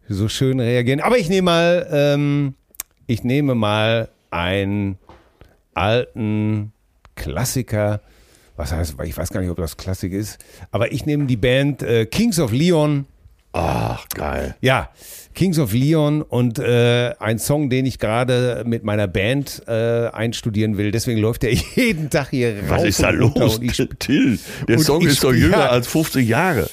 [0.09, 0.99] so schön reagieren.
[0.99, 2.55] Aber ich nehme mal, ähm,
[3.07, 4.97] ich nehme mal einen
[5.73, 6.73] alten
[7.18, 8.02] Klassiker.
[8.56, 10.39] Was heißt, ich weiß gar nicht, ob das Klassik ist.
[10.72, 13.06] Aber ich nehme die Band äh, Kings of Leon.
[13.53, 14.56] Ach, geil.
[14.61, 14.89] Ja,
[15.34, 20.77] Kings of Leon und äh, ein Song, den ich gerade mit meiner Band äh, einstudieren
[20.77, 20.91] will.
[20.91, 23.60] Deswegen läuft der jeden Tag hier rauf Was ist da los,
[23.99, 24.39] Till?
[24.68, 25.69] Der Song ist doch jünger ja.
[25.69, 26.68] als 50 Jahre.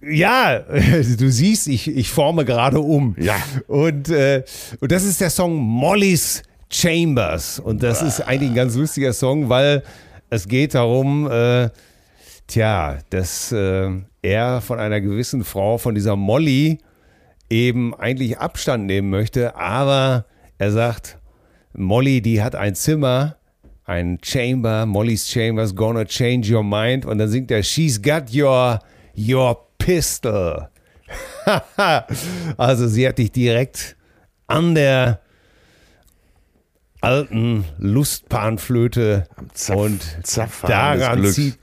[0.00, 0.58] Ja,
[1.18, 3.14] du siehst, ich, ich forme gerade um.
[3.18, 3.36] Ja.
[3.68, 4.44] Und, äh,
[4.80, 6.42] und das ist der Song Molly's
[6.72, 7.58] Chambers.
[7.58, 9.82] Und das ist eigentlich ein ganz lustiger Song, weil
[10.30, 11.68] es geht darum, äh,
[12.46, 13.90] tja, dass äh,
[14.22, 16.78] er von einer gewissen Frau, von dieser Molly,
[17.50, 20.24] eben eigentlich Abstand nehmen möchte, aber
[20.58, 21.18] er sagt,
[21.74, 23.36] Molly, die hat ein Zimmer,
[23.84, 27.04] ein Chamber, Molly's Chambers, gonna change your mind.
[27.04, 28.78] Und dann singt er, she's got your,
[29.16, 30.68] your pistol.
[32.56, 33.96] also sie hat dich direkt
[34.46, 35.20] an der
[37.02, 39.26] alten Lustpanflöte
[39.74, 40.00] und
[40.62, 41.58] daran zieht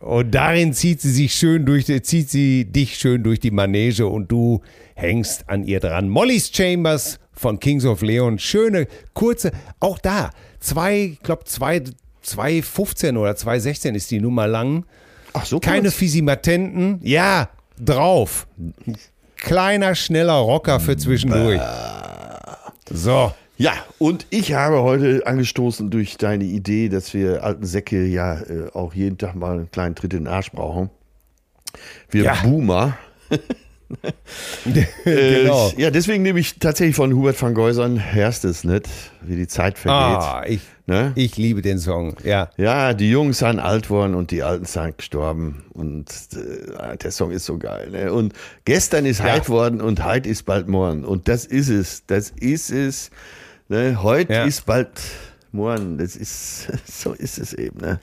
[0.00, 4.30] und darin zieht sie sich schön durch, zieht sie dich schön durch die Manege und
[4.30, 4.60] du
[4.94, 6.08] hängst an ihr dran.
[6.08, 8.38] Molly's Chambers von Kings of Leon.
[8.38, 11.82] Schöne, kurze, auch da, zwei, ich glaube, zwei,
[12.24, 14.84] 2,15 oder 2,16 ist die Nummer lang.
[15.32, 15.94] Ach so, Keine kurz?
[15.94, 17.00] Fisimatenten.
[17.02, 17.48] Ja,
[17.80, 18.46] drauf.
[19.36, 21.60] Kleiner, schneller Rocker für zwischendurch.
[22.90, 23.32] So.
[23.62, 28.70] Ja, und ich habe heute angestoßen durch deine Idee, dass wir alten Säcke ja äh,
[28.72, 30.90] auch jeden Tag mal einen kleinen Tritt in den Arsch brauchen.
[32.10, 32.34] Wir Ja.
[32.42, 32.96] Boomer.
[35.04, 35.70] Äh, genau.
[35.76, 38.88] Ja, deswegen nehme ich tatsächlich von Hubert van Geusern Herst es nicht,
[39.20, 40.22] wie die Zeit vergeht.
[40.22, 41.12] Ah, ich, Ne?
[41.14, 42.16] ich liebe den Song.
[42.24, 42.50] Ja.
[42.56, 45.62] Ja, die Jungs sind alt worden und die Alten sind gestorben.
[45.74, 47.90] Und äh, der Song ist so geil.
[47.90, 48.12] Ne?
[48.12, 48.32] Und
[48.64, 49.26] gestern ist Ja.
[49.26, 51.04] heit worden und heit ist bald morgen.
[51.04, 52.04] Und das ist es.
[52.06, 53.10] Das ist es.
[53.72, 54.02] Ne?
[54.02, 54.44] Heute Ja.
[54.44, 54.90] ist bald
[55.50, 55.96] morgen.
[55.96, 57.80] Das ist, so ist es eben.
[57.80, 58.00] Ne?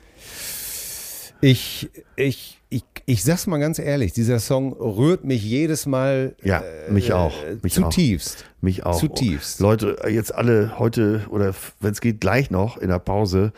[1.40, 6.64] Ich, ich, ich, ich sag's mal ganz ehrlich, dieser Song rührt mich jedes Mal Ja,
[6.88, 7.32] mich auch.
[7.62, 8.38] Mich zutiefst.
[8.58, 8.62] Auch.
[8.62, 8.98] Mich auch.
[8.98, 9.60] Zutiefst.
[9.60, 13.52] Leute, jetzt alle heute oder wenn es geht, gleich noch in der Pause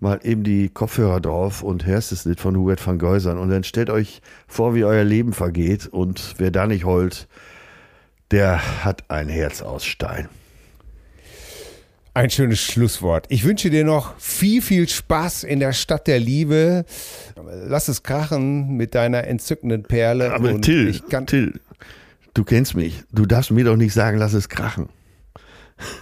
[0.00, 3.38] mal eben die Kopfhörer drauf und hörst es nicht von Hubert van Geusern.
[3.38, 5.86] Und dann stellt euch vor, wie euer Leben vergeht.
[5.86, 7.26] Und wer da nicht heult,
[8.32, 10.28] der hat ein Herz aus Stein.
[12.14, 13.26] Ein schönes Schlusswort.
[13.28, 16.84] Ich wünsche dir noch viel, viel Spaß in der Stadt der Liebe.
[17.66, 20.32] Lass es krachen mit deiner entzückenden Perle.
[20.32, 21.60] Aber Und Till, ich kann, Till,
[22.32, 23.02] du kennst mich.
[23.12, 24.88] Du darfst mir doch nicht sagen, lass es krachen.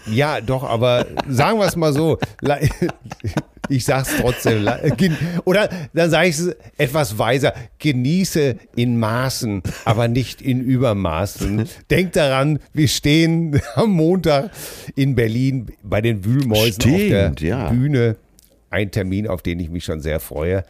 [0.06, 2.18] Ja, doch, aber sagen wir es mal so.
[3.68, 4.68] Ich sag's trotzdem.
[4.96, 7.54] gen- Oder dann sage ich es etwas weiser.
[7.78, 11.68] Genieße in Maßen, aber nicht in Übermaßen.
[11.90, 14.50] Denk daran, wir stehen am Montag
[14.96, 17.68] in Berlin bei den Wühlmäusen auf der Stimmt, ja.
[17.70, 18.16] Bühne.
[18.70, 20.64] Ein Termin, auf den ich mich schon sehr freue,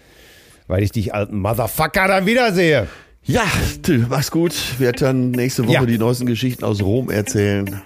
[0.66, 2.88] weil ich dich alten Motherfucker dann wiedersehe.
[3.24, 3.44] Ja,
[3.82, 4.52] Till, mach's gut.
[4.78, 5.86] Werd dann nächste Woche Ja.
[5.86, 7.80] die neuesten Geschichten aus Rom erzählen.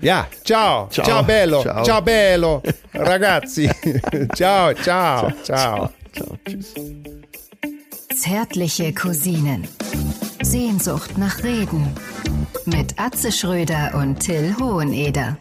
[0.00, 0.88] Ja, ciao.
[0.90, 1.04] Ciao.
[1.06, 1.62] Ciao, bello.
[1.62, 1.84] Ciao.
[1.84, 2.62] Ciao, bello.
[2.94, 3.68] Ragazzi.
[4.34, 5.90] ciao, ciao, ciao.
[6.12, 6.74] Ciao, tschüss.
[8.16, 9.66] Zärtliche Cousinen.
[10.42, 11.88] Sehnsucht nach Reden.
[12.66, 15.36] Mit Atze Schröder und Till Hoheneder.